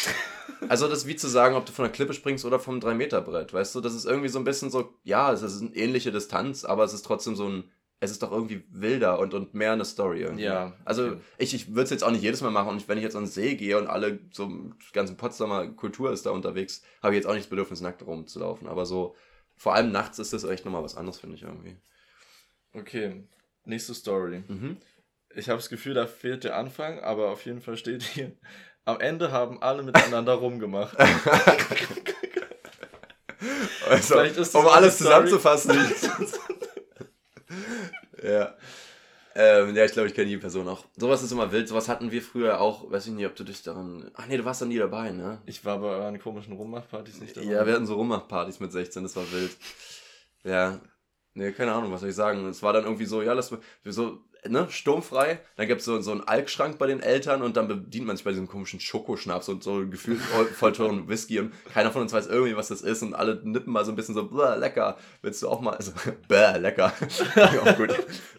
[0.70, 3.52] Also das ist wie zu sagen, ob du von der Klippe springst oder vom 3-Meter-Brett,
[3.52, 3.82] weißt du?
[3.82, 6.94] Das ist irgendwie so ein bisschen so, ja, es ist eine ähnliche Distanz, aber es
[6.94, 7.72] ist trotzdem so ein,
[8.04, 10.44] es ist doch irgendwie wilder und, und mehr eine Story irgendwie.
[10.44, 11.22] Ja, Also okay.
[11.38, 13.26] ich, ich würde es jetzt auch nicht jedes Mal machen und wenn ich jetzt an
[13.26, 17.18] den See gehe und alle, so die ganze Potsdamer Kultur ist da unterwegs, habe ich
[17.20, 18.68] jetzt auch nicht das Bedürfnis, nackt rumzulaufen.
[18.68, 19.16] Aber so,
[19.56, 21.78] vor allem nachts ist das echt nochmal was anderes, finde ich irgendwie.
[22.74, 23.24] Okay,
[23.66, 24.44] nächste Story.
[24.48, 24.78] Mhm.
[25.36, 28.32] Ich habe das Gefühl, da fehlt der Anfang, aber auf jeden Fall steht hier.
[28.84, 30.98] Am Ende haben alle miteinander rumgemacht.
[33.90, 35.08] Also, Vielleicht ist das um alles Story.
[35.10, 35.72] zusammenzufassen.
[38.24, 38.56] ja.
[39.34, 40.86] Ähm, ja, ich glaube, ich kenne die Person auch.
[40.98, 41.68] Sowas ist immer wild.
[41.68, 42.92] Sowas hatten wir früher auch.
[42.92, 44.12] Weiß ich nicht, ob du dich daran.
[44.14, 45.42] Ach nee, du warst dann nie dabei, ne?
[45.46, 47.48] Ich war bei euren komischen Rummachpartys nicht dabei.
[47.48, 49.56] Ja, wir hatten so Rummachpartys mit 16, das war wild.
[50.44, 50.82] Ja.
[51.34, 52.46] Nee, keine Ahnung, was soll ich sagen.
[52.48, 55.40] Es war dann irgendwie so, ja, lass mal, so, ne, sturmfrei.
[55.56, 58.32] Dann gibt's so, so einen Alkschrank bei den Eltern und dann bedient man sich bei
[58.32, 62.28] diesem komischen Schokoschnaps und so gefühlt voll, voll teuren Whisky und keiner von uns weiß
[62.28, 64.98] irgendwie, was das ist und alle nippen mal so ein bisschen so, bäh, lecker.
[65.22, 65.92] Willst du auch mal, also,
[66.28, 66.94] bäh, lecker.
[67.36, 67.90] auch gut.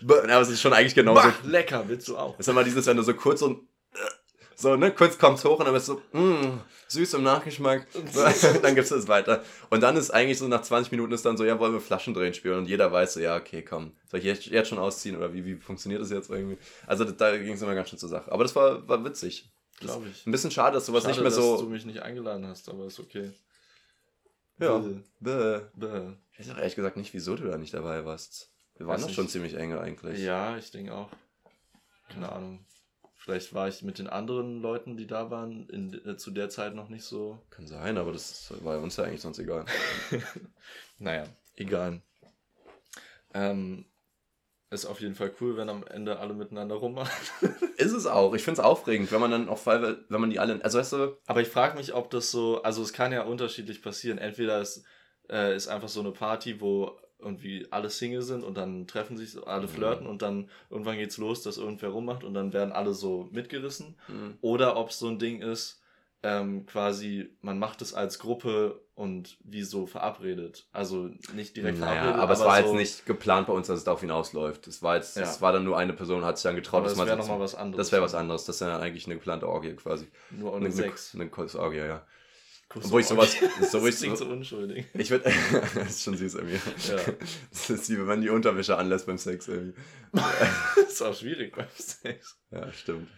[0.01, 1.23] Bäh, aber es ist schon eigentlich genauso.
[1.23, 2.37] Bah, lecker, willst du auch?
[2.37, 3.69] Das ist immer dieses, wenn du so kurz und
[4.57, 7.87] So, ne, kurz kommt's hoch und dann bist du so, mh, süß im Nachgeschmack.
[8.63, 9.43] dann gibst du es weiter.
[9.71, 12.15] Und dann ist eigentlich so nach 20 Minuten ist dann so, ja, wollen wir Flaschen
[12.15, 12.59] drehen spielen?
[12.59, 13.93] Und jeder weiß so, ja, okay, komm.
[14.11, 16.59] Soll ich jetzt, jetzt schon ausziehen oder wie, wie funktioniert das jetzt irgendwie?
[16.87, 18.31] Also da ging es immer ganz schön zur Sache.
[18.31, 19.51] Aber das war, war witzig.
[19.81, 20.27] Glaube ich.
[20.27, 21.53] Ein bisschen schade, dass sowas Schade, nicht mehr so.
[21.53, 23.33] dass du mich nicht eingeladen hast, aber ist okay.
[24.59, 24.79] ja.
[25.19, 25.61] Bäh.
[25.75, 26.13] Bäh.
[26.33, 28.51] Ich weiß auch ehrlich gesagt nicht, wieso du da nicht dabei warst.
[28.77, 30.21] Wir waren doch schon ziemlich enge eigentlich.
[30.21, 31.11] Ja, ich denke auch.
[32.09, 32.65] Keine Ahnung.
[33.23, 36.75] Vielleicht war ich mit den anderen Leuten, die da waren, in, äh, zu der Zeit
[36.75, 37.41] noch nicht so.
[37.51, 39.65] Kann sein, aber das war uns ja eigentlich sonst egal.
[40.99, 42.01] Naja, egal.
[43.33, 43.85] Ähm,
[44.71, 47.13] ist auf jeden Fall cool, wenn am Ende alle miteinander rummachen.
[47.77, 48.35] Ist es auch.
[48.35, 50.63] Ich finde es aufregend, wenn man dann auch, weil, wenn man die alle.
[50.65, 53.83] Also weißt du, Aber ich frage mich, ob das so, also es kann ja unterschiedlich
[53.83, 54.19] passieren.
[54.19, 54.85] Entweder es
[55.29, 59.37] äh, ist einfach so eine Party, wo irgendwie alle Single sind und dann treffen sich
[59.47, 59.69] alle Mhm.
[59.69, 63.95] flirten und dann irgendwann geht's los, dass irgendwer rummacht und dann werden alle so mitgerissen.
[64.09, 64.39] Mhm.
[64.41, 65.79] Oder ob es so ein Ding ist,
[66.25, 70.67] ähm, quasi, man macht es als Gruppe und wie so verabredet.
[70.73, 72.21] Also nicht direkt naja, verabredet.
[72.23, 74.69] aber, es war so, jetzt nicht geplant bei uns, dass es darauf hinausläuft.
[74.69, 75.25] Es war jetzt, Ja.
[75.25, 77.17] es war dann nur eine Person, hat sich dann getraut, Aber dass das man wäre
[77.19, 77.87] nochmal was anderes.
[77.87, 78.45] Das wäre was anderes.
[78.45, 80.07] Das ist eigentlich eine geplante Orgie quasi.
[80.31, 81.13] Nur Eine, ohne eine, Sex.
[81.17, 82.07] eine Kursorgie, ja.
[82.75, 83.37] Wo ich sowas-
[83.71, 84.87] so das klingt so- so unschuldig.
[84.95, 85.31] Ich würde.
[85.75, 86.61] das ist schon süß irgendwie.
[86.89, 86.97] Ja.
[87.51, 89.79] Das ist wie wenn man die Unterwäsche anlässt beim Sex irgendwie.
[90.13, 92.39] Das ist auch schwierig beim Sex.
[92.51, 93.09] Ja, stimmt.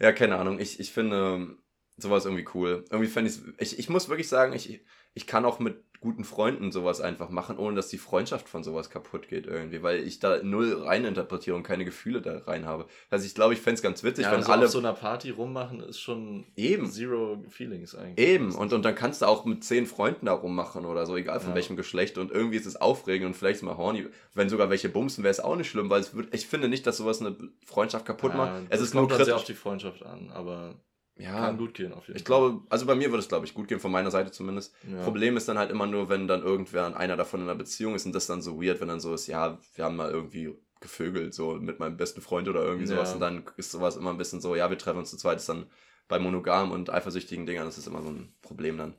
[0.00, 0.58] Ja, keine Ahnung.
[0.58, 1.56] Ich, ich finde
[1.96, 2.84] sowas irgendwie cool.
[2.90, 4.84] Irgendwie fände ich Ich muss wirklich sagen, ich,
[5.14, 8.88] ich kann auch mit guten Freunden sowas einfach machen, ohne dass die Freundschaft von sowas
[8.88, 12.86] kaputt geht irgendwie, weil ich da null reininterpretiere und keine Gefühle da rein habe.
[13.10, 14.64] Also ich glaube, ich fände es ganz witzig, Ja, wenn also alle.
[14.64, 16.86] auf so einer Party rummachen ist schon Eben.
[16.90, 18.26] zero feelings eigentlich.
[18.26, 21.38] Eben, und, und dann kannst du auch mit zehn Freunden da rummachen oder so, egal
[21.38, 21.54] von Ja.
[21.56, 22.16] welchem Geschlecht.
[22.16, 24.06] Und irgendwie ist es aufregend und vielleicht ist mal horny.
[24.34, 26.86] Wenn sogar welche bumsen, wäre es auch nicht schlimm, weil es wird, ich finde nicht,
[26.86, 27.36] dass sowas eine
[27.66, 28.52] Freundschaft kaputt macht.
[28.52, 29.54] Ja, Es das ist nur dann sehr auf kritisch.
[29.56, 30.76] die Freundschaft an, aber
[31.20, 32.50] Ja, kann gut gehen auf jeden ich Fall.
[32.50, 34.74] glaube, also bei mir würde es, glaube ich, gut gehen, von meiner Seite zumindest.
[34.90, 35.02] Ja.
[35.02, 38.06] Problem ist dann halt immer nur, wenn dann irgendwer, einer davon in einer Beziehung ist
[38.06, 41.34] und das dann so weird, wenn dann so ist, ja, wir haben mal irgendwie gevögelt,
[41.34, 43.10] so mit meinem besten Freund oder irgendwie sowas.
[43.10, 43.14] Ja.
[43.14, 45.48] Und dann ist sowas immer ein bisschen so, ja, wir treffen uns zu zweit, ist
[45.48, 45.66] dann
[46.08, 48.94] bei monogam und eifersüchtigen Dingern, das ist immer so ein Problem dann.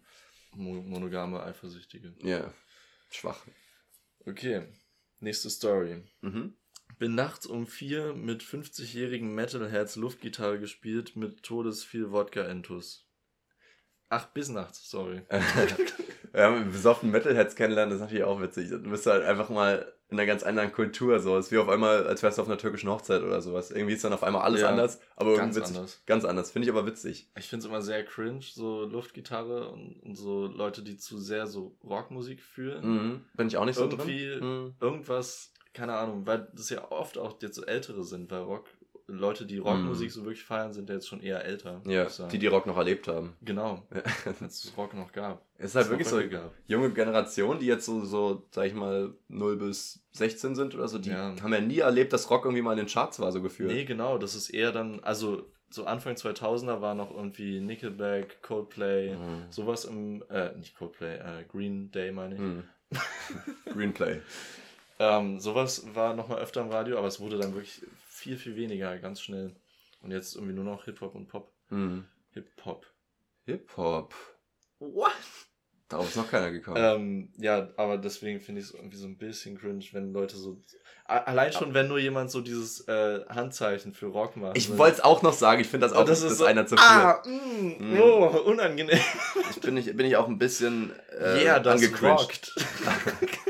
[0.54, 2.14] Mo- Monogame, Eifersüchtige.
[2.24, 2.54] Ja,
[3.10, 3.40] schwach.
[4.26, 4.68] Okay,
[5.20, 6.04] nächste Story.
[6.22, 6.54] Mhm.
[7.02, 13.08] Bin nachts um vier mit 50-jährigen Metalheads Luftgitarre gespielt mit todes viel Wodka-Intus.
[14.10, 15.24] Ach, bis nachts, sorry.
[16.36, 18.70] ja, mit besoffenen Metalheads kennenlernen, das ist natürlich auch witzig.
[18.70, 21.36] Du bist halt einfach mal in einer ganz anderen Kultur, so.
[21.38, 23.72] Es ist wie auf einmal, als wärst du auf einer türkischen Hochzeit oder sowas.
[23.72, 25.78] Irgendwie ist dann auf einmal alles Ja, anders, aber ganz irgendwie witzig.
[25.78, 26.04] anders.
[26.06, 26.52] Ganz anders.
[26.52, 27.32] Finde ich aber witzig.
[27.36, 31.48] Ich finde es immer sehr cringe, so Luftgitarre und, und so Leute, die zu sehr
[31.48, 32.86] so Rockmusik fühlen.
[32.86, 33.26] Mhm.
[33.34, 34.66] Bin ich auch nicht so Irgendwie drin.
[34.66, 34.76] Mhm.
[34.80, 38.66] Irgendwas, keine Ahnung, weil das ja oft auch jetzt so ältere sind, weil Rock,
[39.08, 41.82] Leute, die Rockmusik so wirklich feiern, sind ja jetzt schon eher älter.
[41.86, 43.36] Ja, die, die Rock noch erlebt haben.
[43.42, 44.02] Genau, Ja.
[44.26, 45.44] als es Rock noch gab.
[45.58, 46.54] Es ist halt wirklich so gab.
[46.68, 50.98] junge Generation, die jetzt so, so, sag ich mal, 0 bis 16 sind oder so,
[50.98, 51.36] die Ja.
[51.42, 53.70] haben ja nie erlebt, dass Rock irgendwie mal in den Charts war, so gefühlt.
[53.72, 59.16] Nee, genau, das ist eher dann, also so Anfang 2000er war noch irgendwie Nickelback, Coldplay,
[59.16, 59.44] Mhm.
[59.50, 62.42] sowas im, äh, nicht Coldplay, äh, Green Day meine ich.
[62.42, 62.64] Mhm.
[63.74, 64.22] Greenplay.
[65.04, 68.56] Ähm, sowas war noch mal öfter im Radio, aber es wurde dann wirklich viel, viel
[68.56, 69.56] weniger, ganz schnell.
[70.04, 71.52] Und jetzt irgendwie nur noch Hip-Hop und Pop.
[71.70, 72.06] Mhm.
[72.34, 72.86] Hip-Hop.
[73.46, 74.14] Hip-Hop.
[74.80, 75.12] What?
[75.90, 76.78] Darauf ist noch keiner gekommen.
[76.80, 80.62] Ähm, ja, aber deswegen finde ich es irgendwie so ein bisschen cringe, wenn Leute so.
[81.06, 84.56] Allein schon, wenn nur jemand so dieses äh, Handzeichen für Rock macht.
[84.56, 86.66] ich So- wollte es auch noch sagen, ich finde das auch, das ist so, einer
[86.66, 86.86] zu viel.
[86.86, 88.00] Ah, mm, Mhm.
[88.00, 88.98] oh, unangenehm.
[89.50, 92.54] Ich bin, ich, bin ich auch ein bisschen äh, yeah, das angecringed.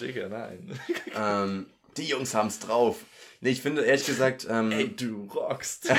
[0.00, 0.78] Digga, nein.
[1.18, 1.66] Ähm,
[1.96, 2.98] die Jungs haben es drauf.
[3.40, 5.90] Nee, ich finde ehrlich gesagt, ähm, Ey, du rockst.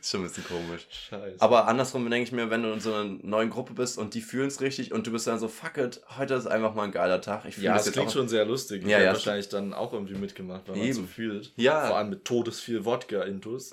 [0.00, 0.86] ist schon ein bisschen komisch.
[0.90, 1.36] Scheiße.
[1.40, 4.20] Aber andersrum denke ich mir, wenn du in so einer neuen Gruppe bist und die
[4.20, 6.92] fühlen es richtig und du bist dann so, fuck it, heute ist einfach mal ein
[6.92, 7.44] geiler Tag.
[7.46, 8.12] Ich fühle ja, das es jetzt klingt auch.
[8.14, 8.82] schon sehr lustig.
[8.82, 10.94] Ich Ja, ja, wahrscheinlich dann auch irgendwie mitgemacht, weil man Eben.
[10.94, 11.52] so fühlt.
[11.56, 11.86] Ja.
[11.86, 13.70] Vor allem mit todesviel Wodka-Intus.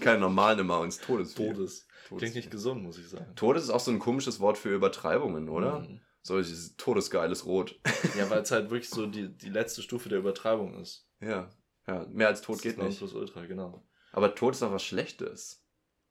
[0.00, 1.34] Kein normalen immer ins Todes.
[1.34, 1.86] Todes.
[2.08, 3.26] Todes- Klingt nicht gesund, muss ich sagen.
[3.36, 5.80] Todes ist auch so ein komisches Wort für Übertreibungen, oder?
[5.80, 6.00] Mhm.
[6.22, 7.78] So dieses todesgeiles Rot.
[8.16, 11.06] Ja, weil es halt wirklich so die, die letzte Stufe der Übertreibung ist.
[11.20, 11.48] ja.
[11.86, 12.98] Ja, mehr als Tod Das geht ist nicht.
[12.98, 13.82] Plus Ultra, genau.
[14.12, 15.64] Aber Tod ist doch was Schlechtes.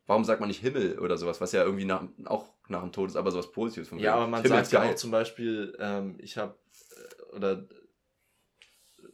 [0.08, 3.10] Warum sagt man nicht Himmel oder sowas, was ja irgendwie nach, auch nach dem Tod
[3.10, 5.78] ist, aber sowas Positives von Ja, wegen, aber man Himmel sagt ja auch zum Beispiel,
[5.80, 6.58] ähm, ich habe,
[7.34, 7.68] oder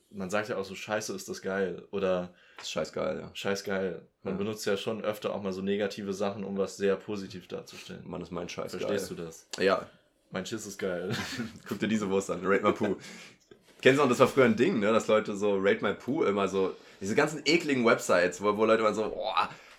[0.09, 3.31] man sagt ja auch so, scheiße ist das geil oder Das ist scheißgeil, ja.
[3.33, 4.07] scheiß geil.
[4.23, 4.37] Man Ja.
[4.37, 8.07] benutzt ja schon öfter auch mal so negative Sachen, um was sehr positiv darzustellen.
[8.07, 9.47] Mann, ist mein Scheiß Verstehst du das?
[9.59, 9.87] Ja,
[10.31, 11.11] Mein Schiss ist geil.
[11.67, 12.97] guck dir diese Wurst an, Rate My Poo.
[13.81, 14.91] Kennst du noch, das war früher ein Ding, ne?
[14.91, 18.81] Dass Leute so Rate My Poo immer so, diese ganzen ekligen Websites, wo, wo Leute
[18.81, 19.33] immer so, oh,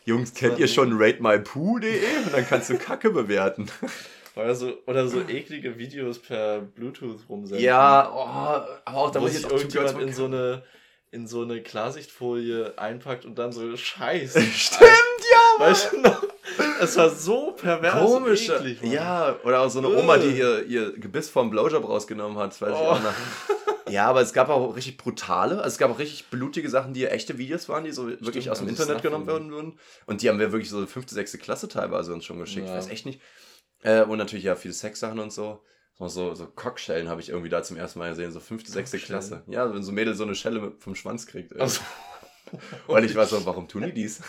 [0.07, 1.99] Jungs, kennt ihr schon ratemypoo.de?
[2.25, 3.67] Und dann kannst du Kacke bewerten.
[4.37, 7.65] Oder so, oder so eklige Videos per Bluetooth rumsenden.
[7.65, 10.63] Ja, oh, aber auch da muss ich jetzt irgendjemand in so eine
[11.11, 14.33] in so eine Klarsichtfolie einpackt und dann so Scheiß.
[14.55, 15.71] Stimmt, ja, Mann.
[15.71, 16.23] Weißt du noch?
[16.81, 18.49] Es war so pervers Komisch.
[18.51, 18.83] und eklig.
[18.93, 22.61] Ja, oder auch so eine Oma, die ihr, ihr Gebiss vom Blowjob rausgenommen hat, das
[22.63, 22.91] weiß ich Oh.
[22.91, 23.13] auch noch.
[23.89, 27.07] Ja, aber es gab auch richtig brutale, also es gab auch richtig blutige Sachen, die
[27.07, 29.79] echte Videos waren, die so wirklich Stimmt, aus dem Internet genommen werden würden.
[30.07, 32.65] Und die haben wir wirklich so fünfte, sechste Klasse teilweise uns schon geschickt.
[32.67, 32.77] Ich Ja.
[32.79, 33.21] weiß echt nicht.
[33.83, 35.63] Äh, und natürlich ja viele Sexsachen und so.
[35.99, 38.99] So, so, Cockschellen habe ich irgendwie da zum ersten Mal gesehen, so fünfte, sechste?
[38.99, 39.45] Klasse.
[39.47, 41.55] Ja, wenn so ein Mädel so eine Schelle vom Schwanz kriegt.
[41.59, 41.81] Also,
[42.89, 44.21] Weil ich war so, warum tun die dies?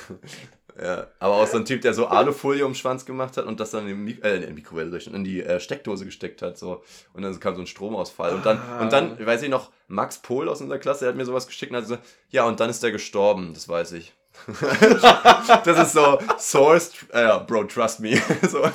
[0.82, 3.60] Ja, aber auch so ein Typ, der so Alufolie um den Schwanz gemacht hat und
[3.60, 6.58] das dann in die, äh, in die Mikrowelle durch, in die äh, Steckdose gesteckt hat.
[6.58, 6.84] So.
[7.14, 8.34] Und dann kam so ein Stromausfall.
[8.36, 8.82] Und dann, Ah.
[8.82, 11.72] und dann, weiß ich noch, Max Pohl aus unserer Klasse, der hat mir sowas geschickt
[11.72, 14.14] und hat gesagt, ja, und dann ist der gestorben, das weiß ich.
[15.66, 18.22] das ist so, sourced, äh, Bro, trust me.
[18.50, 18.70] so.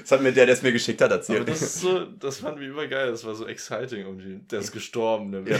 [0.00, 1.48] Das hat mir der, der es mir geschickt hat, aber erzählt.
[1.48, 4.40] das ist so, das fanden wir übergeil, das war so exciting irgendwie.
[4.50, 5.44] Der ist gestorben, ne?
[5.46, 5.58] Ja.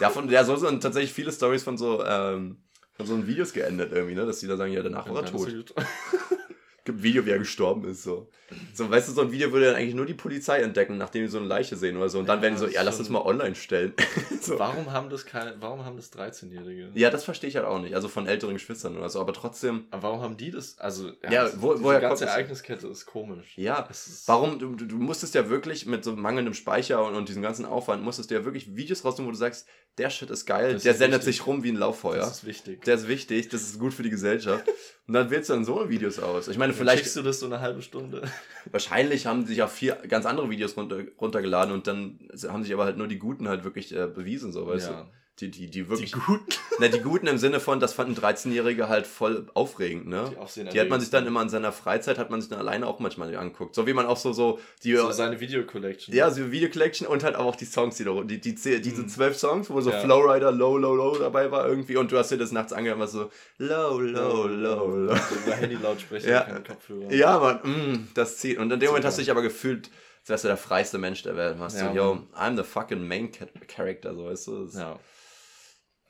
[0.00, 2.58] Ja, von, ja, so sind tatsächlich viele Stories von so, ähm,
[2.96, 4.26] von so Videos geendet irgendwie, ne?
[4.26, 5.48] Dass die da sagen, ja, danach war er tot.
[6.84, 8.28] Gibt ein Video, wie er gestorben ist, so.
[8.74, 11.28] So, weißt du, so ein Video würde dann eigentlich nur die Polizei entdecken, nachdem die
[11.28, 12.18] so eine Leiche sehen oder so.
[12.18, 13.92] Und dann Ja, werden die so, ja, lass schon- mal online stellen.
[14.42, 14.58] so.
[14.58, 16.90] Warum haben das keine, warum haben das 13-Jährige?
[16.94, 17.94] Ja, das verstehe ich halt auch nicht.
[17.94, 20.78] Also von älteren Geschwistern oder so, aber trotzdem, Aber warum haben die das?
[20.78, 22.36] Also, Ja, das- wo- diese woher ganze kommt?
[22.36, 23.52] Ereigniskette ist komisch.
[23.56, 23.80] ja.
[23.90, 27.42] Ist, Warum, du, du du musstest ja wirklich mit so mangelndem Speicher und, und diesem
[27.42, 29.66] ganzen Aufwand, musstest du ja wirklich Videos rausnehmen, wo du sagst,
[29.98, 31.36] der Shit ist geil, Das der ist sendet wichtig.
[31.38, 32.18] sich rum wie ein Lauffeuer.
[32.18, 32.84] Das ist wichtig.
[32.84, 34.66] Der ist wichtig, das ist gut für die Gesellschaft.
[35.08, 36.48] Und dann wählst du dann so Videos aus.
[36.48, 38.22] Ich meine, Dann vielleicht, schickst du das so eine halbe Stunde.
[38.70, 42.84] Wahrscheinlich haben sich auch vier ganz andere Videos runter, runtergeladen und dann haben sich aber
[42.84, 45.02] halt nur die Guten halt wirklich äh, bewiesen, so, weißt Ja.
[45.04, 45.12] du?
[45.40, 46.12] Die, die, die wirklich.
[46.12, 46.46] Die guten.
[46.78, 50.30] Na, die Guten im Sinne von, das fanden 13-Jährige halt voll aufregend, ne?
[50.32, 52.58] Die Aufsehen Die hat man sich dann immer in seiner Freizeit, hat man sich dann
[52.58, 53.74] alleine auch manchmal angeguckt.
[53.74, 56.14] So wie man auch so, so, die, So seine Video-Collection.
[56.14, 59.02] ja, so Video Collection und halt auch die Songs, die da, die, die, die diese
[59.02, 59.08] Mhm.
[59.08, 60.00] zwölf Songs, wo so Ja.
[60.00, 63.12] Flowrider Low, Low, Low dabei war irgendwie und du hast dir das nachts angehört, was
[63.12, 65.14] so Low, Low, Low, Low.
[65.16, 66.40] So Über Handy-Lautsprecher, Ja.
[66.44, 67.12] keine Kopfhörer.
[67.12, 68.56] Ja, Mann, mm, das zieht.
[68.58, 71.22] Und in dem Moment hast du dich aber gefühlt, als wärst du der freiste Mensch
[71.22, 71.56] der Welt.
[71.58, 72.18] Hast Ja, du, yo.
[72.38, 73.30] I'm the fucking main
[73.66, 74.64] character, so weißt du?
[74.64, 74.98] Das, ja.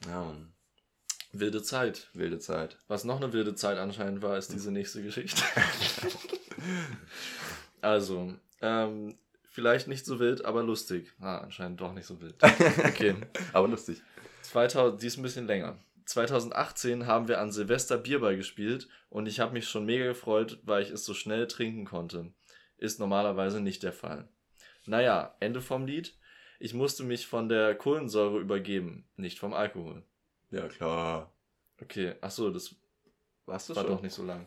[0.05, 0.25] Ja.
[0.25, 0.53] Mann.
[1.33, 2.09] Wilde Zeit.
[2.15, 2.79] Wilde Zeit.
[2.89, 5.43] Was noch eine wilde Zeit anscheinend war, ist diese nächste Geschichte.
[7.81, 9.19] also, ähm,
[9.51, 11.13] vielleicht nicht so wild, aber lustig.
[11.21, 12.37] Ah, anscheinend doch nicht so wild.
[12.43, 13.17] Okay.
[13.53, 14.03] Aber lustig.
[14.43, 15.79] 2000, die ist ein bisschen länger.
[16.05, 20.83] 2018 haben wir an Silvester Bierball gespielt und ich habe mich schon mega gefreut, weil
[20.83, 22.33] ich es so schnell trinken konnte.
[22.77, 24.29] Ist normalerweise nicht der Fall.
[24.87, 26.15] Naja, Ende vom Lied.
[26.59, 30.03] Ich musste mich von der Kohlensäure übergeben, nicht vom Alkohol.
[30.51, 31.33] Ja, klar.
[31.83, 32.75] Okay, achso, das
[33.47, 33.93] Warst du war schon?
[33.93, 34.47] doch nicht so lang.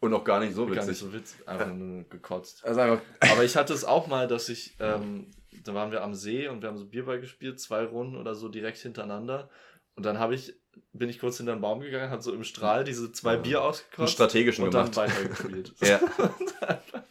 [0.00, 0.88] Und auch gar nicht so Gar witzig.
[0.88, 2.62] nicht so witzig, einfach nur gekotzt.
[2.64, 5.30] Also einfach, Aber ich hatte es auch mal, dass ich, ähm,
[5.64, 8.48] da waren wir am See und wir haben so Bierball gespielt, zwei Runden oder so
[8.48, 9.50] direkt hintereinander.
[9.94, 10.54] Und dann habe ich,
[10.92, 13.36] bin ich kurz hinter den Baum gegangen, habe so im Strahl diese zwei.
[13.36, 14.96] Bier einen ausgekotzt strategischen und dann gemacht.
[15.10, 15.74] weitergespielt.
[15.80, 16.00] Ja.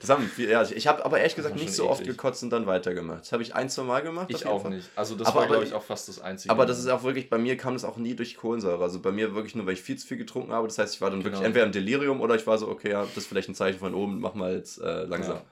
[0.00, 2.16] Das haben viel, ja, ich habe aber ehrlich gesagt nicht so oft eklig.
[2.16, 3.20] gekotzt und dann weitergemacht.
[3.20, 4.26] Das habe ich ein, zwei Mal gemacht.
[4.30, 4.72] Ich auch Fall.
[4.72, 4.88] nicht.
[4.96, 6.50] Also das Aber- war, glaube ich, auch fast das Einzige.
[6.52, 8.82] Aber das ist auch wirklich, bei mir kam das auch nie durch Kohlensäure.
[8.82, 10.66] Also bei mir wirklich nur, weil ich viel zu viel getrunken habe.
[10.68, 11.46] Das heißt, ich war dann wirklich Genau.
[11.46, 13.94] entweder im Delirium oder ich war so, okay, ja, das ist vielleicht ein Zeichen von
[13.94, 15.36] oben, mach mal jetzt äh, langsam.
[15.36, 15.44] Ja.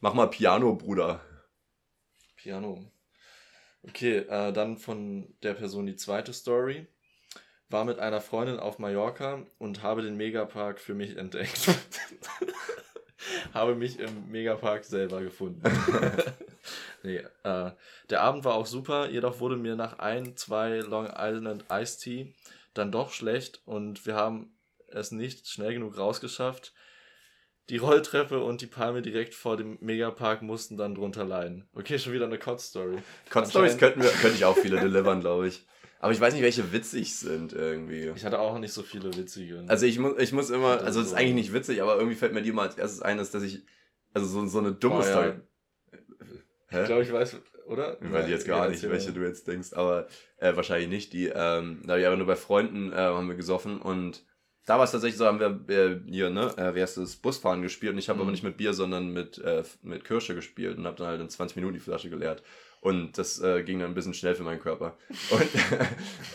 [0.00, 1.20] Mach mal Piano, Bruder.
[2.36, 2.90] Piano.
[3.88, 6.86] Okay, äh, dann von der Person die zweite Story.
[7.68, 11.68] War mit einer Freundin auf Mallorca und habe den Megapark für mich entdeckt.
[13.54, 15.62] habe mich im Megapark selber gefunden.
[17.02, 17.70] nee, äh,
[18.10, 22.34] der Abend war auch super, jedoch wurde mir nach ein, zwei Long Island Iced Tea
[22.74, 24.50] dann doch schlecht und wir haben
[24.88, 26.72] es nicht schnell genug rausgeschafft.
[27.68, 31.68] Die Rolltreppe und die Palme direkt vor dem Megapark mussten dann drunter leiden.
[31.74, 32.98] Okay, schon wieder eine Kotz-Story.
[33.30, 35.66] Kotz-Stories Anscheinend- könnten wir, könnte ich auch viele delivern, glaube ich.
[35.98, 38.12] Aber ich weiß nicht, welche witzig sind irgendwie.
[38.14, 39.64] Ich hatte auch nicht so viele witzige.
[39.66, 42.34] Also ich muss, ich muss immer, also es ist eigentlich nicht witzig, aber irgendwie fällt
[42.34, 43.62] mir die mal als erstes ein, dass ich,
[44.12, 45.04] also so, so eine dumme Oh, ja.
[45.04, 45.32] Story.
[46.70, 47.36] ich glaube, ich weiß,
[47.66, 47.96] oder?
[48.02, 50.06] Ich weiß jetzt gar nicht, welche du jetzt denkst, aber
[50.38, 51.12] äh, wahrscheinlich nicht.
[51.12, 54.24] Die, ähm, da wir aber nur bei Freunden äh, haben wir gesoffen und
[54.66, 57.62] da war es tatsächlich so, haben wir äh, hier, ne, äh, wie heißt das, Busfahren
[57.62, 58.22] gespielt und ich habe Mhm.
[58.22, 61.28] aber nicht mit Bier, sondern mit, äh, mit Kirsche gespielt und habe dann halt in
[61.28, 62.42] 20 Minuten die Flasche geleert.
[62.86, 64.96] Und das äh, ging dann ein bisschen schnell für meinen Körper.
[65.30, 65.50] Und,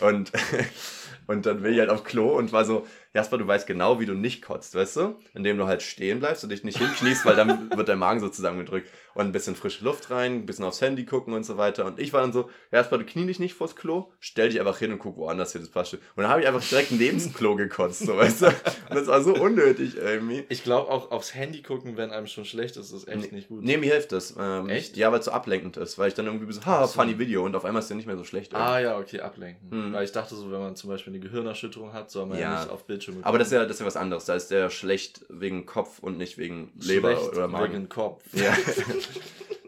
[0.02, 0.32] und,
[1.26, 4.06] und dann will ich halt aufs Klo und war so, Jasper, du weißt genau, wie
[4.06, 5.16] du nicht kotzt, weißt du?
[5.34, 8.28] Indem du halt stehen bleibst und dich nicht hinkniest, weil dann wird dein Magen so
[8.28, 8.88] zusammengedrückt.
[9.14, 11.84] Und ein bisschen frische Luft rein, ein bisschen aufs Handy gucken und so weiter.
[11.84, 14.78] Und ich war dann so, Jasper, du knie dich nicht vors Klo, stell dich einfach
[14.78, 15.98] hin und guck woanders hin, das passt schon.
[16.16, 18.46] Und dann habe ich einfach direkt neben dem Klo gekotzt, so, weißt du?
[18.46, 18.54] Und
[18.94, 20.44] das war so unnötig irgendwie.
[20.48, 23.62] Ich glaube auch aufs Handy gucken, wenn einem schon schlecht ist, ist echt nicht gut.
[23.62, 24.34] Nee, mir hilft das.
[24.40, 24.96] Ähm, Echt?
[24.96, 26.94] Ja, weil es so ablenkend ist, weil ich dann irgendwie so, ha, so.
[26.98, 28.54] funny Video und auf einmal ist der nicht mehr so schlecht.
[28.54, 29.70] Ah ja, okay, ablenken.
[29.70, 29.92] Hm.
[29.92, 32.60] Weil ich dachte so, wenn man zum Beispiel eine Gehirnerschütterung hat, soll man ja, Ja.
[32.60, 34.24] nicht auf Bildschirme Aber das ist ja, das ist ja was anderes.
[34.24, 37.72] Da ist der schlecht wegen Kopf und nicht wegen Leber Schlecht oder Magen.
[37.74, 38.22] wegen Kopf.
[38.32, 38.56] Ja.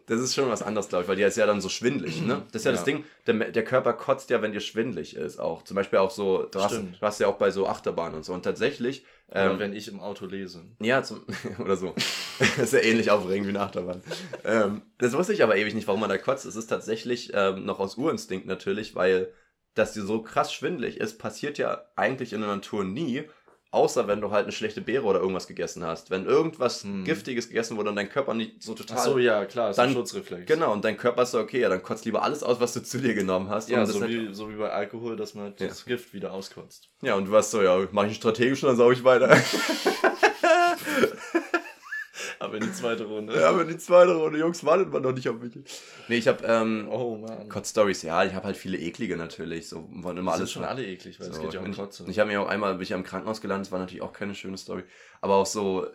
[0.07, 2.43] Das ist schon was anderes, glaube ich, weil die ist ja dann so schwindlig, ne?
[2.53, 2.85] Das ist ja, das Ja.
[2.85, 5.63] Ding, der, der Körper kotzt ja, wenn dir schwindlig ist auch.
[5.65, 8.35] Zum Beispiel auch so, du hast, du hast ja auch bei so Achterbahnen und so.
[8.35, 10.61] Und tatsächlich, Oder ähm, wenn ich im Auto lese.
[10.81, 11.25] ja, zum,
[11.59, 11.95] oder so.
[12.39, 14.03] das ist ja ähnlich aufregend wie eine Achterbahn.
[14.45, 16.45] ähm, das wusste ich aber ewig nicht, warum man da kotzt.
[16.45, 19.33] Es ist tatsächlich ähm, noch aus Urinstinkt natürlich, weil
[19.75, 23.25] dass dir so krass schwindlig ist, passiert ja eigentlich in der Natur nie,
[23.73, 26.09] außer wenn du halt eine schlechte Beere oder irgendwas gegessen hast.
[26.11, 27.03] Wenn irgendwas Hm.
[27.03, 28.99] Giftiges gegessen wurde und dein Körper nicht so total...
[29.01, 30.47] Ach so, ja, klar, ist ein Dann- Schutzreflex.
[30.47, 32.85] Genau, und dein Körper ist so, okay, ja, dann kotzt lieber alles aus, was du
[32.85, 33.69] zu dir genommen hast.
[33.71, 35.67] Ja, so wie, so wie bei Alkohol, dass man Ja.
[35.67, 36.89] das Gift wieder auskotzt.
[37.03, 39.37] ja, und du warst so, ja, mach ich strategisch und dann saug ich weiter.
[42.45, 43.35] Aber in die zweite Runde.
[43.39, 45.53] ja, aber die zweite Runde, Jungs, wartet man noch nicht auf mich.
[46.09, 47.49] Nee, ich hab, ähm, Oh Mann.
[47.49, 50.69] Kotz-Stories, ja, ich habe halt viele eklige natürlich, so waren immer Das alles sind schon
[50.69, 52.05] alle eklig, weil es So, geht ja um ich Kotze.
[52.09, 54.35] ich habe mir auch einmal, bin ich am Krankenhaus gelandet, das war natürlich auch keine
[54.35, 54.85] schöne Story,
[55.21, 55.87] aber auch so,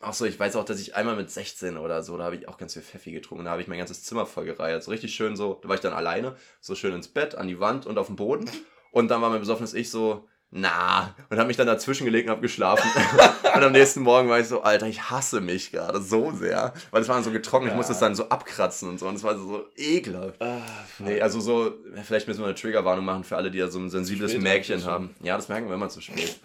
[0.00, 2.48] auch so, ich weiß auch, dass ich einmal mit 16 oder so, da habe ich
[2.48, 5.14] auch ganz viel Pfeffi getrunken, da habe ich mein ganzes Zimmer voll gereiert, so richtig
[5.14, 7.98] schön so, da war ich dann alleine, so schön ins Bett, an die Wand und
[7.98, 8.50] auf dem Boden
[8.90, 12.32] und dann war mein besoffenes Ich so, na, und habe mich dann dazwischen gelegt und
[12.32, 12.86] habe geschlafen.
[13.54, 16.74] und am nächsten Morgen war ich so, Alter, ich hasse mich gerade so sehr.
[16.90, 17.76] Weil es war dann so getrocknet, ich Ja.
[17.78, 19.08] musste es dann so abkratzen und so.
[19.08, 20.40] Und es war so, ekelhaft.
[20.42, 20.60] Ah,
[20.98, 21.72] Nee, also so,
[22.04, 24.84] vielleicht müssen wir eine Triggerwarnung machen für alle, die ja so ein sensibles Spät Mäkchen
[24.84, 25.14] haben.
[25.22, 26.38] Ja, das merken wir immer zu spät.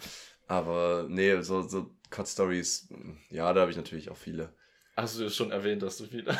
[0.47, 2.88] Aber nee, so, so Cut-Stories,
[3.29, 4.53] ja, da habe ich natürlich auch viele.
[4.98, 6.36] Hast du ja schon erwähnt, dass du viele.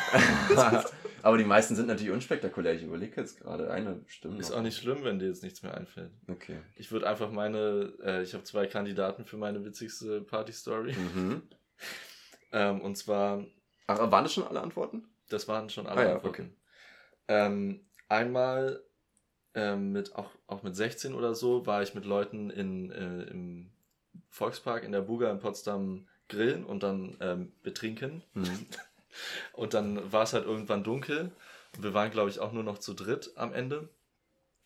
[1.22, 2.74] Aber die meisten sind natürlich unspektakulär.
[2.74, 4.40] Ich überlege jetzt gerade, eine stimmt.
[4.40, 4.58] Ist noch.
[4.58, 6.10] auch nicht schlimm, wenn dir jetzt nichts mehr einfällt.
[6.26, 6.58] Okay.
[6.74, 10.92] Ich würde einfach meine, äh, ich habe zwei Kandidaten für meine witzigste Party-Story.
[10.92, 11.42] Mhm.
[12.50, 13.44] Ähm, und zwar,
[13.88, 15.04] Ach, waren das schon alle Antworten?
[15.28, 16.56] das waren schon alle Ah ja, Antworten.
[17.28, 18.82] Ähm, einmal
[19.52, 23.70] ähm, mit, auch, auch mit 16 oder so, war ich mit Leuten in, äh, im
[24.30, 28.22] Volkspark in der Buga in Potsdam grillen und dann ähm, betrinken.
[28.34, 28.66] Mhm.
[29.54, 31.32] Und dann war es halt irgendwann dunkel.
[31.76, 33.88] Wir waren, glaube ich, auch nur noch zu dritt am Ende.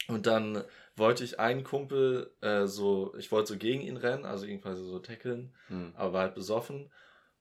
[0.08, 0.62] Und dann
[0.96, 4.84] wollte ich einen Kumpel äh, so, ich wollte so gegen ihn rennen, also ihn quasi
[4.84, 5.92] so tackeln, Mhm.
[5.96, 6.90] aber war halt besoffen.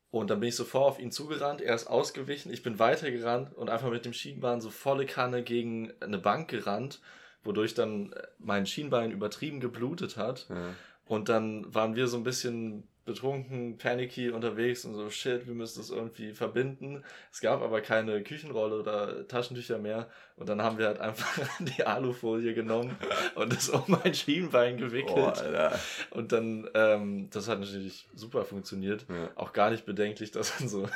[0.10, 3.70] Und dann bin ich sofort auf ihn zugerannt, er ist ausgewichen, ich bin weitergerannt und
[3.70, 7.02] einfach mit dem Schienbein so volle Kanne gegen eine Bank gerannt,
[7.44, 10.48] wodurch dann mein Schienbein übertrieben geblutet hat.
[10.50, 10.76] Ja.
[11.06, 15.80] Und dann waren wir so ein bisschen betrunken, panicky unterwegs und so, shit, wir müssen
[15.80, 17.04] das irgendwie verbinden.
[17.32, 20.08] Es gab aber keine Küchenrolle oder Taschentücher mehr.
[20.36, 22.96] Und dann haben wir halt einfach die Alufolie genommen
[23.36, 25.44] und das um mein Schienbein gewickelt.
[25.44, 29.06] Oh, und dann, ähm, das hat natürlich super funktioniert.
[29.10, 29.30] Ja.
[29.36, 30.90] Auch gar nicht bedenklich, dass man so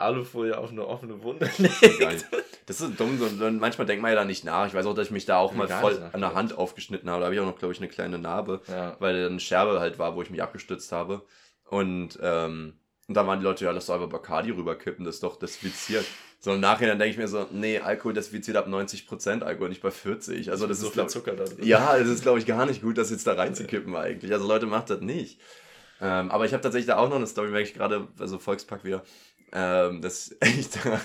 [0.00, 2.26] Alufolie auf eine offene Wunde legt.
[2.66, 4.68] Das ist dumm, und manchmal denkt man ja da nicht nach.
[4.68, 6.34] Ich weiß auch, dass ich mich da auch mal voll an der.
[6.34, 7.18] Hand aufgeschnitten habe.
[7.20, 8.94] Da habe ich auch noch, glaube ich, eine kleine Narbe, Ja.
[9.00, 11.22] weil eine Scherbe halt war, wo ich mich abgestützt habe.
[11.68, 12.74] Und, ähm,
[13.08, 16.04] und da waren die Leute, ja, lass doch einfach Bacardi rüberkippen, das ist doch desinfiziert.
[16.38, 19.90] So im Nachhinein denke ich mir so, nee, Alkohol desinfiziert ab 90%, Alkohol nicht bei
[19.90, 20.52] 40.
[20.52, 21.66] Also das so ist, viel glaub, Zucker da drin.
[21.66, 24.32] ja, das ist, glaube ich, gar nicht gut, das jetzt da reinzukippen eigentlich.
[24.32, 25.40] Also Leute, macht das nicht.
[26.00, 28.84] Ähm, aber ich habe tatsächlich da auch noch eine Story, merke ich gerade, also Volkspark
[28.84, 29.02] wieder,
[29.52, 31.00] ähm, dass ich da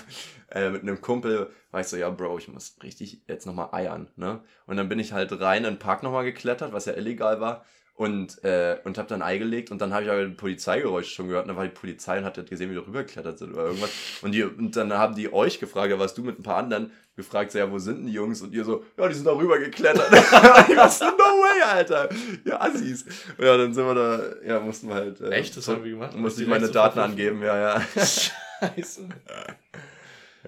[0.50, 4.08] äh, mit einem Kumpel war ich so, ja, Bro, ich muss richtig jetzt nochmal eiern,
[4.16, 4.40] ne?
[4.66, 7.64] Und dann bin ich halt rein in den Park nochmal geklettert, was ja illegal war.
[7.94, 11.28] Und, äh, und habe dann Ei gelegt und dann habe ich aber ein Polizeigeräusch schon
[11.28, 13.64] gehört und dann war die Polizei und hat halt gesehen, wie du rübergeklettert sind oder
[13.64, 13.90] irgendwas.
[14.20, 16.92] Und, die, und dann haben die euch gefragt, ja, warst du mit ein paar anderen
[17.16, 18.42] gefragt, so, ja, wo sind denn die Jungs?
[18.42, 20.08] Und ihr so, ja, die sind da rüber geklettert.
[20.68, 22.08] ich war so, no way, Alter.
[22.44, 23.04] Ja, Assis.
[23.36, 25.20] Und ja, dann sind wir da, ja, mussten wir halt.
[25.20, 25.56] Äh, Echt?
[25.56, 26.14] Das haben wir gemacht?
[26.14, 27.80] Musste ich meine Daten angeben, ja, ja.
[27.96, 29.08] Scheiße.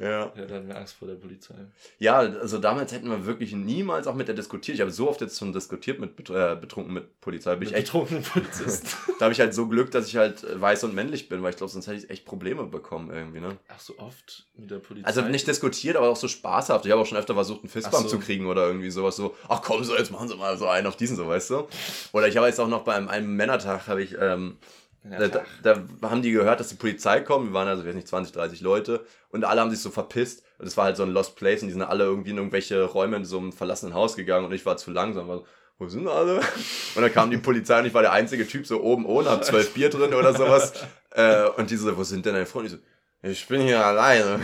[0.01, 0.33] ja.
[0.35, 1.55] Ja, da hatten wir Angst vor der Polizei.
[1.99, 4.75] Ja, also damals hätten wir wirklich niemals auch mit der diskutiert.
[4.75, 7.55] Ich habe so oft jetzt schon diskutiert mit äh, betrunken mit Polizei.
[7.57, 8.89] Bin ich Mit echt, betrunkenen Polizisten.
[9.19, 11.51] da habe ich halt so Glück, dass ich halt äh, weiß und männlich bin, weil
[11.51, 13.57] ich glaube, sonst hätte ich echt Probleme bekommen irgendwie, ne?
[13.69, 15.07] Ach, so oft mit der Polizei.
[15.07, 16.87] Also nicht diskutiert, aber auch so spaßhaft.
[16.87, 18.17] Ich habe auch schon öfter versucht, einen Fistbump so.
[18.17, 19.35] zu kriegen oder irgendwie sowas so.
[19.49, 21.69] Ach komm, so jetzt machen Sie mal so einen auf diesen, so weißt du.
[22.13, 24.59] Oder ich habe jetzt auch noch bei einem, einem Männertag habe ich ähm,
[25.05, 27.49] da, da, haben die gehört, dass die Polizei kommt.
[27.49, 29.05] Wir waren also, ich weiß nicht, 20, 30 Leute.
[29.31, 31.69] Und alle haben sich so verpisst, Und es war halt so ein Lost Place und
[31.69, 34.67] die sind alle irgendwie in irgendwelche Räume in so einem verlassenen Haus gegangen und ich
[34.67, 35.29] war zu langsam.
[35.29, 35.47] War so,
[35.79, 36.41] wo sind alle?
[36.97, 39.45] Und dann kam die Polizei und ich war der einzige Typ so oben ohne, hab
[39.45, 40.73] zwölf Bier drin oder sowas.
[41.13, 42.67] Äh, und die so, wo sind denn deine Freunde?
[42.67, 44.41] Ich so, ich bin hier alleine.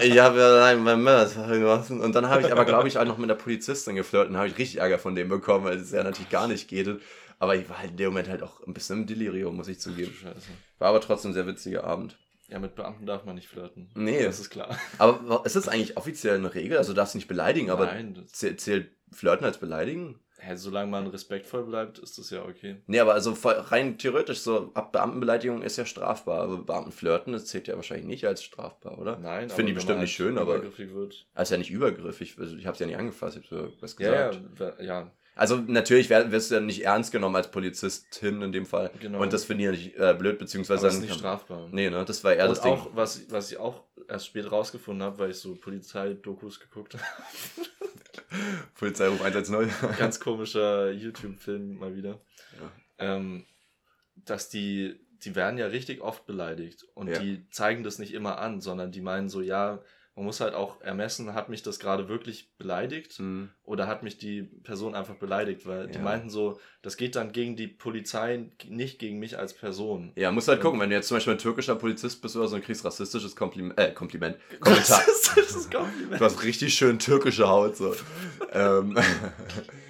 [0.00, 2.00] Ich habe ja allein beim Mörder gelassen.
[2.00, 4.48] Und dann habe ich aber, glaube ich, auch noch mit der Polizistin geflirtet und habe
[4.48, 7.00] ich richtig Ärger von dem bekommen, weil es ja natürlich gar nicht geht.
[7.38, 9.78] Aber ich war halt in dem Moment halt auch ein bisschen im Delirium, muss ich
[9.80, 10.12] zugeben.
[10.12, 10.48] Scheiße.
[10.78, 12.18] War aber trotzdem ein sehr witziger Abend.
[12.48, 13.90] Ja, mit Beamten darf man nicht flirten.
[13.94, 14.24] Nee.
[14.24, 14.74] Das ist klar.
[14.98, 16.78] Aber ist das eigentlich offiziell eine Regel?
[16.78, 20.18] Also du darfst nicht beleidigen, aber Nein, zählt Flirten als beleidigen?
[20.40, 22.80] hä, solange man respektvoll bleibt, ist das ja okay.
[22.86, 26.40] Nee, aber also rein theoretisch, so ab Beamtenbeleidigung ist ja strafbar.
[26.42, 29.18] Aber Beamtenflirten, das zählt ja wahrscheinlich nicht als strafbar, oder?
[29.18, 31.26] Nein, Ich finde wenn bestimmt nicht schön, aber übergriffig wird.
[31.34, 32.36] also ja nicht übergriffig.
[32.38, 34.34] Also ich habe es ja nicht angefasst, ich habe so was Ja, gesagt.
[34.36, 38.66] ja, wer- ja, Also natürlich wirst du ja nicht ernst genommen als Polizistin in dem
[38.66, 38.90] Fall.
[39.00, 39.22] Genau.
[39.22, 41.68] Und das finde ich ja nicht äh, blöd, beziehungsweise aber das ist dann nicht strafbar.
[41.70, 42.04] Nee, ne?
[42.04, 42.72] Das war eher das Und Ding.
[42.74, 47.04] auch, was, was ich auch erst spät rausgefunden habe, weil ich so Polizeidokus geguckt habe.
[48.74, 49.70] Polizeiruf 110.
[49.98, 52.20] Ganz komischer YouTube-Film mal wieder.
[52.98, 53.44] Ähm,
[54.16, 57.18] dass die, die werden ja richtig oft beleidigt und Ja.
[57.20, 59.80] die zeigen das nicht immer an, sondern die meinen so, ja,
[60.18, 63.50] man muss halt auch ermessen, hat mich das gerade wirklich beleidigt Mhm.
[63.62, 66.02] oder hat mich die Person einfach beleidigt, weil die Ja.
[66.04, 70.12] meinten so, das geht dann gegen die Polizei, nicht gegen mich als Person.
[70.16, 72.56] Ja, musst halt gucken, wenn du jetzt zum Beispiel ein türkischer Polizist bist oder so
[72.56, 75.02] und kriegst rassistisches Kompliment, äh, Kompliment, Kommentar.
[75.36, 76.20] Das Kompliment.
[76.20, 77.94] Du hast richtig schön türkische Haut, so.
[78.52, 78.96] ähm,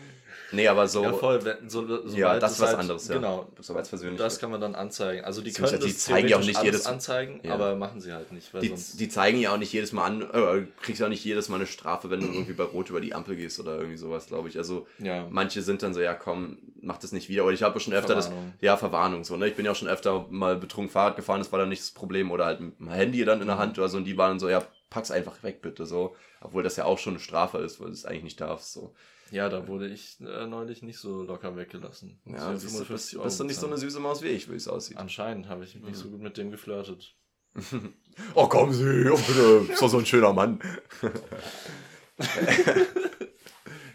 [0.52, 1.44] nee, aber so, Ja, voll.
[1.44, 3.14] Wenn, so, sobald Ja, das ist was halt, anderes, ja.
[3.16, 3.48] Genau.
[3.60, 4.18] so als persönlich.
[4.18, 5.24] Das kann man dann anzeigen.
[5.24, 7.54] Also die können die das zeigen ja auch nicht jedes- anzeigen, Ja.
[7.54, 10.66] aber machen sie halt nicht, die, die zeigen ja auch nicht jedes Mal an, äh,
[10.82, 13.14] kriegst ja auch nicht jedes Mal eine Strafe, wenn du irgendwie bei Rot über die
[13.14, 14.58] Ampel gehst oder irgendwie sowas, glaube ich.
[14.58, 15.26] Also ja.
[15.30, 17.44] manche sind dann so, ja komm, mach das nicht wieder.
[17.44, 18.52] Oder ich habe schon öfter Verwarnung.
[18.58, 19.48] das, ja, Verwarnung so, ne?
[19.48, 21.90] Ich bin ja auch schon öfter mal betrunken Fahrrad gefahren, das war dann nicht das
[21.90, 22.30] Problem.
[22.30, 23.48] Oder halt dem Handy dann in Mhm.
[23.48, 26.14] der Hand oder so und die waren so, ja, pack's einfach weg bitte, so.
[26.40, 28.94] Obwohl das ja auch schon eine Strafe ist, weil du es eigentlich nicht darfst, so.
[29.30, 32.20] Ja, da wurde ich äh, neulich nicht so locker weggelassen.
[32.24, 34.68] Ja, du, bist, 55 bist du nicht so eine süße Maus wie ich, wie es
[34.68, 34.96] aussieht.
[34.96, 35.86] Anscheinend habe ich Mhm.
[35.86, 37.14] nicht so gut mit dem geflirtet.
[38.34, 40.58] Oh, kommen Sie, oh, bitte, ist doch so ein schöner Mann.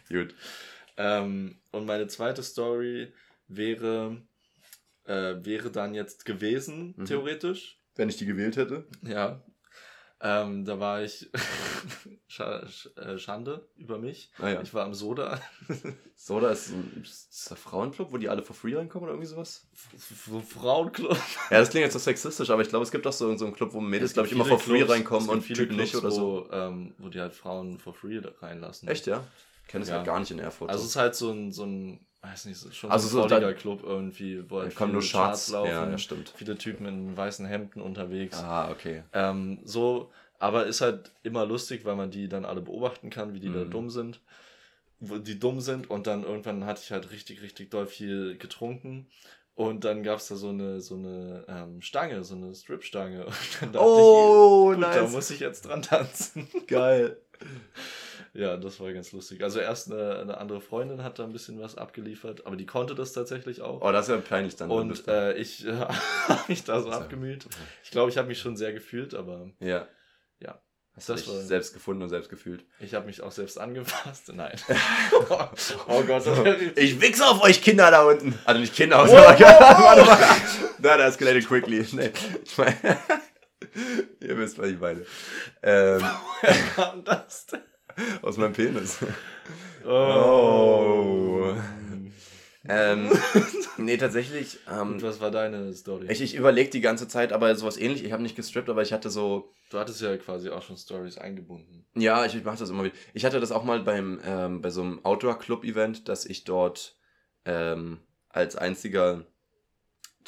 [0.09, 0.33] Gut.
[0.97, 3.11] Ähm, und meine zweite Story
[3.47, 4.21] wäre,
[5.05, 7.05] äh, wäre dann jetzt gewesen, Mhm.
[7.05, 7.79] theoretisch.
[7.95, 8.87] Wenn ich die gewählt hätte.
[9.01, 9.43] Ja.
[10.25, 11.29] Ähm, da war ich
[12.39, 14.31] äh, Schande über mich.
[14.39, 14.61] Ah ja.
[14.61, 15.37] Ich war am Soda.
[16.15, 19.67] Soda ist ein, ist ein Frauenclub, wo die alle for free reinkommen oder irgendwie sowas?
[20.49, 21.17] Frauenclub.
[21.51, 23.53] Ja, das klingt jetzt so sexistisch, aber ich glaube, es gibt auch so, so einen
[23.53, 25.75] Club, wo Mädels, Es glaube ich, immer for free Clubs- reinkommen es und viele Typen
[25.75, 26.47] nicht oder so.
[26.49, 28.87] Wo, ähm, wo die halt Frauen for free reinlassen.
[28.87, 29.23] Echt, ja?
[29.63, 29.97] Ich kenne das Ja.
[29.97, 30.69] halt gar nicht in Erfurt.
[30.69, 33.23] Also es ist halt so ein, so ein weiß nicht, so- schon Also so so
[33.23, 35.49] ein volliger Club irgendwie, wo da halt kommen nur viele Charts.
[35.49, 36.33] laufen, Ja, stimmt.
[36.35, 38.37] viele Typen in weißen Hemden unterwegs.
[38.37, 39.03] Ah, okay.
[39.13, 43.39] Ähm, so, aber ist halt immer lustig, weil man die dann alle beobachten kann, wie
[43.39, 43.71] die da Mhm.
[43.71, 44.21] dumm sind.
[44.99, 49.07] Wo die dumm sind und dann irgendwann hatte ich halt richtig, richtig doll viel getrunken.
[49.55, 53.25] Und dann gab es da so eine, so eine ähm, Stange, so eine Strip-Stange.
[53.25, 55.11] Und dann dachte Oh, ich, gut, da nice.
[55.11, 56.47] muss ich jetzt dran tanzen.
[56.67, 57.17] Geil.
[58.33, 59.43] ja, das war ganz lustig.
[59.43, 62.95] Also erst eine, eine andere Freundin hat da ein bisschen was abgeliefert, aber die konnte
[62.95, 63.81] das tatsächlich auch.
[63.81, 64.69] Oh, das ist ja peinlich dann.
[64.71, 67.45] und äh, ich äh, habe mich da so abgemüht.
[67.83, 69.87] Ich glaube, ich habe mich schon sehr gefühlt, aber ja.
[70.39, 70.61] Ja.
[70.95, 72.65] Hast du dich war- selbst gefunden und selbst gefühlt.
[72.79, 74.29] Ich habe mich auch selbst angefasst.
[74.33, 74.55] Nein.
[75.87, 76.23] oh Gott.
[76.75, 78.37] Ich wichse auf euch Kinder da unten.
[78.45, 80.17] Also nicht Kinder, aber Wow, Warte mal.
[80.79, 81.85] Nein, das escalated quickly.
[81.93, 82.11] Nee,
[82.45, 82.75] ich meine,
[84.19, 85.05] ihr wisst, was ich meine.
[85.63, 87.61] Ähm, Woher kam das denn?
[88.21, 88.99] Aus meinem Penis.
[89.85, 91.53] Oh.
[92.65, 93.09] Ähm,
[93.77, 94.59] nee, tatsächlich.
[94.71, 96.07] Ähm, Und was war deine Story?
[96.09, 98.05] ich ich überlege die ganze Zeit, aber sowas ähnlich.
[98.05, 99.53] Ich habe nicht gestrippt, aber ich hatte so.
[99.69, 101.85] Du hattest ja quasi auch schon Stories eingebunden.
[101.95, 102.95] Ja, ich, ich mache das immer wieder.
[103.13, 106.95] Ich hatte das auch mal beim, ähm, bei so einem Outdoor-Club-Event, dass ich dort
[107.45, 107.99] ähm,
[108.29, 109.25] als einziger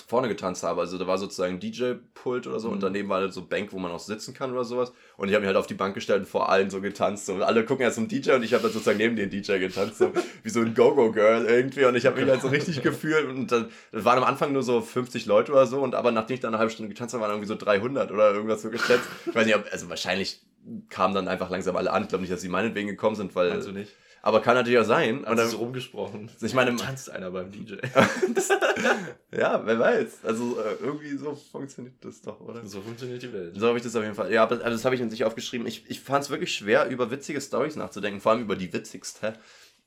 [0.07, 0.81] vorne getanzt habe.
[0.81, 2.81] Also da war sozusagen ein DJ-Pult oder so und Mhm.
[2.81, 4.91] daneben war halt so Bank, wo man auch sitzen kann oder sowas.
[5.17, 7.25] Und ich habe mich halt auf die Bank gestellt und vor allen so getanzt.
[7.25, 7.35] So.
[7.35, 10.11] Alle gucken erst zum DJ und ich habe dann sozusagen neben den DJ getanzt, so
[10.43, 11.85] wie so ein Go-Go-Girl irgendwie.
[11.85, 13.27] Und ich habe mich halt so richtig gefühlt.
[13.27, 15.79] Und dann das waren am Anfang nur so 50 Leute oder so.
[15.81, 18.33] Und aber nachdem ich dann eine halbe Stunde getanzt habe, waren irgendwie so 300 oder
[18.33, 19.07] irgendwas so geschätzt.
[19.25, 20.41] Ich weiß nicht, ob, also wahrscheinlich
[20.89, 22.03] kamen dann einfach langsam alle an.
[22.03, 23.49] Ich glaube nicht, dass sie meinetwegen gekommen sind, weil.
[23.49, 23.91] Meinst du nicht?
[24.25, 25.23] Aber kann natürlich auch sein.
[25.23, 26.31] Und dann, so rumgesprochen?
[26.41, 27.73] ich meine, tanzt einer beim DJ.
[29.31, 30.21] ja, wer weiß.
[30.23, 32.65] Also äh, irgendwie so funktioniert das doch, oder?
[32.65, 33.53] so funktioniert die Welt.
[33.55, 34.33] So habe ich das auf jeden Fall.
[34.33, 35.67] Ja, aber also das habe ich in sich aufgeschrieben.
[35.67, 39.35] Ich, ich fand es wirklich schwer, über witzige Stories nachzudenken, vor allem über die witzigste.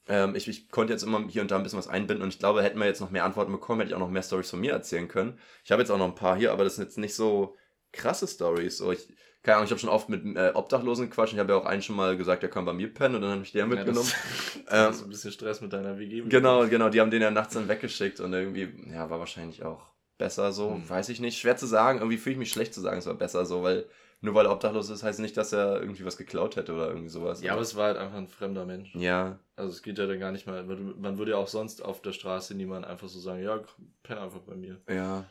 [0.07, 2.39] Ähm, ich, ich konnte jetzt immer hier und da ein bisschen was einbinden und ich
[2.39, 4.61] glaube, hätten wir jetzt noch mehr Antworten bekommen, hätte ich auch noch mehr Stories von
[4.61, 5.37] mir erzählen können.
[5.65, 7.57] Ich habe jetzt auch noch ein paar hier, aber das sind jetzt nicht so
[7.91, 8.79] krasse Stories.
[8.79, 9.09] So, ich
[9.49, 11.33] keine Ahnung, ich habe schon oft mit äh, Obdachlosen gequatscht.
[11.33, 13.31] Ich habe ja auch einen schon mal gesagt, der kann bei mir pennen und dann
[13.31, 14.07] habe ich den mitgenommen.
[14.07, 16.21] Ja, das, das ist ein bisschen Stress mit deiner WG.
[16.29, 19.81] Genau, genau, die haben den ja nachts dann weggeschickt und irgendwie, ja, war wahrscheinlich auch
[20.19, 20.87] besser so, hm.
[20.87, 21.39] weiß ich nicht.
[21.39, 23.87] Schwer zu sagen, irgendwie fühle ich mich schlecht zu sagen, es war besser so, weil
[24.21, 27.09] nur weil er obdachlos ist, heißt nicht, dass er irgendwie was geklaut hätte oder irgendwie
[27.09, 27.41] sowas.
[27.41, 28.95] Ja, aber es war halt einfach ein fremder Mensch.
[28.97, 29.39] Ja.
[29.57, 32.13] Also es geht ja dann gar nicht mal, man würde ja auch sonst auf der
[32.13, 33.61] Straße niemand einfach so sagen, ja,
[34.03, 34.83] penn einfach bei mir.
[34.91, 35.25] Ja.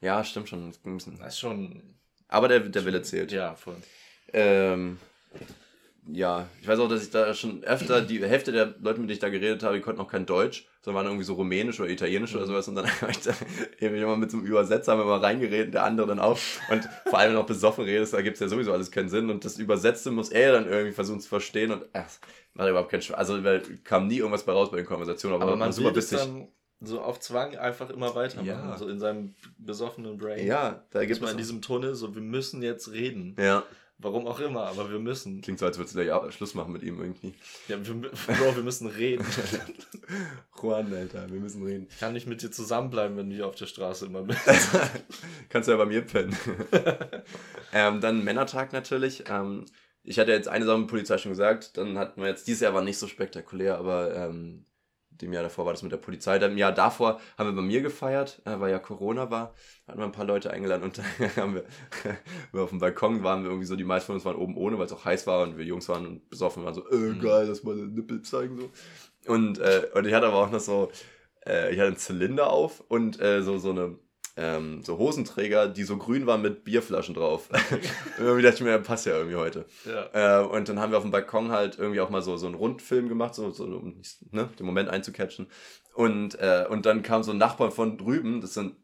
[0.00, 0.72] Ja, stimmt schon.
[0.84, 1.97] Das ist schon.
[2.28, 3.32] Aber der, der Wille zählt.
[3.32, 3.76] Ja, voll.
[4.32, 4.98] Ähm,
[6.10, 9.10] ja, ich weiß auch, dass ich da schon öfter, die Hälfte der Leute, mit denen
[9.10, 11.90] ich da geredet habe, die konnten auch kein Deutsch, sondern waren irgendwie so rumänisch oder
[11.90, 12.38] italienisch mhm.
[12.38, 12.68] oder sowas.
[12.68, 13.32] Und dann habe ich da
[13.78, 16.38] irgendwie immer mit so einem Übersetzer haben wir mal reingeredet, der andere dann auch.
[16.70, 19.10] Und vor allem, wenn du noch besoffen redest, da gibt es ja sowieso alles keinen
[19.10, 19.28] Sinn.
[19.28, 21.72] Und das Übersetzte muss er dann irgendwie versuchen zu verstehen.
[21.72, 22.08] Und ach,
[22.54, 23.18] macht überhaupt keinen Spaß.
[23.18, 25.34] Also, weil kam nie irgendwas bei raus bei den Konversationen.
[25.34, 26.18] Aber, aber man super bissig.
[26.18, 26.48] dann
[26.80, 28.46] so auf Zwang einfach immer weitermachen.
[28.46, 28.76] Ja.
[28.76, 30.46] So in seinem besoffenen Brain.
[30.46, 31.30] Ja, da gibt es.
[31.30, 33.36] in diesem Tunnel, so wir müssen jetzt reden.
[33.38, 33.64] Ja.
[34.00, 35.40] Warum auch immer, aber wir müssen.
[35.40, 37.34] Klingt so, als würdest du gleich Schluss machen mit ihm irgendwie.
[37.66, 37.94] Ja, wir,
[38.26, 39.26] Bro, wir müssen reden.
[40.62, 41.88] Juan, Alter, wir müssen reden.
[41.90, 44.40] Ich kann nicht mit dir zusammenbleiben, wenn du hier auf der Straße immer bist.
[45.48, 46.36] Kannst du ja bei mir pennen.
[47.72, 49.24] ähm, dann Männertag natürlich.
[49.28, 49.66] Ähm,
[50.04, 51.76] ich hatte jetzt eine Sache mit Polizei schon gesagt.
[51.76, 54.64] Dann hatten wir jetzt, dieses Jahr war nicht so spektakulär, aber ähm,
[55.20, 56.36] dem Jahr davor war das mit der Polizei.
[56.36, 59.54] Im Jahr davor haben wir bei mir gefeiert, äh, weil ja Corona war.
[59.86, 61.64] Hatten wir ein paar Leute eingeladen und dann haben wir,
[62.52, 64.78] wir auf dem Balkon waren wir irgendwie so, die meisten von uns waren oben ohne,
[64.78, 67.20] weil es auch heiß war und wir Jungs waren und besoffen waren so, äh, mhm.
[67.20, 68.70] geil, lass mal den Nippel zeigen so.
[69.32, 70.90] Und, äh, und ich hatte aber auch noch so,
[71.46, 73.98] äh, ich hatte einen Zylinder auf und äh, so, so eine
[74.38, 77.48] ähm, so Hosenträger, die so grün waren mit Bierflaschen drauf.
[78.18, 79.64] irgendwie dachte ich mir, passt ja irgendwie heute.
[79.84, 80.42] Ja.
[80.42, 82.54] Äh, und dann haben wir auf dem Balkon halt irgendwie auch mal so, so einen
[82.54, 84.00] Rundfilm gemacht, so, so um
[84.30, 85.48] ne, den Moment einzucatchen.
[85.94, 88.76] Und, äh, und dann kam so ein Nachbar von drüben, das sind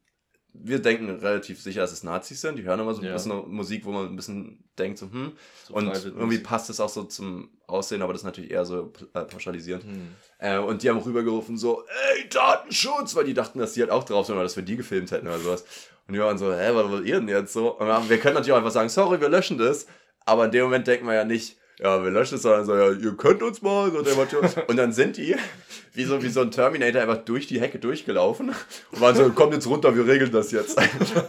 [0.54, 2.56] wir denken relativ sicher, dass es Nazis sind.
[2.56, 3.12] Die hören immer so ein ja.
[3.12, 5.32] bisschen Musik, wo man ein bisschen denkt, so, hm.
[5.66, 8.92] So und irgendwie passt es auch so zum Aussehen, aber das ist natürlich eher so
[9.14, 9.84] äh, pauschalisierend.
[9.84, 10.08] Hm.
[10.38, 11.82] Äh, und die haben rübergerufen so,
[12.14, 14.76] ey, Datenschutz, weil die dachten, dass die halt auch drauf sind oder dass wir die
[14.76, 15.64] gefilmt hätten oder sowas.
[16.06, 17.78] Und wir waren so, hä, was wollt ihr denn jetzt so?
[17.78, 19.86] Und wir können natürlich auch einfach sagen, sorry, wir löschen das.
[20.24, 22.92] Aber in dem Moment denken wir ja nicht, ja, wir löschen es, sondern so, ja,
[22.92, 23.90] ihr könnt uns mal.
[23.90, 23.98] So
[24.68, 25.34] und dann sind die,
[25.92, 28.54] wie so, wie so ein Terminator, einfach durch die Hecke durchgelaufen
[28.92, 30.80] und waren so, kommt jetzt runter, wir regeln das jetzt.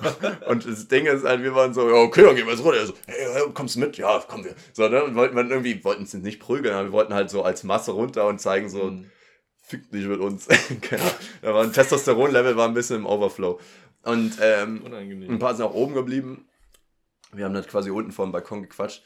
[0.47, 2.85] und das Ding ist halt, wir waren so, ja, okay, dann gehen wir jetzt runter.
[2.85, 3.97] So, hey, kommst du mit?
[3.97, 4.53] Ja, kommen wir.
[4.73, 5.03] So, ne?
[5.03, 7.91] Und wollten wir irgendwie, wollten es nicht prügeln, aber wir wollten halt so als Masse
[7.91, 9.09] runter und zeigen so, mhm.
[9.63, 10.47] fickt nicht mit uns.
[10.81, 11.11] genau.
[11.41, 13.59] Da war ein Testosteron-Level war ein bisschen im Overflow.
[14.03, 14.84] Und ähm,
[15.27, 16.47] ein paar sind auch oben geblieben.
[17.34, 19.03] Wir haben halt quasi unten vor dem Balkon gequatscht.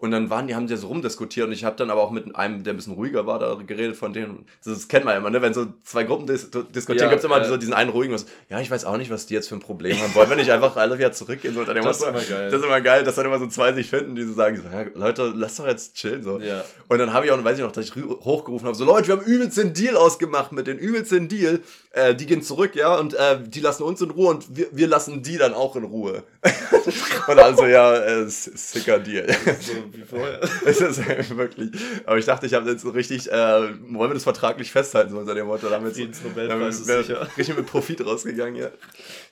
[0.00, 2.34] Und dann waren die, haben die so rumdiskutiert und ich habe dann aber auch mit
[2.34, 4.46] einem, der ein bisschen ruhiger war, da geredet von denen.
[4.64, 5.42] Das kennt man ja immer, ne?
[5.42, 8.14] Wenn so zwei Gruppen dis diskutieren, ja, gibt es immer äh, so diesen einen ruhigen,
[8.14, 10.14] was, ja, ich weiß auch nicht, was die jetzt für ein Problem haben.
[10.14, 11.52] Wollen wir nicht einfach alle wieder zurückgehen?
[11.52, 12.50] So, das ist immer geil.
[12.50, 14.74] Das ist immer geil, dass dann immer so zwei sich finden, die so sagen, so,
[14.74, 16.22] ja, Leute, lass doch jetzt chillen.
[16.22, 16.38] So.
[16.38, 16.64] Ja.
[16.88, 19.18] Und dann habe ich auch, weiß ich noch, dass ich hochgerufen habe, so Leute, wir
[19.18, 21.60] haben übelst den Deal ausgemacht mit den übelst den Deal.
[21.92, 24.86] Äh, die gehen zurück, ja, und äh, die lassen uns in Ruhe und wir, wir
[24.86, 26.22] lassen die dann auch in Ruhe.
[27.28, 29.26] und also, ja, äh, sicker Deal.
[29.60, 30.40] So wie vorher.
[30.66, 31.70] Es ist wirklich.
[32.06, 35.18] Aber ich dachte, ich habe jetzt so richtig, äh, wollen wir das vertraglich festhalten, so
[35.18, 35.68] unter dem Motto.
[35.68, 37.28] Damit so, Nobelpreis ist sicher.
[37.36, 38.70] Richtig mit Profit rausgegangen, ja.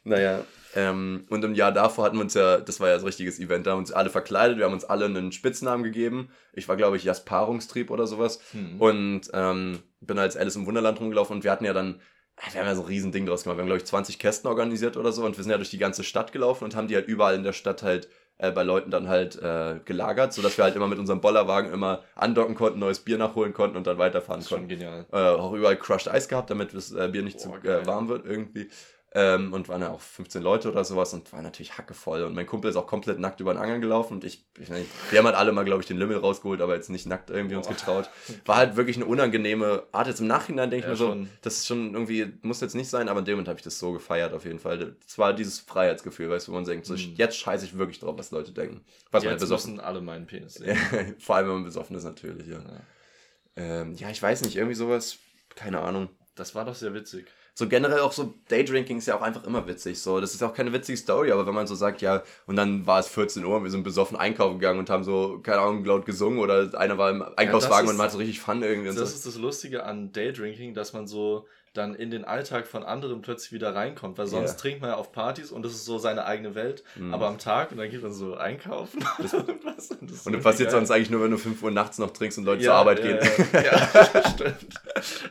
[0.05, 0.45] Naja.
[0.75, 3.41] Ähm, und im Jahr davor hatten wir uns ja, das war ja so ein richtiges
[3.41, 6.29] Event, da haben wir uns alle verkleidet, wir haben uns alle einen Spitznamen gegeben.
[6.53, 8.41] Ich war, glaube ich, Jasparungstrieb oder sowas.
[8.53, 8.81] Mhm.
[8.81, 12.01] Und ähm, bin als Alice im Wunderland rumgelaufen und wir hatten ja dann
[12.53, 13.57] wir haben ja so ein riesen Ding draus gemacht.
[13.57, 15.79] Wir haben, glaube ich, 20 Kästen organisiert oder so und wir sind ja durch die
[15.79, 18.09] ganze Stadt gelaufen und haben die halt überall in der Stadt halt
[18.39, 22.03] äh, bei Leuten dann halt äh, gelagert, sodass wir halt immer mit unserem Bollerwagen immer
[22.15, 24.69] andocken konnten, neues Bier nachholen konnten und dann weiterfahren konnten.
[24.69, 25.07] genial.
[25.13, 28.09] Äh, auch überall Crushed Eis gehabt, damit das äh, Bier nicht Boah, zu äh, warm
[28.09, 28.69] wird irgendwie.
[29.15, 32.25] Ähm, und waren ja auch 15 Leute oder sowas und war natürlich hackevoll.
[32.25, 35.19] Und mein Kumpel ist auch komplett nackt über den Angeln gelaufen und ich, ich wir
[35.19, 37.67] haben halt alle mal, glaube ich, den Lümmel rausgeholt, aber jetzt nicht nackt irgendwie Boah.
[37.67, 38.11] uns getraut.
[38.45, 40.09] War halt wirklich eine unangenehme Art.
[40.09, 41.25] Jetzt im Nachhinein denke ja, ich mir schon.
[41.25, 43.65] so, das ist schon irgendwie, muss jetzt nicht sein, aber in dem Moment habe ich
[43.65, 44.95] das so gefeiert auf jeden Fall.
[45.03, 47.15] Das war dieses Freiheitsgefühl, weißt du, wo man denkt, so, mhm.
[47.15, 48.85] jetzt scheiße ich wirklich drauf, was Leute denken.
[49.11, 49.81] Was jetzt besoffen.
[49.81, 50.77] alle meinen Penis sehen.
[51.19, 52.59] Vor allem, wenn man besoffen ist, natürlich, ja.
[52.59, 52.81] Ja.
[53.57, 55.17] Ähm, ja, ich weiß nicht, irgendwie sowas,
[55.55, 56.11] keine Ahnung.
[56.35, 57.27] Das war doch sehr witzig
[57.59, 59.99] so generell auch so Daydrinking ist ja auch einfach immer witzig.
[59.99, 62.87] So, das ist auch keine witzige Story, aber wenn man so sagt, ja, und dann
[62.87, 65.85] war es 14 Uhr und wir sind besoffen einkaufen gegangen und haben so, keine Ahnung,
[65.85, 68.87] laut gesungen oder einer war im Einkaufswagen ja, und man hat so richtig Fun irgendwie.
[68.87, 69.03] Das so.
[69.03, 73.53] ist das Lustige an Daydrinking, dass man so dann in den Alltag von anderen plötzlich
[73.53, 74.59] wieder reinkommt, weil sonst yeah.
[74.59, 77.15] trinkt man ja auf Partys und das ist so seine eigene Welt, mm.
[77.15, 79.91] aber am Tag und dann geht man so einkaufen das, und was.
[79.91, 82.39] Und das, und das passiert sonst eigentlich nur, wenn du 5 Uhr nachts noch trinkst
[82.39, 83.49] und Leute ja, zur Arbeit ja, gehen.
[83.53, 84.75] Ja, ja, stimmt.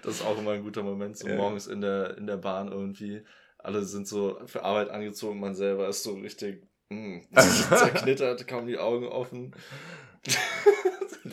[0.04, 3.24] Das ist auch immer ein guter Moment, so morgens in der, in der Bahn irgendwie.
[3.58, 8.78] Alle sind so für Arbeit angezogen, man selber ist so richtig Mm, zerknittert, kaum die
[8.78, 9.54] Augen offen.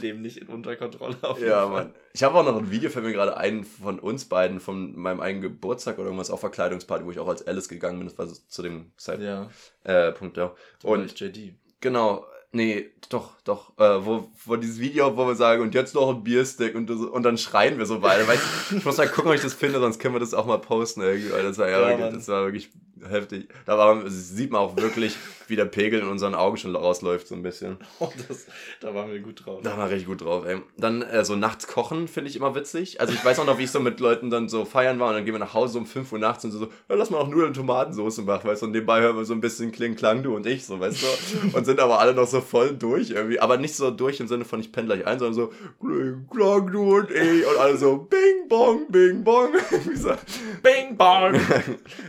[0.01, 1.71] Leben nicht unter Kontrolle auf Ja, Fall.
[1.71, 1.95] Mann.
[2.13, 5.21] Ich habe auch noch ein Video, fällt mir gerade ein von uns beiden, von meinem
[5.21, 8.09] eigenen Geburtstag oder irgendwas auf Verkleidungsparty, wo ich auch als Alice gegangen bin.
[8.09, 9.51] Das war so zu dem Zeitpunkt.
[9.85, 10.09] Ja.
[10.09, 10.55] Äh, Punkt, ja.
[10.83, 11.55] Und JD.
[11.81, 13.77] Genau, Nee, doch, doch.
[13.79, 17.23] Äh, wo, wo dieses Video, wo wir sagen, und jetzt noch ein Bierstick und, und
[17.25, 18.29] dann schreien wir so beide.
[18.29, 18.43] Weißt,
[18.77, 21.01] ich muss mal gucken, ob ich das finde, sonst können wir das auch mal posten
[21.01, 22.71] irgendwie, weil das war ja, ja wirklich, das war wirklich
[23.09, 23.49] heftig.
[23.67, 25.17] Da war, sieht man auch wirklich,
[25.49, 27.79] wie der Pegel in unseren Augen schon rausläuft, so ein bisschen.
[28.01, 28.47] Oh, das,
[28.81, 29.61] da waren wir gut drauf.
[29.63, 30.61] Da waren wir richtig gut drauf, ey.
[30.77, 33.01] Dann äh, so nachts kochen finde ich immer witzig.
[33.01, 35.15] Also ich weiß auch noch, wie ich so mit Leuten dann so feiern war und
[35.15, 37.29] dann gehen wir nach Hause um 5 Uhr nachts und so, ja, lass mal noch
[37.29, 40.23] Nudeln und Tomatensauce machen, weißt du, und nebenbei hören wir so ein bisschen Kling Klang,
[40.23, 43.41] du und ich, so, weißt du, und sind aber alle noch so voll durch irgendwie,
[43.41, 46.73] aber nicht so durch im Sinne von ich penne gleich ein, sondern so Kling Klang,
[46.73, 49.53] du und ich und alle so Bing Bong, Bing Bong.
[50.63, 51.35] Bing Bong.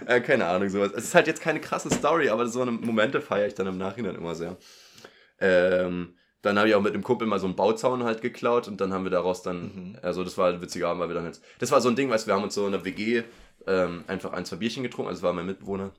[0.05, 0.91] äh, keine Ahnung, sowas.
[0.95, 3.77] Es ist halt jetzt keine krasse Story, aber so eine Momente feiere ich dann im
[3.77, 4.57] Nachhinein immer sehr.
[5.39, 8.79] Ähm, dann habe ich auch mit einem Kumpel mal so einen Bauzaun halt geklaut und
[8.79, 9.97] dann haben wir daraus dann, mhm.
[10.01, 12.09] also das war ein witziger Abend, weil wir dann jetzt, das war so ein Ding,
[12.09, 13.23] weißt du, wir haben uns so in der WG
[13.65, 15.91] ähm, einfach ein, zwei Bierchen getrunken, also das war mein Mitbewohner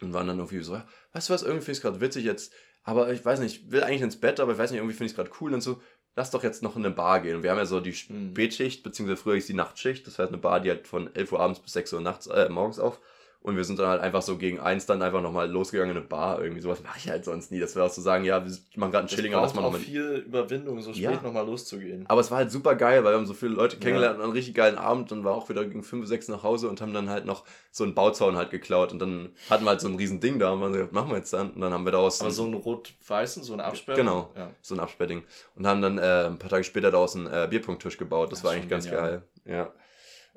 [0.00, 0.80] und waren dann irgendwie so,
[1.12, 2.52] weißt du was, irgendwie finde ich es gerade witzig jetzt,
[2.84, 5.06] aber ich weiß nicht, ich will eigentlich ins Bett, aber ich weiß nicht, irgendwie finde
[5.06, 5.80] ich es gerade cool und so,
[6.16, 7.36] lass doch jetzt noch in eine Bar gehen.
[7.36, 8.30] Und wir haben ja so die mhm.
[8.30, 11.40] Spätschicht, beziehungsweise früher ist die Nachtschicht, das heißt eine Bar, die hat von 11 Uhr
[11.40, 13.00] abends bis 6 Uhr nachts, äh, morgens auf.
[13.42, 16.06] Und wir sind dann halt einfach so gegen eins dann einfach nochmal losgegangen in eine
[16.06, 16.40] Bar.
[16.40, 17.58] Irgendwie sowas mache ich halt sonst nie.
[17.58, 19.74] Das wäre auch so sagen, ja, wir machen gerade einen Chilling, aber das man auch
[19.74, 21.20] viel Überwindung, so spät ja.
[21.20, 22.04] nochmal loszugehen.
[22.06, 24.18] Aber es war halt super geil, weil wir haben so viele Leute kennengelernt ja.
[24.20, 26.80] und einen richtig geilen Abend und war auch wieder gegen fünf, sechs nach Hause und
[26.80, 28.92] haben dann halt noch so einen Bauzaun halt geklaut.
[28.92, 31.16] Und dann hatten wir halt so ein riesen Ding da und so, was machen wir
[31.16, 31.50] jetzt dann?
[31.50, 32.20] Und dann haben wir daraus.
[32.20, 33.96] Aber so einen rot-weißen, so ein Absperr?
[33.96, 34.50] Genau, ja.
[34.60, 35.24] so ein Absperrding.
[35.56, 38.30] Und haben dann äh, ein paar Tage später daraus einen äh, Bierpunkttisch gebaut.
[38.30, 39.22] Das, das war eigentlich ganz geil.
[39.44, 39.72] Ja.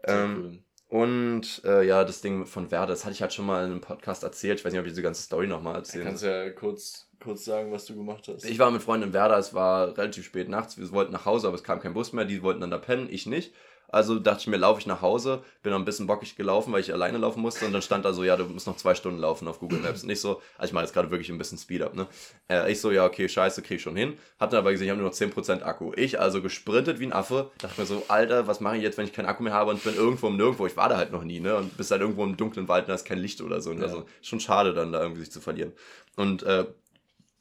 [0.07, 0.59] Ähm, cool.
[0.95, 3.81] Und äh, ja, das Ding von Werder, das hatte ich halt schon mal in einem
[3.81, 4.59] Podcast erzählt.
[4.59, 7.43] Ich weiß nicht, ob ich diese ganze Story nochmal erzählen Du kannst ja kurz, kurz
[7.43, 8.45] sagen, was du gemacht hast.
[8.45, 10.77] Ich war mit Freunden in Werder, es war relativ spät nachts.
[10.77, 12.23] Wir wollten nach Hause, aber es kam kein Bus mehr.
[12.23, 13.53] Die wollten dann da pennen, ich nicht.
[13.89, 16.81] Also dachte ich mir, laufe ich nach Hause, bin noch ein bisschen bockig gelaufen, weil
[16.81, 19.19] ich alleine laufen musste und dann stand da so, ja, du musst noch zwei Stunden
[19.19, 20.03] laufen auf Google Maps.
[20.03, 22.07] Nicht so, also ich mache jetzt gerade wirklich ein bisschen Speed up, ne?
[22.49, 24.17] Äh, ich so, ja, okay, scheiße, krieg ich schon hin.
[24.39, 25.91] Hab dann aber gesehen, ich habe nur noch 10% Akku.
[25.95, 29.05] Ich also gesprintet wie ein Affe, dachte mir so, Alter, was mache ich jetzt, wenn
[29.05, 30.65] ich keinen Akku mehr habe und bin irgendwo im Nirgendwo.
[30.65, 31.55] Ich war da halt noch nie, ne?
[31.55, 33.71] Und bist halt irgendwo im dunklen Wald und da ist kein Licht oder so.
[33.71, 33.85] Und ja.
[33.85, 35.73] also schon schade dann da irgendwie sich zu verlieren.
[36.15, 36.65] Und äh,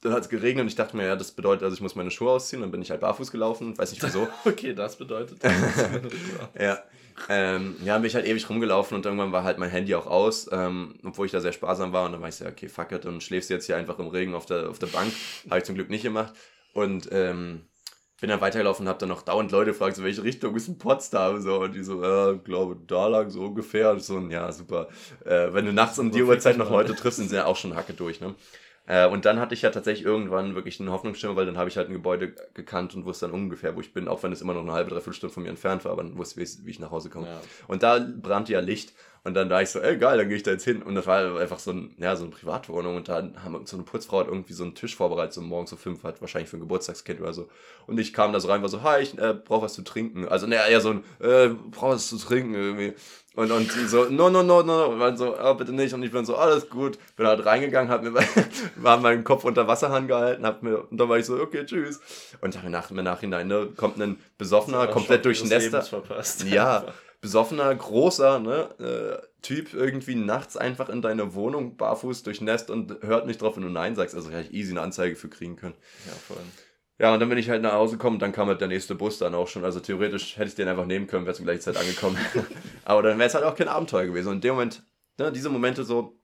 [0.05, 2.11] dann hat es geregnet und ich dachte mir, ja, das bedeutet, also ich muss meine
[2.11, 2.61] Schuhe ausziehen.
[2.61, 4.27] Dann bin ich halt barfuß gelaufen, weiß nicht wieso.
[4.45, 5.39] okay, das bedeutet.
[6.59, 6.79] ja.
[7.29, 10.49] Ähm, ja, bin ich halt ewig rumgelaufen und irgendwann war halt mein Handy auch aus,
[10.51, 12.05] ähm, obwohl ich da sehr sparsam war.
[12.05, 14.35] Und dann war ich so, okay, fuck it, und schläfst jetzt hier einfach im Regen
[14.35, 15.11] auf der, auf der Bank.
[15.49, 16.33] Habe ich zum Glück nicht gemacht.
[16.73, 17.61] Und ähm,
[18.19, 20.77] bin dann weitergelaufen und habe dann noch dauernd Leute gefragt, so welche Richtung ist ein
[20.77, 21.41] Potsdam?
[21.41, 23.91] So, und die so, äh, glaube, da lang so ungefähr.
[23.91, 24.89] Und so, ja, super.
[25.23, 27.75] Äh, wenn du nachts um die Uhrzeit noch Leute triffst, sind sie ja auch schon
[27.75, 28.35] Hacke durch, ne?
[28.87, 31.77] Äh, und dann hatte ich ja tatsächlich irgendwann wirklich einen Hoffnungsschimmer, weil dann habe ich
[31.77, 34.53] halt ein Gebäude gekannt und wusste dann ungefähr, wo ich bin, auch wenn es immer
[34.53, 36.79] noch eine halbe, dreiviertel Stunde von mir entfernt war, aber dann wusste ich, wie ich
[36.79, 37.27] nach Hause komme.
[37.27, 37.41] Ja.
[37.67, 38.93] Und da brannte ja Licht
[39.25, 40.83] und dann da ich so, ey geil, dann gehe ich da jetzt hin.
[40.83, 43.83] Und das war einfach so, ein, ja, so eine Privatwohnung und da haben so eine
[43.83, 46.59] Putzfrau hat irgendwie so einen Tisch vorbereitet, so morgens so fünf, hat wahrscheinlich für ein
[46.59, 47.49] Geburtstagskind oder so.
[47.87, 50.27] Und ich kam da so rein, war so, hi, ich äh, brauche was zu trinken.
[50.27, 52.93] Also ne, eher so ein, äh, brauch was zu trinken irgendwie.
[53.35, 55.93] Und, und die so, no, no, no, no, und waren so, oh, bitte nicht.
[55.93, 56.97] Und ich bin so, alles gut.
[57.17, 58.13] Bin halt reingegangen, hab mir,
[58.77, 61.99] war meinen Kopf unter Wasserhahn gehalten, hab mir, und dann war ich so, okay, tschüss.
[62.41, 65.83] Und dann nach, im Nachhinein, ne, kommt ein besoffener, komplett durch Nester.
[66.45, 66.85] Ja,
[67.21, 73.27] besoffener, großer, ne, äh, Typ irgendwie nachts einfach in deine Wohnung barfuß durchnässt und hört
[73.27, 74.15] nicht drauf, wenn du Nein sagst.
[74.15, 75.75] Also hätte ich easy eine Anzeige für kriegen können.
[76.07, 76.37] Ja, voll.
[76.97, 79.17] Ja, und dann bin ich halt nach Hause gekommen, dann kam halt der nächste Bus
[79.17, 79.65] dann auch schon.
[79.65, 82.17] Also theoretisch hätte ich den einfach nehmen können, wäre zur gleichen Zeit angekommen.
[82.85, 84.29] Aber dann wäre es halt auch kein Abenteuer gewesen.
[84.29, 84.83] Und in dem Moment,
[85.17, 86.17] ne, diese Momente so,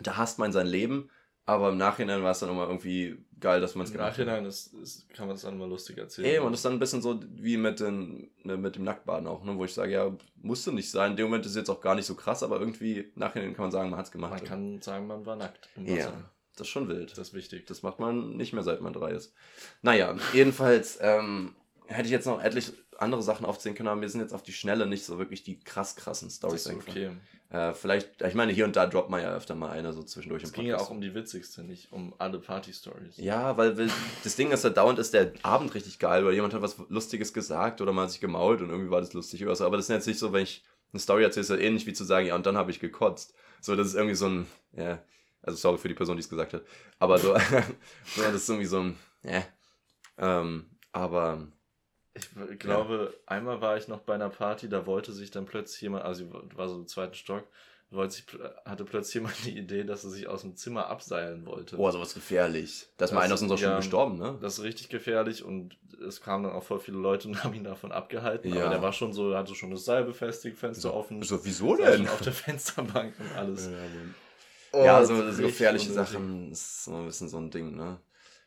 [0.00, 1.10] da hasst man sein Leben,
[1.46, 4.18] aber im Nachhinein war es dann immer irgendwie geil, dass man es gemacht hat.
[4.18, 6.26] Im Nachhinein ist, ist, kann man es dann mal lustig erzählen.
[6.26, 9.28] Ey, und das ist dann ein bisschen so wie mit, den, ne, mit dem Nacktbaden
[9.28, 11.10] auch, ne, wo ich sage, ja, musste nicht sein.
[11.12, 13.54] In dem Moment ist es jetzt auch gar nicht so krass, aber irgendwie im Nachhinein
[13.54, 14.32] kann man sagen, man hat es gemacht.
[14.32, 15.98] Man kann sagen, man war nackt im Wasser.
[15.98, 16.30] Ja.
[16.56, 17.12] Das ist schon wild.
[17.12, 17.66] Das ist wichtig.
[17.66, 19.34] Das macht man nicht mehr, seit man drei ist.
[19.82, 21.54] Naja, jedenfalls ähm,
[21.86, 24.52] hätte ich jetzt noch etlich andere Sachen aufzählen können, aber mir sind jetzt auf die
[24.52, 26.68] Schnelle nicht so wirklich die krass krassen Stories.
[26.68, 27.10] Okay.
[27.50, 30.42] Äh, vielleicht, ich meine, hier und da droppt man ja öfter mal eine so zwischendurch
[30.42, 30.62] es im Podcast.
[30.62, 33.16] ging ja auch um die witzigste, nicht um alle Party-Stories.
[33.18, 33.90] Ja, weil, weil
[34.22, 37.32] das Ding ist ja dauernd ist der Abend richtig geil, weil jemand hat was Lustiges
[37.32, 39.66] gesagt oder man hat sich gemault und irgendwie war das lustig oder so.
[39.66, 41.92] Aber das ist jetzt nicht so, wenn ich eine Story erzähle, ist ja ähnlich wie
[41.92, 43.34] zu sagen, ja, und dann habe ich gekotzt.
[43.60, 45.02] So, das ist irgendwie so ein, ja,
[45.44, 46.62] also sorry für die Person, die es gesagt hat.
[46.98, 47.34] Aber so,
[48.06, 49.42] so das ist irgendwie so ein, ja.
[50.18, 51.48] Ähm, aber.
[52.14, 53.20] Ich glaube, ja.
[53.26, 56.68] einmal war ich noch bei einer Party, da wollte sich dann plötzlich jemand, also war
[56.68, 57.44] so im zweiten Stock,
[57.90, 58.24] wollte sich,
[58.64, 61.76] hatte plötzlich jemand die Idee, dass er sich aus dem Zimmer abseilen wollte.
[61.76, 62.86] Boah, sowas gefährlich.
[62.98, 63.76] Da ist mal einer aus unserer Schule ja.
[63.78, 64.38] gestorben, ne?
[64.40, 65.76] Das ist richtig gefährlich und
[66.06, 68.54] es kamen dann auch voll viele Leute und haben ihn davon abgehalten.
[68.54, 68.62] Ja.
[68.62, 71.20] Aber der war schon so, hatte schon das Seil befestigt, Fenster So, offen.
[71.22, 72.06] so, wieso denn?
[72.06, 73.66] auf der Fensterbank und alles.
[73.66, 73.72] Ja,
[74.74, 75.92] Oh, so, das ist so richtig gefährliche.
[75.92, 78.00] Sachen ist so ein bisschen so ein Ding, ne?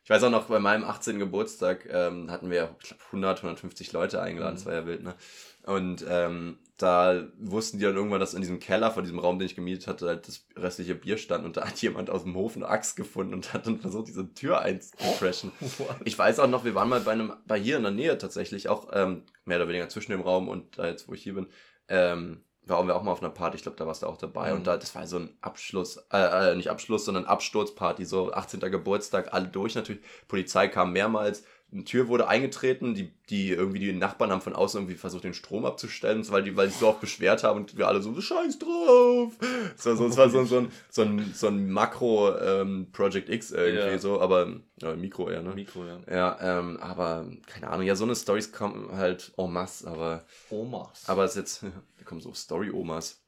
[0.03, 1.19] Ich weiß auch noch, bei meinem 18.
[1.19, 4.57] Geburtstag ähm, hatten wir ich glaub, 100, 150 Leute eingeladen, Mhm.
[4.57, 5.15] das war ja wild, ne?
[5.63, 9.47] Und ähm, da wussten die dann irgendwann, dass in diesem Keller von diesem Raum, den
[9.47, 12.55] ich gemietet hatte, halt das restliche Bier stand und da hat jemand aus dem Hof
[12.55, 15.51] eine Axt gefunden und hat dann versucht, diese Tür einzucrashen.
[16.05, 18.69] Ich weiß auch noch, wir waren mal bei einem, bei hier in der Nähe tatsächlich,
[18.69, 21.47] auch ähm, mehr oder weniger zwischen dem Raum und da jetzt, wo ich hier bin,
[21.89, 24.51] ähm, waren wir auch mal auf einer Party, ich glaube, da warst du auch dabei.
[24.51, 24.57] Mhm.
[24.57, 28.59] Und da, das war so ein Abschluss, äh, äh, nicht Abschluss, sondern Absturzparty, so 18.
[28.59, 30.01] Geburtstag, alle durch natürlich.
[30.27, 34.79] Polizei kam mehrmals, eine Tür wurde eingetreten, die, die irgendwie die Nachbarn haben von außen
[34.79, 37.77] irgendwie versucht, den Strom abzustellen, weil die, weil die sich so oft beschwert haben und
[37.77, 39.33] wir alle so, scheiß drauf.
[39.75, 43.51] So, so, es war so, so ein, so ein, so ein Makro ähm, Project X
[43.51, 43.97] irgendwie Ja.
[43.99, 44.47] so, aber
[44.81, 45.53] ja, Mikro eher, ne?
[45.55, 45.99] Mikro, ja.
[46.09, 51.03] Ja, ähm, aber keine Ahnung, ja, so eine Stories kommen halt en masse, aber Omas.
[51.07, 51.63] aber es ist jetzt,
[51.97, 53.21] da kommen so Story-Omas.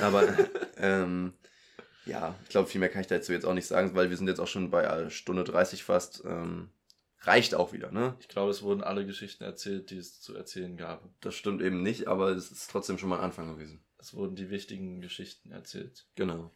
[0.00, 0.28] Aber,
[0.76, 1.32] ähm,
[2.06, 4.28] ja, ich glaube, viel mehr kann ich dazu jetzt auch nicht sagen, weil wir sind
[4.28, 6.22] jetzt auch schon bei äh, Stunde 30 fast.
[6.24, 6.70] Ähm,
[7.20, 8.16] reicht auch wieder, ne?
[8.20, 11.02] ich glaube, es wurden alle Geschichten erzählt, die es zu erzählen gab.
[11.20, 13.84] Das stimmt eben nicht, aber es ist trotzdem schon mal ein Anfang gewesen.
[13.98, 16.06] Es wurden die wichtigen Geschichten erzählt.
[16.14, 16.52] Genau.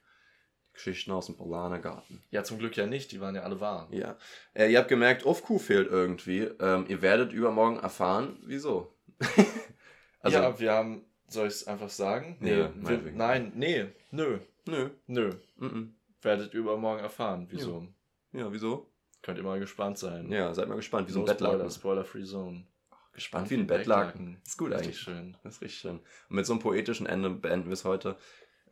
[0.73, 2.23] Geschichten aus dem Polanergarten.
[2.31, 3.89] Ja, zum Glück ja nicht, die waren ja alle wahr.
[3.91, 4.17] Ja.
[4.55, 6.43] Äh, ihr habt gemerkt, Ofku fehlt irgendwie.
[6.61, 8.97] Ähm, ihr werdet übermorgen erfahren, wieso.
[10.21, 12.37] also, ja, wir haben, soll ich es einfach sagen?
[12.41, 14.91] Nee, wir, wir, nein, nee, nö, nö.
[15.07, 15.31] nö.
[15.57, 15.95] Mhm.
[16.23, 17.49] Werdet übermorgen erfahren.
[17.51, 17.89] Wieso?
[18.33, 18.92] Ja, wieso?
[19.23, 20.31] Könnt ihr mal gespannt sein.
[20.31, 21.59] Ja, seid mal gespannt, wie so ein Bettlaken.
[21.71, 22.67] Spoiler, Spoiler-Free Zone.
[23.13, 24.41] Gespannt wie ein Bettlaken.
[24.45, 25.01] Ist gut Richtig eigentlich.
[25.01, 25.37] schön.
[25.45, 25.99] Das ist richtig schön.
[26.29, 28.17] Und mit so einem poetischen Ende beenden wir es heute.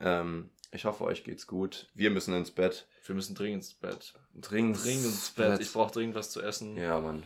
[0.00, 1.88] Ähm, ich hoffe, euch geht's gut.
[1.94, 2.86] Wir müssen ins Bett.
[3.04, 4.14] Wir müssen dringend ins Bett.
[4.34, 5.60] Dringend, Dringend ins Bett.
[5.60, 6.76] Ich brauche dringend was zu essen.
[6.76, 7.24] Ja, Mann.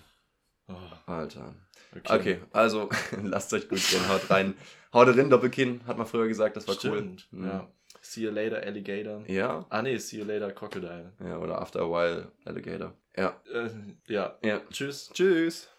[0.67, 0.75] Oh,
[1.07, 1.55] Alter.
[1.95, 2.19] okay.
[2.19, 2.89] Okay, also
[3.23, 4.09] lasst euch gut gehen.
[4.09, 4.55] Haut rein.
[4.93, 5.87] Haut rein, Doppelkinn.
[5.87, 7.29] Hat man früher gesagt, das war Stimmt.
[7.33, 7.41] cool.
[7.41, 7.47] Mhm.
[7.47, 7.69] Ja.
[8.05, 9.25] See you later, Alligator.
[9.27, 9.65] Ja.
[9.71, 11.13] Ah, nee, see you later, Crocodile.
[11.21, 12.93] Ja, oder After a While Alligator.
[13.17, 13.41] Ja.
[13.51, 13.71] Äh,
[14.13, 14.37] ja.
[14.43, 14.61] Ja.
[14.71, 15.11] Tschüss.
[15.15, 15.74] Tschüss.